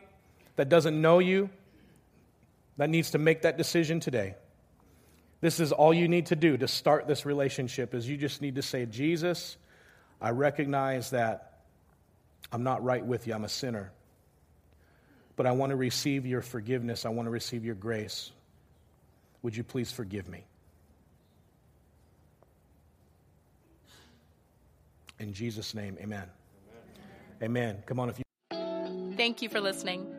that 0.60 0.70
doesn't 0.70 1.01
know 1.01 1.20
you, 1.20 1.49
that 2.78 2.89
needs 2.89 3.12
to 3.12 3.18
make 3.18 3.41
that 3.41 3.57
decision 3.57 3.99
today, 3.99 4.36
this 5.41 5.60
is 5.60 5.72
all 5.72 5.93
you 5.93 6.07
need 6.07 6.28
to 6.28 6.36
do 6.36 6.57
to 6.57 6.68
start 6.68 7.07
this 7.07 7.26
relationship 7.26 7.93
is 7.93 8.07
you 8.07 8.18
just 8.18 8.41
need 8.41 8.55
to 8.55 8.62
say, 8.62 8.86
Jesus, 8.86 9.57
I 10.22 10.32
recognize 10.32 11.10
that 11.10 11.62
I'm 12.51 12.64
not 12.64 12.84
right 12.84 13.05
with 13.05 13.26
you. 13.28 13.34
I'm 13.34 13.45
a 13.45 13.49
sinner 13.49 13.91
but 15.39 15.45
I 15.45 15.53
want 15.53 15.70
to 15.70 15.78
receive 15.78 16.26
your 16.26 16.41
forgiveness. 16.41 17.05
I 17.05 17.10
want 17.10 17.26
to 17.28 17.30
receive 17.30 17.64
your 17.64 17.74
grace. 17.74 18.34
Would 19.41 19.55
you 19.55 19.64
please 19.64 19.89
forgive 19.89 20.28
me? 20.28 20.43
In 25.18 25.32
Jesus' 25.32 25.74
name, 25.74 25.97
amen. 26.01 26.28
Amen. 27.41 27.68
amen. 27.72 27.84
Come 27.86 28.01
on, 28.01 28.10
if 28.10 28.20
you. 28.20 29.16
Thank 29.16 29.41
you 29.41 29.47
for 29.47 29.62
listening. 29.62 30.18